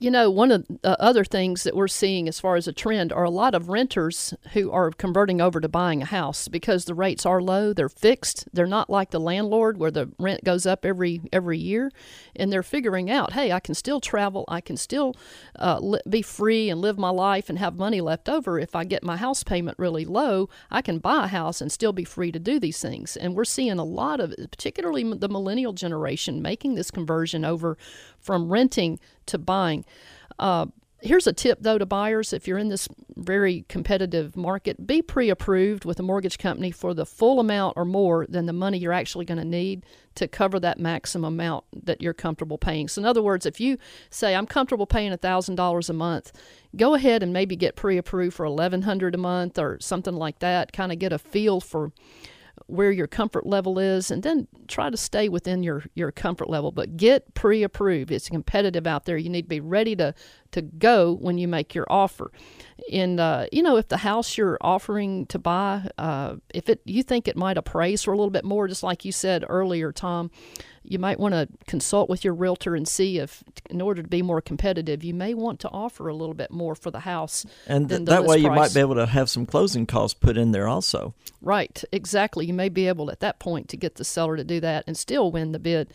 You 0.01 0.11
know, 0.11 0.29
one 0.29 0.51
of 0.51 0.67
the 0.83 1.01
other 1.01 1.25
things 1.25 1.63
that 1.63 1.77
we're 1.77 1.87
seeing 1.89 2.27
as 2.27 2.41
far 2.41 2.57
as 2.57 2.67
a 2.67 2.73
trend 2.73 3.13
are 3.13 3.23
a 3.23 3.31
lot 3.31 3.55
of 3.55 3.69
renters 3.69 4.35
who 4.53 4.71
are 4.73 4.91
converting 4.91 5.41
over 5.41 5.61
to 5.61 5.69
buying 5.69 6.03
a 6.03 6.07
house 6.07 6.49
because 6.49 6.85
the 6.85 6.95
rates 6.95 7.25
are 7.25 7.41
low, 7.41 7.73
they're 7.73 7.89
fixed, 7.89 8.47
they're 8.53 8.67
not 8.67 8.91
like 8.91 9.13
the 9.13 9.21
landlord 9.21 9.79
where 9.79 9.93
the 9.93 10.11
rent 10.19 10.43
goes 10.43 10.67
up 10.67 10.85
every 10.85 11.23
every 11.33 11.59
year, 11.59 11.93
and 12.35 12.53
they're 12.53 12.65
figuring 12.65 13.09
out, 13.09 13.35
hey, 13.35 13.53
I 13.53 13.61
can 13.61 13.75
still 13.75 14.01
travel, 14.01 14.45
I 14.49 14.61
can 14.61 14.77
still 14.77 15.15
uh, 15.59 15.79
li- 15.81 16.01
be 16.11 16.23
free 16.23 16.69
and 16.69 16.81
live 16.81 16.99
my 16.99 17.11
life 17.11 17.49
and 17.49 17.59
have 17.61 17.77
money 17.77 18.01
left 18.01 18.29
over. 18.29 18.59
If 18.59 18.75
I 18.75 18.85
get 18.85 19.05
my 19.05 19.17
house 19.17 19.45
payment 19.45 19.79
really 19.79 20.05
low, 20.05 20.51
I 20.73 20.83
can 20.83 20.99
buy 20.99 21.25
a 21.25 21.29
house 21.29 21.61
and 21.61 21.71
still 21.71 21.93
be 21.93 22.05
free 22.05 22.33
to 22.33 22.41
do 22.41 22.59
these 22.59 22.81
things. 22.81 23.17
And 23.17 23.37
we're 23.37 23.45
seeing 23.45 23.79
a 23.79 23.85
lot 23.85 24.19
of, 24.19 24.35
particularly 24.51 25.05
the 25.15 25.29
millennial 25.29 25.73
generation, 25.73 26.43
making 26.43 26.75
this 26.75 26.91
conversion 26.91 27.45
over 27.45 27.79
from 28.25 28.51
renting 28.51 28.99
to 29.27 29.39
buying. 29.39 29.85
Uh, 30.39 30.67
here's 31.05 31.27
a 31.27 31.33
tip 31.33 31.59
though 31.61 31.77
to 31.77 31.85
buyers 31.85 32.33
if 32.33 32.49
you're 32.49 32.59
in 32.59 32.71
this 32.71 32.89
very 33.17 33.65
competitive 33.69 34.37
market 34.37 34.87
be 34.87 35.03
pre-approved 35.03 35.85
with 35.85 36.01
a 36.01 36.03
mortgage 36.03 36.39
company 36.39 36.71
for 36.71 36.95
the 36.95 37.05
full 37.05 37.39
amount 37.39 37.77
or 37.77 37.85
more 37.85 38.27
than 38.27 38.47
the 38.47 38.53
money 38.53 38.79
you're 38.79 38.93
actually 38.93 39.25
going 39.27 39.39
to 39.39 39.45
need 39.45 39.85
to 40.15 40.27
cover 40.27 40.59
that 40.59 40.79
maximum 40.81 41.35
amount 41.35 41.63
that 41.75 42.01
you're 42.01 42.15
comfortable 42.15 42.57
paying 42.57 42.89
so 42.89 43.03
in 43.03 43.07
other 43.07 43.23
words 43.23 43.45
if 43.45 43.61
you 43.61 43.77
say 44.09 44.35
i'm 44.35 44.47
comfortable 44.47 44.87
paying 44.87 45.13
$1000 45.13 45.91
a 45.91 45.93
month 45.93 46.33
go 46.75 46.95
ahead 46.95 47.23
and 47.23 47.33
maybe 47.35 47.55
get 47.55 47.77
pre-approved 47.77 48.35
for 48.35 48.49
1100 48.49 49.15
a 49.15 49.19
month 49.19 49.59
or 49.59 49.79
something 49.81 50.15
like 50.15 50.39
that 50.39 50.73
kind 50.73 50.91
of 50.91 50.99
get 50.99 51.13
a 51.13 51.19
feel 51.19 51.61
for 51.61 51.93
where 52.67 52.91
your 52.91 53.07
comfort 53.07 53.47
level 53.47 53.79
is 53.79 54.11
and 54.11 54.23
then 54.23 54.49
try 54.69 54.89
to 54.89 54.97
stay 54.97 55.29
within 55.29 55.63
your, 55.63 55.85
your 55.95 56.11
comfort 56.11 56.49
level 56.49 56.73
but 56.73 56.97
get 56.97 57.35
pre-approved. 57.35 58.11
It's 58.11 58.29
competitive 58.29 58.87
out 58.87 59.05
there. 59.05 59.17
You 59.17 59.29
need 59.29 59.43
to 59.43 59.49
be 59.49 59.61
ready 59.61 59.95
to, 59.97 60.15
to 60.53 60.63
go 60.63 61.15
when 61.15 61.37
you 61.37 61.47
make 61.47 61.75
your 61.75 61.87
offer. 61.91 62.31
And 62.93 63.21
uh, 63.21 63.47
you 63.53 63.63
know 63.63 63.77
if 63.77 63.89
the 63.89 63.99
house 63.99 64.37
you're 64.37 64.59
offering 64.61 65.27
to 65.27 65.39
buy 65.39 65.89
uh, 65.99 66.37
if 66.53 66.69
it 66.69 66.81
you 66.85 67.03
think 67.03 67.29
it 67.29 67.37
might 67.37 67.57
appraise 67.57 68.03
for 68.03 68.13
a 68.13 68.17
little 68.17 68.31
bit 68.31 68.45
more 68.45 68.69
just 68.69 68.83
like 68.83 69.05
you 69.05 69.13
said 69.13 69.45
earlier 69.49 69.93
tom 69.93 70.31
you 70.85 70.99
might 70.99 71.19
want 71.19 71.35
to 71.35 71.49
consult 71.67 72.09
with 72.09 72.25
your 72.25 72.35
realtor 72.35 72.77
and 72.77 72.87
see 72.87 73.19
if 73.19 73.43
in 73.71 73.81
order 73.81 74.03
to 74.03 74.09
be 74.09 74.23
more 74.23 74.41
competitive 74.41 75.03
you 75.03 75.15
may 75.15 75.35
want 75.35 75.59
to 75.61 75.69
offer 75.71 76.09
a 76.09 76.15
little 76.15 76.35
bit 76.35 76.51
more 76.51 76.75
for 76.75 76.91
the 76.91 77.01
house 77.01 77.47
And 77.67 77.89
th- 77.89 78.01
the 78.01 78.05
that 78.07 78.23
way 78.25 78.37
list 78.37 78.41
you 78.41 78.51
might 78.51 78.75
be 78.75 78.81
able 78.81 78.95
to 78.97 79.07
have 79.07 79.31
some 79.31 79.47
closing 79.47 79.87
costs 79.87 80.19
put 80.19 80.37
in 80.37 80.53
there 80.53 80.69
also. 80.69 81.15
Right, 81.41 81.83
exactly. 81.93 82.47
You 82.47 82.55
may 82.55 82.69
be 82.69 82.89
able 82.89 83.11
at 83.11 83.21
that 83.21 83.39
point 83.39 83.69
to 83.69 83.77
get 83.77 83.97
the 83.97 84.05
seller 84.05 84.37
to 84.37 84.45
do 84.45 84.61
that 84.61 84.85
and 84.87 84.97
still 84.97 85.31
win 85.31 85.53
the 85.53 85.59
bid. 85.59 85.93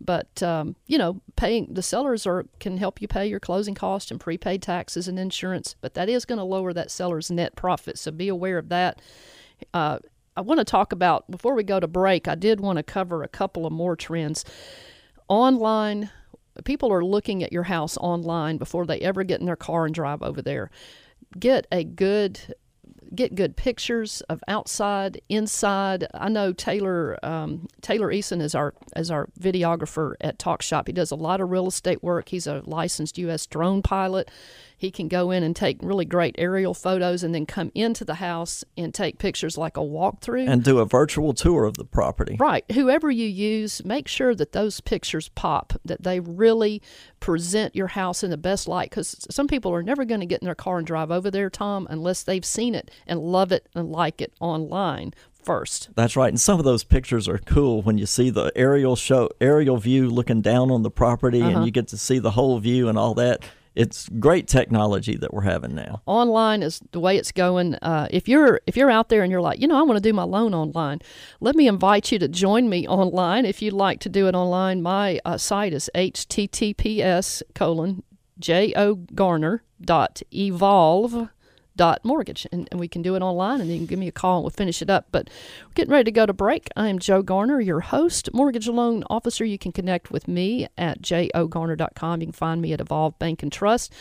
But 0.00 0.42
um, 0.42 0.76
you 0.86 0.98
know, 0.98 1.20
paying 1.36 1.74
the 1.74 1.82
sellers 1.82 2.26
are 2.26 2.46
can 2.60 2.78
help 2.78 3.00
you 3.00 3.08
pay 3.08 3.26
your 3.26 3.40
closing 3.40 3.74
costs 3.74 4.10
and 4.10 4.20
prepaid 4.20 4.62
taxes 4.62 5.08
and 5.08 5.18
insurance, 5.18 5.74
but 5.80 5.94
that 5.94 6.08
is 6.08 6.24
going 6.24 6.38
to 6.38 6.44
lower 6.44 6.72
that 6.72 6.90
seller's 6.90 7.30
net 7.30 7.56
profit. 7.56 7.98
So 7.98 8.10
be 8.10 8.28
aware 8.28 8.58
of 8.58 8.68
that. 8.68 9.00
Uh, 9.72 9.98
I 10.36 10.40
want 10.40 10.58
to 10.58 10.64
talk 10.64 10.92
about 10.92 11.30
before 11.30 11.54
we 11.54 11.62
go 11.62 11.78
to 11.78 11.86
break. 11.86 12.26
I 12.26 12.34
did 12.34 12.60
want 12.60 12.78
to 12.78 12.82
cover 12.82 13.22
a 13.22 13.28
couple 13.28 13.66
of 13.66 13.72
more 13.72 13.96
trends. 13.96 14.44
Online, 15.28 16.10
people 16.64 16.92
are 16.92 17.04
looking 17.04 17.42
at 17.42 17.52
your 17.52 17.64
house 17.64 17.96
online 17.98 18.56
before 18.56 18.86
they 18.86 19.00
ever 19.00 19.24
get 19.24 19.40
in 19.40 19.46
their 19.46 19.56
car 19.56 19.86
and 19.86 19.94
drive 19.94 20.22
over 20.22 20.40
there. 20.40 20.70
Get 21.38 21.66
a 21.70 21.84
good 21.84 22.54
get 23.14 23.34
good 23.34 23.56
pictures 23.56 24.22
of 24.22 24.42
outside, 24.48 25.20
inside. 25.28 26.06
I 26.14 26.28
know 26.28 26.52
Taylor 26.52 27.18
um, 27.22 27.68
Taylor 27.82 28.08
Eason 28.08 28.40
is 28.40 28.54
our 28.54 28.74
as 28.94 29.10
our 29.10 29.28
videographer 29.38 30.14
at 30.20 30.38
Talk 30.38 30.62
Shop. 30.62 30.86
He 30.86 30.92
does 30.92 31.10
a 31.10 31.16
lot 31.16 31.40
of 31.40 31.50
real 31.50 31.66
estate 31.66 32.02
work. 32.02 32.30
He's 32.30 32.46
a 32.46 32.62
licensed 32.64 33.18
U.S. 33.18 33.46
drone 33.46 33.82
pilot. 33.82 34.30
He 34.82 34.90
can 34.90 35.06
go 35.06 35.30
in 35.30 35.44
and 35.44 35.54
take 35.54 35.78
really 35.80 36.04
great 36.04 36.34
aerial 36.38 36.74
photos 36.74 37.22
and 37.22 37.32
then 37.32 37.46
come 37.46 37.70
into 37.72 38.04
the 38.04 38.14
house 38.16 38.64
and 38.76 38.92
take 38.92 39.16
pictures 39.18 39.56
like 39.56 39.76
a 39.76 39.80
walkthrough. 39.80 40.48
And 40.48 40.64
do 40.64 40.80
a 40.80 40.84
virtual 40.84 41.34
tour 41.34 41.66
of 41.66 41.76
the 41.76 41.84
property. 41.84 42.36
Right. 42.36 42.64
Whoever 42.72 43.08
you 43.08 43.28
use, 43.28 43.84
make 43.84 44.08
sure 44.08 44.34
that 44.34 44.50
those 44.50 44.80
pictures 44.80 45.28
pop, 45.28 45.74
that 45.84 46.02
they 46.02 46.18
really 46.18 46.82
present 47.20 47.76
your 47.76 47.86
house 47.86 48.24
in 48.24 48.30
the 48.30 48.36
best 48.36 48.66
light. 48.66 48.90
Because 48.90 49.24
some 49.30 49.46
people 49.46 49.72
are 49.72 49.84
never 49.84 50.04
going 50.04 50.18
to 50.18 50.26
get 50.26 50.42
in 50.42 50.46
their 50.46 50.56
car 50.56 50.78
and 50.78 50.86
drive 50.86 51.12
over 51.12 51.30
there, 51.30 51.48
Tom, 51.48 51.86
unless 51.88 52.24
they've 52.24 52.44
seen 52.44 52.74
it 52.74 52.90
and 53.06 53.20
love 53.20 53.52
it 53.52 53.68
and 53.76 53.88
like 53.92 54.20
it 54.20 54.32
online 54.40 55.14
first. 55.44 55.90
That's 55.94 56.16
right. 56.16 56.28
And 56.30 56.40
some 56.40 56.58
of 56.58 56.64
those 56.64 56.82
pictures 56.82 57.28
are 57.28 57.38
cool 57.38 57.82
when 57.82 57.98
you 57.98 58.06
see 58.06 58.30
the 58.30 58.50
aerial 58.56 58.96
show 58.96 59.30
aerial 59.40 59.76
view 59.76 60.10
looking 60.10 60.40
down 60.42 60.72
on 60.72 60.82
the 60.82 60.90
property 60.90 61.40
Uh-huh. 61.40 61.58
and 61.58 61.64
you 61.66 61.70
get 61.70 61.86
to 61.88 61.96
see 61.96 62.18
the 62.18 62.32
whole 62.32 62.58
view 62.58 62.88
and 62.88 62.98
all 62.98 63.14
that. 63.14 63.44
It's 63.74 64.08
great 64.08 64.46
technology 64.46 65.16
that 65.16 65.32
we're 65.32 65.42
having 65.42 65.74
now. 65.74 66.02
online 66.06 66.62
is 66.62 66.80
the 66.92 67.00
way 67.00 67.16
it's 67.16 67.32
going. 67.32 67.74
Uh, 67.76 68.06
if 68.10 68.28
you're 68.28 68.60
if 68.66 68.76
you're 68.76 68.90
out 68.90 69.08
there 69.08 69.22
and 69.22 69.30
you're 69.30 69.40
like, 69.40 69.60
you 69.60 69.66
know, 69.66 69.78
I 69.78 69.82
want 69.82 69.96
to 69.96 70.02
do 70.02 70.12
my 70.12 70.24
loan 70.24 70.54
online, 70.54 71.00
let 71.40 71.56
me 71.56 71.66
invite 71.66 72.12
you 72.12 72.18
to 72.18 72.28
join 72.28 72.68
me 72.68 72.86
online. 72.86 73.46
If 73.46 73.62
you'd 73.62 73.72
like 73.72 74.00
to 74.00 74.08
do 74.08 74.28
it 74.28 74.34
online, 74.34 74.82
my 74.82 75.20
uh, 75.24 75.38
site 75.38 75.72
is 75.72 75.90
https 75.94 77.42
colon 77.54 78.02
j 78.38 78.74
o 78.76 78.96
garner 79.14 79.62
dot 79.80 80.22
evolve 80.34 81.28
dot 81.76 82.04
mortgage 82.04 82.46
and, 82.52 82.68
and 82.70 82.78
we 82.78 82.88
can 82.88 83.02
do 83.02 83.14
it 83.14 83.22
online 83.22 83.60
and 83.60 83.70
you 83.70 83.76
can 83.76 83.86
give 83.86 83.98
me 83.98 84.08
a 84.08 84.12
call 84.12 84.38
and 84.38 84.44
we'll 84.44 84.50
finish 84.50 84.82
it 84.82 84.90
up. 84.90 85.06
But 85.10 85.28
we're 85.66 85.74
getting 85.74 85.92
ready 85.92 86.04
to 86.04 86.12
go 86.12 86.26
to 86.26 86.32
break. 86.32 86.68
I 86.76 86.88
am 86.88 86.98
joe 86.98 87.22
garner 87.22 87.60
your 87.60 87.80
host 87.80 88.32
mortgage 88.32 88.68
loan 88.68 89.04
officer. 89.08 89.44
You 89.44 89.58
can 89.58 89.72
connect 89.72 90.10
with 90.10 90.28
me 90.28 90.68
at 90.76 91.02
jogarner.com 91.02 92.20
you 92.20 92.26
can 92.26 92.32
find 92.32 92.60
me 92.60 92.72
at 92.72 92.80
evolve 92.80 93.18
bank 93.18 93.42
and 93.42 93.52
trust. 93.52 93.92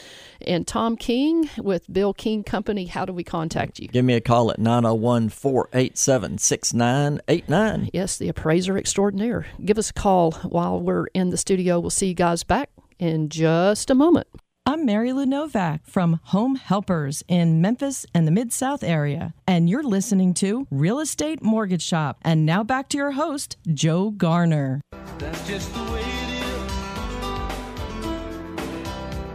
And 0.45 0.67
tom 0.67 0.97
king 0.97 1.49
with 1.57 1.91
bill 1.91 2.13
king 2.13 2.43
company 2.43 2.85
how 2.85 3.05
do 3.05 3.13
we 3.13 3.23
contact 3.23 3.79
you? 3.79 3.87
Give 3.87 4.05
me 4.05 4.15
a 4.15 4.21
call 4.21 4.51
at 4.51 4.59
901 4.59 5.29
487 5.29 6.37
6989. 6.37 7.89
yes 7.93 8.17
the 8.17 8.29
appraiser 8.29 8.77
extraordinaire. 8.77 9.45
Give 9.63 9.77
us 9.77 9.89
a 9.89 9.93
call 9.93 10.31
while 10.31 10.79
we're 10.79 11.07
in 11.07 11.29
the 11.29 11.37
studio. 11.37 11.79
We'll 11.79 11.89
see 11.89 12.07
you 12.07 12.13
guys 12.13 12.43
back 12.43 12.69
in 12.99 13.29
just 13.29 13.89
a 13.89 13.95
moment 13.95 14.27
I'm 14.63 14.85
Mary 14.85 15.11
Lou 15.11 15.25
Novak 15.25 15.87
from 15.87 16.19
Home 16.25 16.53
Helpers 16.53 17.23
in 17.27 17.61
Memphis 17.61 18.05
and 18.13 18.27
the 18.27 18.31
Mid 18.31 18.53
South 18.53 18.83
area, 18.83 19.33
and 19.47 19.67
you're 19.67 19.81
listening 19.81 20.35
to 20.35 20.67
Real 20.69 20.99
Estate 20.99 21.41
Mortgage 21.41 21.81
Shop. 21.81 22.19
And 22.21 22.45
now 22.45 22.63
back 22.63 22.87
to 22.89 22.97
your 22.97 23.09
host, 23.11 23.57
Joe 23.73 24.11
Garner. 24.11 24.79
That's 25.17 25.47
just 25.47 25.73
the 25.73 25.81
way 25.91 26.03
it 26.03 26.33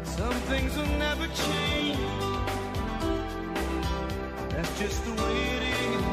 is. 0.04 0.10
Some 0.10 0.32
things 0.46 0.76
will 0.76 0.86
never 0.96 1.26
change. 1.26 1.98
That's 4.50 4.78
just 4.78 5.04
the 5.04 5.10
way 5.10 5.36
it 5.36 5.62
is. 5.64 6.04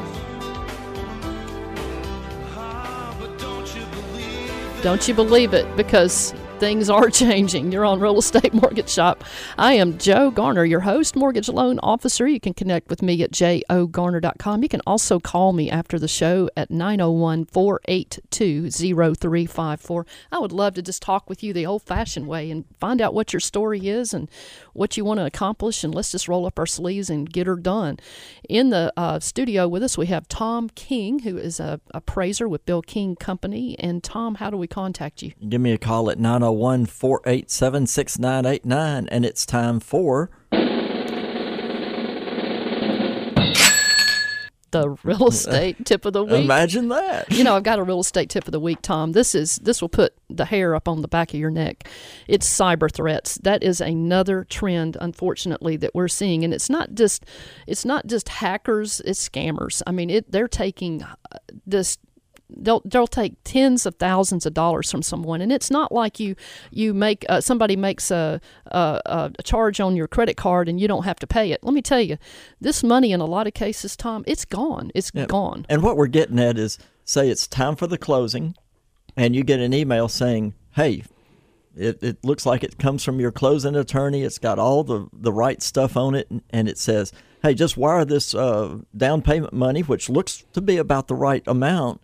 Ah, 2.56 3.16
but 3.20 3.38
don't 3.38 3.76
you 3.76 3.84
believe 3.92 4.50
it? 4.50 4.82
Don't 4.82 5.06
you 5.06 5.14
believe 5.14 5.54
it? 5.54 5.76
Because 5.76 6.34
things 6.58 6.88
are 6.88 7.10
changing. 7.10 7.72
You're 7.72 7.84
on 7.84 8.00
Real 8.00 8.18
Estate 8.18 8.52
Mortgage 8.54 8.88
Shop. 8.88 9.24
I 9.58 9.74
am 9.74 9.98
Joe 9.98 10.30
Garner, 10.30 10.64
your 10.64 10.80
host, 10.80 11.16
mortgage 11.16 11.48
loan 11.48 11.78
officer. 11.82 12.26
You 12.26 12.40
can 12.40 12.54
connect 12.54 12.88
with 12.88 13.02
me 13.02 13.22
at 13.22 13.32
jogarner.com. 13.32 14.62
You 14.62 14.68
can 14.68 14.80
also 14.86 15.18
call 15.18 15.52
me 15.52 15.70
after 15.70 15.98
the 15.98 16.08
show 16.08 16.48
at 16.56 16.70
901 16.70 17.46
482 17.46 18.70
0354. 18.70 20.06
I 20.32 20.38
would 20.38 20.52
love 20.52 20.74
to 20.74 20.82
just 20.82 21.02
talk 21.02 21.28
with 21.28 21.42
you 21.42 21.52
the 21.52 21.66
old 21.66 21.82
fashioned 21.82 22.26
way 22.26 22.50
and 22.50 22.64
find 22.78 23.00
out 23.00 23.14
what 23.14 23.32
your 23.32 23.40
story 23.40 23.88
is 23.88 24.14
and 24.14 24.28
what 24.74 24.96
you 24.96 25.04
want 25.04 25.18
to 25.18 25.26
accomplish. 25.26 25.82
And 25.82 25.94
let's 25.94 26.12
just 26.12 26.28
roll 26.28 26.46
up 26.46 26.58
our 26.58 26.66
sleeves 26.66 27.08
and 27.08 27.30
get 27.30 27.46
her 27.46 27.56
done. 27.56 27.98
In 28.48 28.70
the 28.70 28.92
uh, 28.96 29.20
studio 29.20 29.66
with 29.66 29.82
us, 29.82 29.96
we 29.96 30.06
have 30.06 30.28
Tom 30.28 30.68
King, 30.74 31.20
who 31.20 31.38
is 31.38 31.58
a 31.58 31.80
appraiser 31.92 32.48
with 32.48 32.66
Bill 32.66 32.82
King 32.82 33.16
Company. 33.16 33.78
And 33.78 34.02
Tom, 34.02 34.36
how 34.36 34.50
do 34.50 34.56
we 34.56 34.66
contact 34.66 35.22
you? 35.22 35.32
Give 35.48 35.60
me 35.60 35.72
a 35.72 35.78
call 35.78 36.10
at 36.10 36.18
901 36.18 36.86
487 36.86 37.86
6989. 37.86 39.08
And 39.08 39.24
it's 39.24 39.46
time 39.46 39.80
for. 39.80 40.30
The 44.74 44.96
real 45.04 45.28
estate 45.28 45.86
tip 45.86 46.04
of 46.04 46.12
the 46.12 46.24
week. 46.24 46.44
Imagine 46.44 46.88
that. 46.88 47.30
You 47.30 47.44
know, 47.44 47.54
I've 47.54 47.62
got 47.62 47.78
a 47.78 47.82
real 47.84 48.00
estate 48.00 48.28
tip 48.28 48.46
of 48.46 48.52
the 48.52 48.58
week, 48.58 48.82
Tom. 48.82 49.12
This 49.12 49.34
is 49.34 49.56
this 49.56 49.80
will 49.80 49.88
put 49.88 50.14
the 50.28 50.44
hair 50.44 50.74
up 50.74 50.88
on 50.88 51.00
the 51.00 51.08
back 51.08 51.32
of 51.32 51.38
your 51.38 51.50
neck. 51.50 51.88
It's 52.26 52.48
cyber 52.48 52.90
threats. 52.90 53.36
That 53.42 53.62
is 53.62 53.80
another 53.80 54.44
trend, 54.44 54.96
unfortunately, 55.00 55.76
that 55.76 55.94
we're 55.94 56.08
seeing, 56.08 56.44
and 56.44 56.52
it's 56.52 56.68
not 56.68 56.94
just 56.94 57.24
it's 57.66 57.84
not 57.84 58.06
just 58.06 58.28
hackers. 58.28 59.00
It's 59.04 59.28
scammers. 59.28 59.80
I 59.86 59.92
mean, 59.92 60.10
it 60.10 60.32
they're 60.32 60.48
taking 60.48 61.02
uh, 61.02 61.16
this 61.66 61.98
they'll 62.50 62.82
they'll 62.84 63.06
take 63.06 63.34
tens 63.44 63.86
of 63.86 63.94
thousands 63.96 64.46
of 64.46 64.54
dollars 64.54 64.90
from 64.90 65.02
someone, 65.02 65.40
and 65.40 65.52
it's 65.52 65.70
not 65.70 65.92
like 65.92 66.20
you 66.20 66.36
you 66.70 66.94
make 66.94 67.24
uh, 67.28 67.40
somebody 67.40 67.76
makes 67.76 68.10
a, 68.10 68.40
a 68.66 69.30
a 69.38 69.42
charge 69.42 69.80
on 69.80 69.96
your 69.96 70.06
credit 70.08 70.36
card 70.36 70.68
and 70.68 70.80
you 70.80 70.88
don't 70.88 71.04
have 71.04 71.18
to 71.20 71.26
pay 71.26 71.52
it. 71.52 71.62
Let 71.62 71.74
me 71.74 71.82
tell 71.82 72.00
you, 72.00 72.18
this 72.60 72.82
money 72.82 73.12
in 73.12 73.20
a 73.20 73.26
lot 73.26 73.46
of 73.46 73.54
cases, 73.54 73.96
Tom, 73.96 74.24
it's 74.26 74.44
gone. 74.44 74.90
It's 74.94 75.10
Yeah. 75.14 75.26
gone. 75.26 75.66
And 75.68 75.82
what 75.82 75.96
we're 75.96 76.06
getting 76.06 76.38
at 76.38 76.58
is 76.58 76.78
say 77.04 77.28
it's 77.28 77.46
time 77.46 77.76
for 77.76 77.86
the 77.86 77.98
closing, 77.98 78.54
and 79.16 79.34
you 79.36 79.44
get 79.44 79.60
an 79.60 79.72
email 79.74 80.08
saying, 80.08 80.54
hey, 80.72 81.04
it, 81.76 82.02
it 82.02 82.24
looks 82.24 82.46
like 82.46 82.62
it 82.62 82.78
comes 82.78 83.02
from 83.04 83.18
your 83.20 83.32
closing 83.32 83.74
attorney. 83.74 84.22
It's 84.22 84.38
got 84.38 84.58
all 84.58 84.84
the, 84.84 85.08
the 85.12 85.32
right 85.32 85.60
stuff 85.60 85.96
on 85.96 86.14
it, 86.14 86.30
and, 86.30 86.42
and 86.50 86.68
it 86.68 86.78
says, 86.78 87.12
hey, 87.42 87.52
just 87.54 87.76
wire 87.76 88.04
this 88.04 88.34
uh, 88.34 88.78
down 88.96 89.22
payment 89.22 89.52
money, 89.52 89.80
which 89.82 90.08
looks 90.08 90.44
to 90.52 90.60
be 90.60 90.76
about 90.76 91.08
the 91.08 91.14
right 91.14 91.42
amount, 91.46 92.00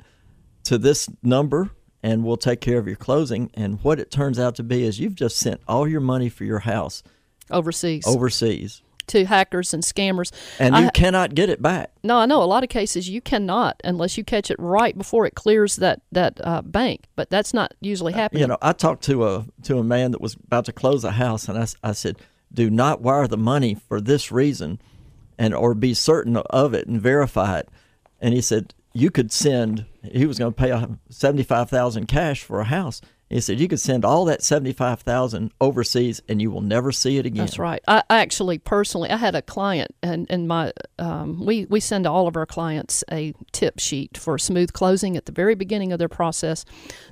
to 0.71 0.79
this 0.79 1.09
number, 1.21 1.71
and 2.01 2.25
we'll 2.25 2.37
take 2.37 2.61
care 2.61 2.79
of 2.79 2.87
your 2.87 2.95
closing. 2.95 3.51
And 3.55 3.83
what 3.83 3.99
it 3.99 4.09
turns 4.09 4.39
out 4.39 4.55
to 4.55 4.63
be 4.63 4.85
is 4.85 5.01
you've 5.01 5.17
just 5.17 5.37
sent 5.37 5.61
all 5.67 5.89
your 5.89 6.01
money 6.01 6.29
for 6.29 6.45
your 6.45 6.61
house 6.61 7.03
Overseas 7.51 8.07
overseas, 8.07 8.81
to 9.09 9.25
hackers 9.25 9.75
and 9.75 9.83
scammers. 9.83 10.31
and 10.61 10.77
you 10.77 10.85
ha- 10.85 10.91
cannot 10.95 11.35
get 11.35 11.49
it 11.49 11.61
back. 11.61 11.91
No, 12.05 12.19
I 12.19 12.27
know 12.27 12.41
a 12.41 12.45
lot 12.45 12.63
of 12.63 12.71
cases 12.71 13.09
you 13.09 13.21
cannot 13.21 13.81
unless 13.83 14.17
you 14.17 14.23
catch 14.23 14.49
it 14.49 14.61
right 14.61 14.97
before 14.97 15.27
it 15.27 15.35
clears 15.35 15.75
that 15.77 16.03
that 16.13 16.41
uh, 16.45 16.63
bank. 16.63 17.07
But 17.17 17.31
that's 17.31 17.53
not 17.53 17.75
usually 17.81 18.13
happening. 18.13 18.43
You 18.43 18.47
know, 18.47 18.59
I 18.63 18.73
talked 18.73 19.03
to 19.07 19.27
a 19.27 19.47
to 19.65 19.79
a 19.79 19.83
man 19.83 20.13
that 20.13 20.21
was 20.21 20.35
about 20.35 20.67
to 20.67 20.73
close 20.73 21.03
a 21.03 21.11
house, 21.11 21.49
and 21.49 21.59
I, 21.59 21.67
I 21.83 21.91
said, 21.91 22.17
"Do 22.55 22.71
not 22.71 23.01
wire 23.01 23.27
the 23.27 23.37
money 23.37 23.75
for 23.75 24.01
this 24.01 24.31
reason, 24.31 24.81
and 25.37 25.53
or 25.53 25.75
be 25.75 25.95
certain 25.95 26.37
of 26.37 26.75
it 26.75 26.87
and 26.87 27.03
verify 27.03 27.59
it." 27.59 27.69
And 28.21 28.35
he 28.35 28.41
said, 28.41 28.75
"You 28.93 29.11
could 29.11 29.33
send." 29.33 29.87
He 30.03 30.27
was 30.27 30.39
going 30.39 30.53
to 30.53 30.57
pay 30.57 30.87
seventy 31.11 31.43
five 31.43 31.69
thousand 31.69 32.07
cash 32.07 32.43
for 32.43 32.61
a 32.61 32.65
house. 32.65 33.01
He 33.31 33.41
said, 33.41 33.61
"You 33.61 33.69
could 33.69 33.79
send 33.79 34.05
all 34.05 34.25
that 34.25 34.43
seventy 34.43 34.73
five 34.73 35.03
thousand 35.03 35.53
overseas, 35.61 36.21
and 36.29 36.43
you 36.43 36.51
will 36.51 36.63
never 36.63 36.91
see 36.91 37.17
it 37.17 37.27
again." 37.27 37.47
That's 37.47 37.61
right. 37.61 37.81
I, 37.87 38.03
actually 38.11 38.59
personally, 38.59 39.09
I 39.09 39.19
had 39.19 39.37
a 39.37 39.43
client, 39.43 39.95
and 40.03 40.27
and 40.29 40.49
my 40.49 40.73
um, 40.99 41.47
we 41.47 41.65
we 41.67 41.79
send 41.79 42.09
all 42.09 42.27
of 42.27 42.37
our 42.37 42.45
clients 42.45 43.05
a 43.11 43.33
tip 43.53 43.79
sheet 43.79 44.19
for 44.19 44.37
smooth 44.37 44.73
closing 44.73 45.17
at 45.17 45.27
the 45.27 45.33
very 45.33 45.55
beginning 45.55 45.93
of 45.93 46.01
their 46.01 46.09
process. 46.09 46.65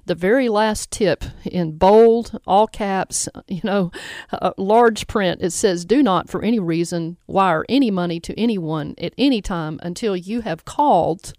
The 0.06 0.16
very 0.16 0.48
last 0.48 0.90
tip 0.90 1.22
in 1.44 1.78
bold, 1.78 2.40
all 2.48 2.66
caps, 2.66 3.28
you 3.46 3.60
know, 3.62 3.92
uh, 4.32 4.50
large 4.58 5.06
print. 5.06 5.40
It 5.40 5.52
says, 5.52 5.84
"Do 5.84 6.02
not, 6.02 6.28
for 6.28 6.42
any 6.42 6.58
reason, 6.58 7.16
wire 7.28 7.64
any 7.68 7.92
money 7.92 8.18
to 8.20 8.36
anyone 8.36 8.96
at 8.98 9.14
any 9.16 9.40
time 9.40 9.78
until 9.84 10.16
you 10.16 10.40
have 10.40 10.64
called." 10.64 11.32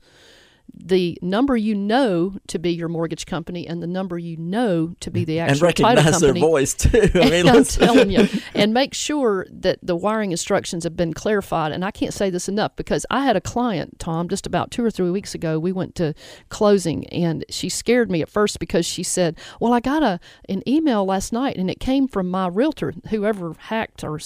The 0.74 1.18
number 1.22 1.56
you 1.56 1.76
know 1.76 2.36
to 2.48 2.60
be 2.60 2.72
your 2.72 2.88
mortgage 2.88 3.26
company 3.26 3.68
and 3.68 3.82
the 3.82 3.88
number 3.88 4.18
you 4.18 4.38
know 4.38 4.96
to 5.00 5.12
be 5.12 5.26
the 5.26 5.40
and 5.40 5.52
actual 5.52 5.72
title 5.72 6.04
recognize 6.04 6.22
their 6.22 6.34
voice 6.34 6.74
too. 6.74 7.10
I 7.16 7.30
mean, 7.30 7.48
I'm 7.48 7.64
telling 7.64 8.12
you, 8.12 8.28
and 8.54 8.74
make 8.74 8.94
sure 8.94 9.46
that 9.52 9.80
the 9.82 9.96
wiring 9.96 10.32
instructions 10.32 10.84
have 10.84 10.96
been 10.96 11.14
clarified. 11.14 11.72
And 11.72 11.84
I 11.84 11.92
can't 11.92 12.14
say 12.14 12.30
this 12.30 12.48
enough 12.48 12.76
because 12.76 13.06
I 13.10 13.24
had 13.24 13.36
a 13.36 13.42
client, 13.42 14.00
Tom, 14.00 14.30
just 14.30 14.46
about 14.46 14.72
two 14.72 14.84
or 14.84 14.92
three 14.92 15.12
weeks 15.12 15.36
ago. 15.36 15.60
We 15.60 15.72
went 15.72 15.96
to 15.96 16.14
closing, 16.50 17.08
and 17.08 17.46
she 17.50 17.70
scared 17.70 18.12
me 18.12 18.22
at 18.22 18.30
first 18.30 18.60
because 18.60 18.86
she 18.86 19.04
said, 19.04 19.38
"Well, 19.60 19.74
I 19.74 19.80
got 19.80 20.04
a 20.04 20.20
an 20.48 20.68
email 20.68 21.06
last 21.06 21.34
night, 21.34 21.58
and 21.58 21.70
it 21.70 21.80
came 21.80 22.08
from 22.08 22.30
my 22.30 22.48
realtor. 22.48 22.94
Whoever 23.10 23.56
hacked 23.58 24.04
or 24.04 24.20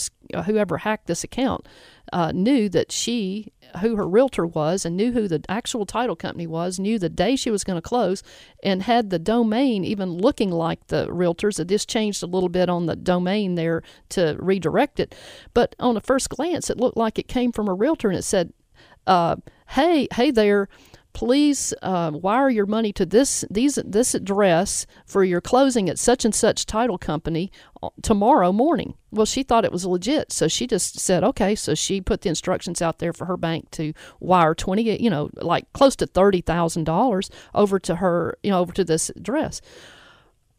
whoever 0.45 0.77
hacked 0.79 1.07
this 1.07 1.23
account 1.23 1.67
uh, 2.13 2.31
knew 2.31 2.69
that 2.69 2.91
she." 2.91 3.51
Who 3.81 3.95
her 3.95 4.07
realtor 4.07 4.45
was 4.45 4.85
and 4.85 4.95
knew 4.95 5.13
who 5.13 5.27
the 5.27 5.43
actual 5.49 5.87
title 5.87 6.15
company 6.15 6.45
was, 6.45 6.77
knew 6.77 6.99
the 6.99 7.09
day 7.09 7.35
she 7.35 7.49
was 7.49 7.63
going 7.63 7.77
to 7.77 7.81
close, 7.81 8.21
and 8.61 8.83
had 8.83 9.09
the 9.09 9.17
domain 9.17 9.83
even 9.83 10.11
looking 10.11 10.51
like 10.51 10.85
the 10.87 11.07
realtors. 11.07 11.59
It 11.59 11.69
just 11.69 11.89
changed 11.89 12.21
a 12.21 12.27
little 12.27 12.49
bit 12.49 12.69
on 12.69 12.85
the 12.85 12.95
domain 12.95 13.55
there 13.55 13.81
to 14.09 14.37
redirect 14.39 14.99
it. 14.99 15.15
But 15.55 15.75
on 15.79 15.97
a 15.97 16.01
first 16.01 16.29
glance, 16.29 16.69
it 16.69 16.77
looked 16.77 16.97
like 16.97 17.17
it 17.17 17.27
came 17.27 17.51
from 17.51 17.67
a 17.67 17.73
realtor 17.73 18.09
and 18.09 18.19
it 18.19 18.23
said, 18.23 18.53
uh, 19.07 19.37
"Hey, 19.69 20.07
hey 20.13 20.29
there." 20.29 20.69
Please 21.13 21.73
uh, 21.81 22.11
wire 22.13 22.49
your 22.49 22.65
money 22.65 22.91
to 22.93 23.05
this 23.05 23.45
these 23.49 23.75
this 23.85 24.13
address 24.15 24.85
for 25.05 25.23
your 25.23 25.41
closing 25.41 25.89
at 25.89 25.99
such 25.99 26.25
and 26.25 26.33
such 26.33 26.65
title 26.65 26.97
company 26.97 27.51
uh, 27.81 27.89
tomorrow 28.01 28.51
morning. 28.51 28.95
Well, 29.11 29.25
she 29.25 29.43
thought 29.43 29.65
it 29.65 29.71
was 29.71 29.85
legit, 29.85 30.31
so 30.31 30.47
she 30.47 30.65
just 30.65 30.99
said 30.99 31.23
okay. 31.23 31.55
So 31.55 31.75
she 31.75 32.01
put 32.01 32.21
the 32.21 32.29
instructions 32.29 32.81
out 32.81 32.99
there 32.99 33.13
for 33.13 33.25
her 33.25 33.37
bank 33.37 33.69
to 33.71 33.93
wire 34.19 34.55
twenty, 34.55 35.01
you 35.01 35.09
know, 35.09 35.29
like 35.35 35.71
close 35.73 35.95
to 35.97 36.07
thirty 36.07 36.41
thousand 36.41 36.85
dollars 36.85 37.29
over 37.53 37.79
to 37.79 37.97
her, 37.97 38.37
you 38.41 38.51
know, 38.51 38.59
over 38.59 38.73
to 38.73 38.83
this 38.83 39.09
address 39.11 39.61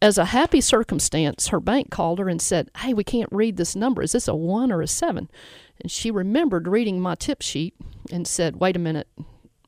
as 0.05 0.19
a 0.19 0.27
happy 0.27 0.61
circumstance, 0.61 1.49
her 1.49 1.61
bank 1.61 1.91
called 1.91 2.19
her 2.19 2.29
and 2.29 2.43
said, 2.43 2.71
Hey, 2.79 2.93
we 2.93 3.05
can't 3.05 3.33
read 3.33 3.57
this 3.57 3.75
number. 3.75 4.03
Is 4.03 4.13
this 4.13 4.29
a 4.29 4.35
one 4.35 4.71
or 4.71 4.83
a 4.83 4.87
seven? 4.87 5.31
And 5.81 5.91
she 5.91 6.11
remembered 6.11 6.69
reading 6.69 7.01
my 7.01 7.15
tip 7.15 7.41
sheet 7.41 7.75
and 8.13 8.27
said, 8.27 8.57
Wait 8.57 8.77
a 8.77 8.79
minute. 8.79 9.09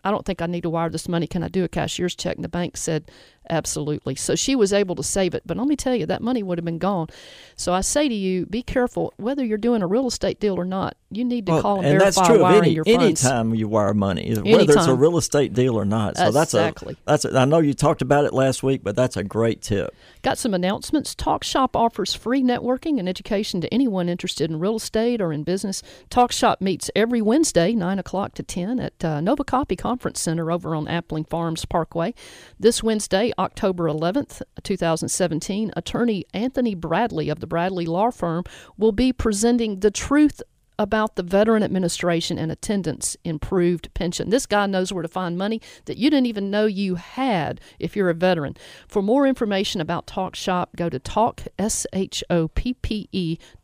I 0.06 0.12
don't 0.12 0.24
think 0.24 0.40
I 0.40 0.46
need 0.46 0.62
to 0.62 0.70
wire 0.70 0.88
this 0.88 1.08
money. 1.08 1.26
Can 1.26 1.42
I 1.42 1.48
do 1.48 1.64
a 1.64 1.68
cashier's 1.68 2.14
check? 2.14 2.36
And 2.36 2.44
the 2.44 2.48
bank 2.48 2.76
said, 2.76 3.10
Absolutely. 3.50 4.14
So 4.14 4.34
she 4.34 4.56
was 4.56 4.72
able 4.72 4.94
to 4.96 5.02
save 5.02 5.34
it. 5.34 5.42
But 5.46 5.56
let 5.56 5.66
me 5.66 5.76
tell 5.76 5.94
you, 5.94 6.06
that 6.06 6.22
money 6.22 6.42
would 6.42 6.58
have 6.58 6.64
been 6.64 6.78
gone. 6.78 7.08
So 7.56 7.72
I 7.72 7.80
say 7.80 8.08
to 8.08 8.14
you, 8.14 8.46
be 8.46 8.62
careful 8.62 9.12
whether 9.16 9.44
you're 9.44 9.58
doing 9.58 9.82
a 9.82 9.86
real 9.86 10.06
estate 10.06 10.40
deal 10.40 10.58
or 10.58 10.64
not. 10.64 10.96
You 11.10 11.24
need 11.24 11.46
to 11.46 11.52
Well, 11.52 11.62
call 11.62 11.76
and, 11.78 11.86
and 11.86 11.98
verify 12.00 12.04
that's 12.20 12.26
true 12.28 12.36
of 12.36 12.42
wiring 12.42 12.62
any 12.64 12.70
your 12.72 12.84
funds. 12.84 13.24
anytime 13.24 13.54
you 13.54 13.68
wire 13.68 13.94
money, 13.94 14.34
whether 14.34 14.72
it's 14.72 14.86
a 14.86 14.94
real 14.94 15.16
estate 15.16 15.52
deal 15.54 15.76
or 15.78 15.84
not. 15.84 16.16
So 16.16 16.30
that's 16.32 16.52
Exactly. 16.52 16.94
a 16.94 16.96
that's. 17.06 17.24
A, 17.24 17.38
I 17.38 17.44
know 17.44 17.58
you 17.58 17.74
talked 17.74 18.02
about 18.02 18.24
it 18.24 18.32
last 18.32 18.62
week, 18.62 18.82
but 18.82 18.96
that's 18.96 19.16
a 19.16 19.22
great 19.24 19.62
tip. 19.62 19.94
Got 20.22 20.36
some 20.38 20.52
announcements. 20.52 21.14
Talk 21.14 21.44
Shop 21.44 21.76
offers 21.76 22.12
free 22.14 22.42
networking 22.42 22.98
and 22.98 23.08
education 23.08 23.60
to 23.60 23.72
anyone 23.72 24.08
interested 24.08 24.50
in 24.50 24.58
real 24.58 24.76
estate 24.76 25.20
or 25.20 25.32
in 25.32 25.44
business. 25.44 25.82
Talk 26.10 26.32
Shop 26.32 26.60
meets 26.60 26.90
every 26.96 27.22
Wednesday, 27.22 27.72
9 27.72 27.98
o'clock 28.00 28.34
to 28.34 28.42
10, 28.42 28.80
at 28.80 29.04
uh, 29.04 29.20
Nova 29.20 29.44
Copy 29.44 29.76
Conference 29.76 30.20
Center 30.20 30.50
over 30.50 30.74
on 30.74 30.86
Appling 30.86 31.28
Farms 31.28 31.64
Parkway. 31.64 32.12
This 32.58 32.82
Wednesday, 32.82 33.32
October 33.38 33.84
11th, 33.84 34.42
2017, 34.62 35.72
attorney 35.76 36.24
Anthony 36.32 36.74
Bradley 36.74 37.28
of 37.28 37.40
the 37.40 37.46
Bradley 37.46 37.86
Law 37.86 38.10
Firm 38.10 38.44
will 38.76 38.92
be 38.92 39.12
presenting 39.12 39.80
the 39.80 39.90
truth 39.90 40.42
about 40.78 41.16
the 41.16 41.22
Veteran 41.22 41.62
Administration 41.62 42.38
and 42.38 42.52
attendance 42.52 43.16
improved 43.24 43.92
pension. 43.94 44.30
This 44.30 44.46
guy 44.46 44.66
knows 44.66 44.92
where 44.92 45.02
to 45.02 45.08
find 45.08 45.38
money 45.38 45.60
that 45.86 45.96
you 45.96 46.10
didn't 46.10 46.26
even 46.26 46.50
know 46.50 46.66
you 46.66 46.96
had 46.96 47.60
if 47.78 47.96
you're 47.96 48.10
a 48.10 48.14
veteran. 48.14 48.56
For 48.86 49.02
more 49.02 49.26
information 49.26 49.80
about 49.80 50.06
Talk 50.06 50.34
Shop, 50.36 50.76
go 50.76 50.88
to 50.88 50.98
talk 50.98 51.42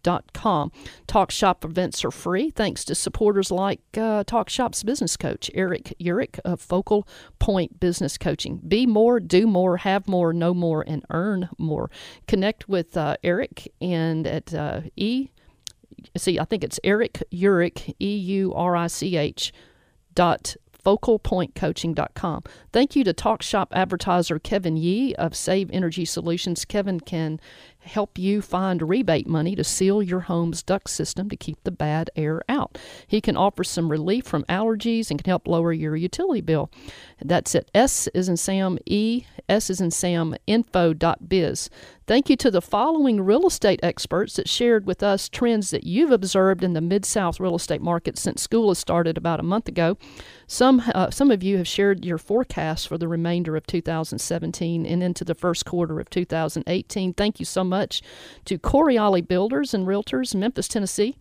dot 0.02 0.32
com. 0.32 0.72
Talk 1.06 1.30
Shop 1.30 1.64
events 1.64 2.04
are 2.04 2.10
free 2.10 2.50
thanks 2.50 2.84
to 2.84 2.94
supporters 2.94 3.50
like 3.50 3.80
uh, 3.96 4.24
Talk 4.24 4.48
Shop's 4.48 4.82
business 4.82 5.16
coach 5.16 5.50
Eric 5.54 5.94
Urich 6.00 6.40
of 6.44 6.60
Focal 6.60 7.06
Point 7.38 7.78
Business 7.78 8.18
Coaching. 8.18 8.60
Be 8.66 8.86
more, 8.86 9.20
do 9.20 9.46
more, 9.46 9.76
have 9.78 10.08
more, 10.08 10.32
know 10.32 10.54
more, 10.54 10.82
and 10.86 11.04
earn 11.10 11.48
more. 11.58 11.90
Connect 12.26 12.68
with 12.68 12.96
uh, 12.96 13.16
Eric 13.22 13.72
and 13.80 14.26
at 14.26 14.52
uh, 14.54 14.80
e 14.96 15.28
see, 16.16 16.38
I 16.38 16.44
think 16.44 16.64
it's 16.64 16.80
Eric 16.84 17.22
Urich, 17.32 17.94
E 18.00 18.16
U 18.16 18.54
R 18.54 18.76
I 18.76 18.86
C 18.86 19.16
H, 19.16 19.52
dot 20.14 20.56
focalpointcoaching.com. 20.84 22.42
Thank 22.72 22.96
you 22.96 23.04
to 23.04 23.12
Talk 23.12 23.42
Shop 23.42 23.72
advertiser 23.72 24.38
Kevin 24.38 24.76
Yee 24.76 25.14
of 25.14 25.34
Save 25.36 25.70
Energy 25.70 26.04
Solutions. 26.04 26.64
Kevin 26.64 27.00
can 27.00 27.40
help 27.82 28.18
you 28.18 28.40
find 28.40 28.88
rebate 28.88 29.26
money 29.26 29.54
to 29.56 29.64
seal 29.64 30.02
your 30.02 30.20
home's 30.20 30.62
duct 30.62 30.88
system 30.88 31.28
to 31.28 31.36
keep 31.36 31.62
the 31.64 31.70
bad 31.70 32.10
air 32.16 32.42
out. 32.48 32.78
He 33.06 33.20
can 33.20 33.36
offer 33.36 33.64
some 33.64 33.90
relief 33.90 34.24
from 34.24 34.44
allergies 34.44 35.10
and 35.10 35.22
can 35.22 35.30
help 35.30 35.48
lower 35.48 35.72
your 35.72 35.96
utility 35.96 36.40
bill. 36.40 36.70
That's 37.20 37.54
at 37.54 37.70
S 37.74 38.08
is 38.08 38.28
in 38.28 38.36
Sam 38.36 38.78
E 38.86 39.24
S 39.48 39.70
is 39.70 39.80
in 39.80 39.90
Sam 39.90 40.36
info.biz. 40.46 41.70
Thank 42.04 42.28
you 42.28 42.36
to 42.36 42.50
the 42.50 42.60
following 42.60 43.20
real 43.20 43.46
estate 43.46 43.80
experts 43.82 44.34
that 44.34 44.48
shared 44.48 44.86
with 44.86 45.02
us 45.02 45.28
trends 45.28 45.70
that 45.70 45.84
you've 45.84 46.10
observed 46.10 46.64
in 46.64 46.72
the 46.72 46.80
Mid 46.80 47.04
South 47.04 47.38
real 47.38 47.54
estate 47.54 47.80
market 47.80 48.18
since 48.18 48.42
school 48.42 48.70
has 48.70 48.78
started 48.78 49.16
about 49.16 49.40
a 49.40 49.44
month 49.44 49.68
ago. 49.68 49.96
Some 50.46 50.82
uh, 50.94 51.10
some 51.10 51.30
of 51.30 51.42
you 51.42 51.58
have 51.58 51.68
shared 51.68 52.04
your 52.04 52.18
forecasts 52.18 52.86
for 52.86 52.98
the 52.98 53.08
remainder 53.08 53.56
of 53.56 53.66
2017 53.66 54.84
and 54.84 55.02
into 55.02 55.24
the 55.24 55.34
first 55.34 55.64
quarter 55.64 56.00
of 56.00 56.10
2018. 56.10 57.14
Thank 57.14 57.38
you 57.38 57.46
so 57.46 57.62
much 57.64 57.71
to 58.44 58.58
Coriolis 58.58 59.26
Builders 59.26 59.74
and 59.74 59.86
Realtors, 59.86 60.34
Memphis, 60.34 60.68
Tennessee. 60.68 61.16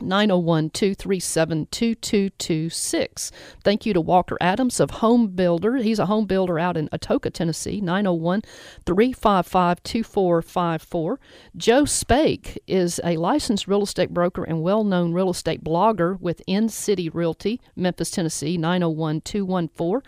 901 0.00 0.70
237 0.70 1.66
2226. 1.70 3.32
Thank 3.62 3.86
you 3.86 3.92
to 3.92 4.00
Walker 4.00 4.36
Adams 4.40 4.80
of 4.80 4.90
Home 4.90 5.28
Builder. 5.28 5.76
He's 5.76 5.98
a 5.98 6.06
home 6.06 6.26
builder 6.26 6.58
out 6.58 6.76
in 6.76 6.88
Atoka, 6.88 7.32
Tennessee. 7.32 7.80
901 7.80 8.42
355 8.84 9.82
2454. 9.82 11.20
Joe 11.56 11.84
Spake 11.84 12.60
is 12.66 13.00
a 13.04 13.16
licensed 13.16 13.68
real 13.68 13.82
estate 13.82 14.10
broker 14.10 14.44
and 14.44 14.62
well 14.62 14.84
known 14.84 15.12
real 15.12 15.30
estate 15.30 15.62
blogger 15.62 16.20
with 16.20 16.42
In 16.46 16.68
City 16.68 17.08
Realty, 17.08 17.60
Memphis, 17.76 18.10
Tennessee. 18.10 18.56
901 18.56 19.20
214 19.22 20.02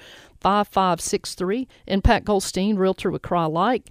5563. 0.45 1.66
And 1.88 2.05
Pat 2.05 2.22
Goldstein, 2.26 2.76
realtor 2.76 3.11
with 3.11 3.22
Crye-Leike. 3.22 3.86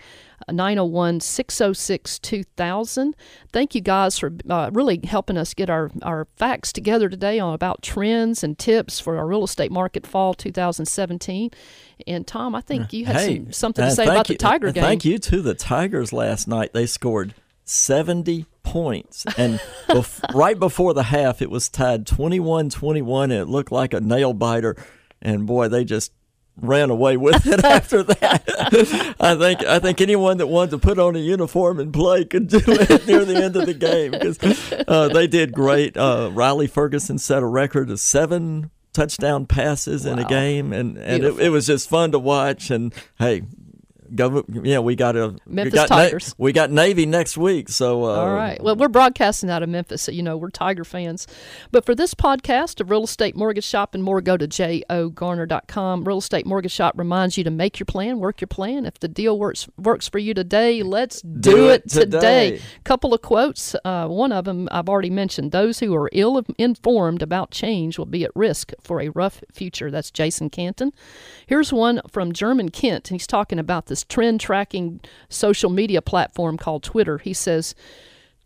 901 0.51 1.22
606 1.22 2.20
2000. 2.20 3.16
Thank 3.54 3.76
you 3.76 3.82
guys 3.82 4.20
for 4.20 4.34
uh, 4.49 4.70
really 4.74 4.99
helping 5.04 5.38
us 5.38 5.54
get 5.54 5.70
our, 5.70 5.89
our 6.01 6.28
facts 6.36 6.74
together 6.74 7.08
today 7.08 7.39
on 7.39 7.54
about 7.54 7.82
trends 7.82 8.43
and 8.43 8.60
tips 8.60 8.99
for 8.99 9.18
our 9.18 9.26
real 9.26 9.45
estate 9.45 9.72
market 9.72 10.06
fall 10.06 10.34
2017. 10.34 11.49
And 12.06 12.28
Tom, 12.28 12.56
I 12.56 12.62
think 12.62 12.91
you 12.91 13.06
had 13.06 13.16
hey, 13.16 13.38
some, 13.38 13.51
something 13.54 13.86
to 13.86 13.91
uh, 13.91 13.95
say 13.95 14.04
about 14.04 14.30
you- 14.30 14.36
the 14.36 14.39
Tiger 14.39 14.68
uh, 14.68 14.72
game. 14.72 14.84
Thank 14.84 15.06
you 15.06 15.18
to 15.18 15.41
the 15.41 15.54
Tigers 15.56 16.12
last 16.12 16.45
night. 16.45 16.74
They 16.74 16.86
scored 16.88 17.34
70 17.64 18.45
points. 18.64 19.26
And 19.38 19.60
bef- 19.88 20.34
right 20.36 20.60
before 20.60 20.93
the 20.93 21.04
half, 21.04 21.41
it 21.41 21.49
was 21.49 21.70
tied 21.70 22.06
21 22.06 22.70
21, 22.70 23.32
and 23.32 23.41
it 23.41 23.47
looked 23.47 23.72
like 23.72 23.93
a 23.93 24.01
nail 24.01 24.34
biter. 24.34 24.76
And 25.22 25.47
boy, 25.47 25.70
they 25.70 25.86
just 25.86 26.12
ran 26.58 26.89
away 26.89 27.18
with 27.18 27.45
it 27.45 27.64
after 27.66 28.04
that. 28.04 29.16
I 29.20 29.36
think 29.36 29.64
I 29.64 29.80
think 29.80 30.01
anyone 30.01 30.38
that 30.38 30.47
wanted 30.47 30.72
to 30.72 30.78
put 30.78 30.99
on 30.99 31.16
a 31.16 31.20
uniform 31.20 31.80
and 31.80 31.93
play 31.93 32.26
could 32.26 32.47
do 32.47 32.62
it 32.66 33.08
near 33.08 33.26
the 33.26 33.43
end 33.43 33.56
of 33.56 33.66
the 33.66 33.74
game 33.74 34.12
because 34.12 34.39
uh, 34.88 35.08
they 35.10 35.28
did 35.28 35.54
great. 35.54 35.97
Uh, 35.97 36.30
Riley 36.32 36.68
Ferguson 36.68 37.18
set 37.18 37.43
a 37.43 37.47
record 37.47 37.89
of 37.89 37.99
seven 37.99 38.72
touchdown 38.93 39.45
passes 39.45 40.06
in 40.06 40.20
a 40.20 40.26
game, 40.26 40.72
and 40.72 40.97
and 40.97 41.24
it, 41.24 41.39
it 41.39 41.49
was 41.49 41.66
just 41.68 41.89
fun 41.89 42.12
to 42.12 42.20
watch. 42.20 42.70
And 42.70 42.93
hey. 43.20 43.43
Go, 44.16 44.43
yeah, 44.64 44.80
we 44.80 44.95
got 44.95 45.16
a 45.16 45.30
we 45.45 45.53
Memphis 45.55 45.74
got 45.74 45.89
Na- 45.89 45.95
Tigers. 45.95 46.36
we 46.38 46.51
got 46.53 46.70
Navy 46.72 47.05
next 47.05 47.38
week, 47.38 47.70
so 47.70 48.03
uh, 48.03 48.07
All 48.16 48.34
right. 48.34 48.61
Well, 48.61 48.76
we're 48.76 48.88
broadcasting 48.89 49.49
out 49.49 49.64
of 49.64 49.70
Memphis, 49.70 50.01
so 50.03 50.11
you 50.11 50.22
know 50.24 50.38
we're 50.38 50.49
Tiger 50.49 50.84
fans. 50.84 51.26
But 51.72 51.86
for 51.86 51.95
this 51.95 52.14
podcast 52.14 52.80
of 52.80 52.89
Real 52.91 53.03
Estate 53.05 53.36
Mortgage 53.36 53.64
Shop 53.64 53.95
and 53.95 54.03
more, 54.03 54.22
go 54.22 54.38
to 54.38 54.47
jogarner.com. 54.47 56.03
Real 56.03 56.18
Estate 56.18 56.45
Mortgage 56.45 56.72
Shop 56.72 56.93
reminds 56.97 57.38
you 57.38 57.43
to 57.43 57.51
make 57.51 57.80
your 57.80 57.86
plan, 57.86 58.20
work 58.20 58.41
your 58.41 58.47
plan. 58.47 58.86
If 58.86 58.99
the 58.99 59.07
deal 59.07 59.38
works 59.38 59.68
works 59.78 60.07
for 60.07 60.20
you 60.20 60.34
today, 60.34 60.84
let's 60.84 61.22
do, 61.22 61.39
Do 61.51 61.70
it 61.70 61.84
it 61.86 61.89
today. 61.89 62.51
today. 62.51 62.61
Couple 62.84 63.14
of 63.14 63.22
quotes. 63.22 63.76
Uh, 63.86 64.07
one 64.07 64.32
of 64.32 64.45
them 64.45 64.68
I've 64.72 64.89
already 64.89 65.09
mentioned. 65.09 65.51
Those 65.51 65.80
who 65.80 65.95
are 65.95 66.09
ill 66.14 66.43
informed 66.57 67.22
about 67.22 67.51
change 67.51 67.97
will 67.97 68.05
be 68.05 68.24
at 68.24 68.32
risk 68.36 68.72
for 68.82 69.01
a 69.01 69.09
rough 69.09 69.43
future. 69.51 69.89
That's 69.91 70.11
Jason 70.11 70.49
Canton. 70.49 70.91
Here's 71.47 71.72
one 71.74 72.01
from 72.09 72.32
German 72.34 72.70
Kent. 72.70 73.09
He's 73.09 73.28
talking 73.28 73.59
about 73.59 73.88
this 73.88 74.03
trend 74.10 74.39
tracking 74.39 74.99
social 75.30 75.70
media 75.70 76.01
platform 76.01 76.58
called 76.58 76.84
Twitter. 76.84 77.18
He 77.18 77.34
says, 77.34 77.76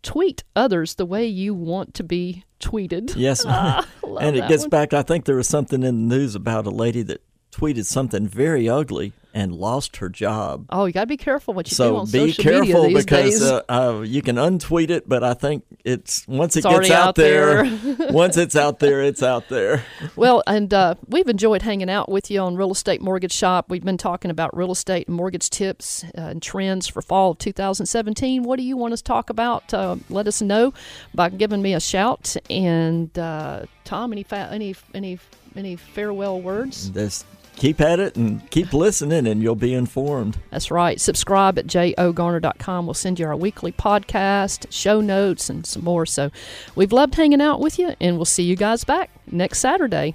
tweet 0.02 0.44
others 0.54 0.94
the 0.94 1.06
way 1.06 1.26
you 1.26 1.54
want 1.54 1.94
to 1.94 2.04
be 2.04 2.44
tweeted. 2.60 3.14
Yes, 3.16 3.44
Ah, 3.48 3.86
and 4.20 4.36
it 4.36 4.48
gets 4.48 4.62
one. 4.64 4.70
back. 4.70 4.92
I 4.92 5.02
think 5.02 5.24
there 5.24 5.36
was 5.36 5.48
something 5.48 5.82
in 5.82 6.08
the 6.08 6.16
news 6.16 6.34
about 6.34 6.66
a 6.66 6.70
lady 6.70 7.02
that 7.02 7.22
tweeted 7.52 7.84
something 7.86 8.26
very 8.28 8.68
ugly 8.68 9.12
and 9.38 9.54
lost 9.54 9.98
her 9.98 10.08
job. 10.08 10.66
Oh, 10.70 10.86
you 10.86 10.92
got 10.92 11.02
to 11.02 11.06
be 11.06 11.16
careful 11.16 11.54
what 11.54 11.70
you 11.70 11.76
do 11.76 11.96
on 11.96 12.06
be 12.06 12.32
social 12.32 12.42
careful 12.42 12.82
media 12.82 12.88
these 12.88 13.04
because 13.04 13.38
days. 13.38 13.42
uh, 13.44 13.62
uh, 13.68 14.00
you 14.00 14.20
can 14.20 14.34
untweet 14.34 14.90
it, 14.90 15.08
but 15.08 15.22
I 15.22 15.34
think 15.34 15.62
it's 15.84 16.26
once 16.26 16.56
it 16.56 16.64
It's 16.64 16.74
gets 16.74 16.90
out, 16.90 17.08
out 17.10 17.14
there, 17.14 17.62
there. 17.64 18.08
once 18.10 18.36
it's 18.36 18.56
out 18.56 18.80
there, 18.80 19.00
it's 19.00 19.22
out 19.22 19.48
there. 19.48 19.84
Well, 20.16 20.42
and 20.48 20.74
uh, 20.74 20.96
we've 21.06 21.28
enjoyed 21.28 21.62
hanging 21.62 21.88
out 21.88 22.08
with 22.08 22.32
you 22.32 22.40
on 22.40 22.56
Real 22.56 22.72
Estate 22.72 23.00
Mortgage 23.00 23.30
Shop. 23.32 23.66
We've 23.70 23.84
been 23.84 23.96
talking 23.96 24.32
about 24.32 24.56
real 24.56 24.72
estate 24.72 25.06
and 25.06 25.16
mortgage 25.16 25.50
tips 25.50 26.02
uh, 26.16 26.22
and 26.22 26.42
trends 26.42 26.88
for 26.88 27.00
fall 27.00 27.30
of 27.30 27.38
2017. 27.38 28.42
What 28.42 28.56
do 28.56 28.64
you 28.64 28.76
want 28.76 28.92
us 28.92 29.00
to 29.02 29.04
talk 29.04 29.30
about? 29.30 29.72
Uh, 29.72 29.98
let 30.10 30.26
us 30.26 30.42
know 30.42 30.74
by 31.14 31.28
giving 31.28 31.62
me 31.62 31.74
a 31.74 31.80
shout. 31.80 32.34
And 32.50 33.16
uh, 33.16 33.66
Tom, 33.84 34.10
any 34.12 34.24
fa- 34.24 34.48
any 34.50 34.74
any 34.94 35.20
any 35.54 35.76
farewell 35.76 36.40
words? 36.40 36.90
Just 36.90 37.24
keep 37.58 37.80
at 37.80 38.00
it 38.00 38.16
and 38.16 38.48
keep 38.50 38.72
listening, 38.72 39.26
and 39.26 39.42
you'll 39.42 39.54
be 39.54 39.74
informed. 39.74 40.38
That's 40.50 40.70
right. 40.70 41.00
Subscribe 41.00 41.58
at 41.58 41.66
jogarner.com. 41.66 42.86
We'll 42.86 42.94
send 42.94 43.18
you 43.18 43.26
our 43.26 43.36
weekly 43.36 43.72
podcast, 43.72 44.66
show 44.70 45.00
notes, 45.00 45.50
and 45.50 45.66
some 45.66 45.84
more. 45.84 46.06
So 46.06 46.30
we've 46.74 46.92
loved 46.92 47.16
hanging 47.16 47.42
out 47.42 47.60
with 47.60 47.78
you, 47.78 47.94
and 48.00 48.16
we'll 48.16 48.24
see 48.24 48.44
you 48.44 48.56
guys 48.56 48.84
back 48.84 49.10
next 49.30 49.58
Saturday. 49.58 50.14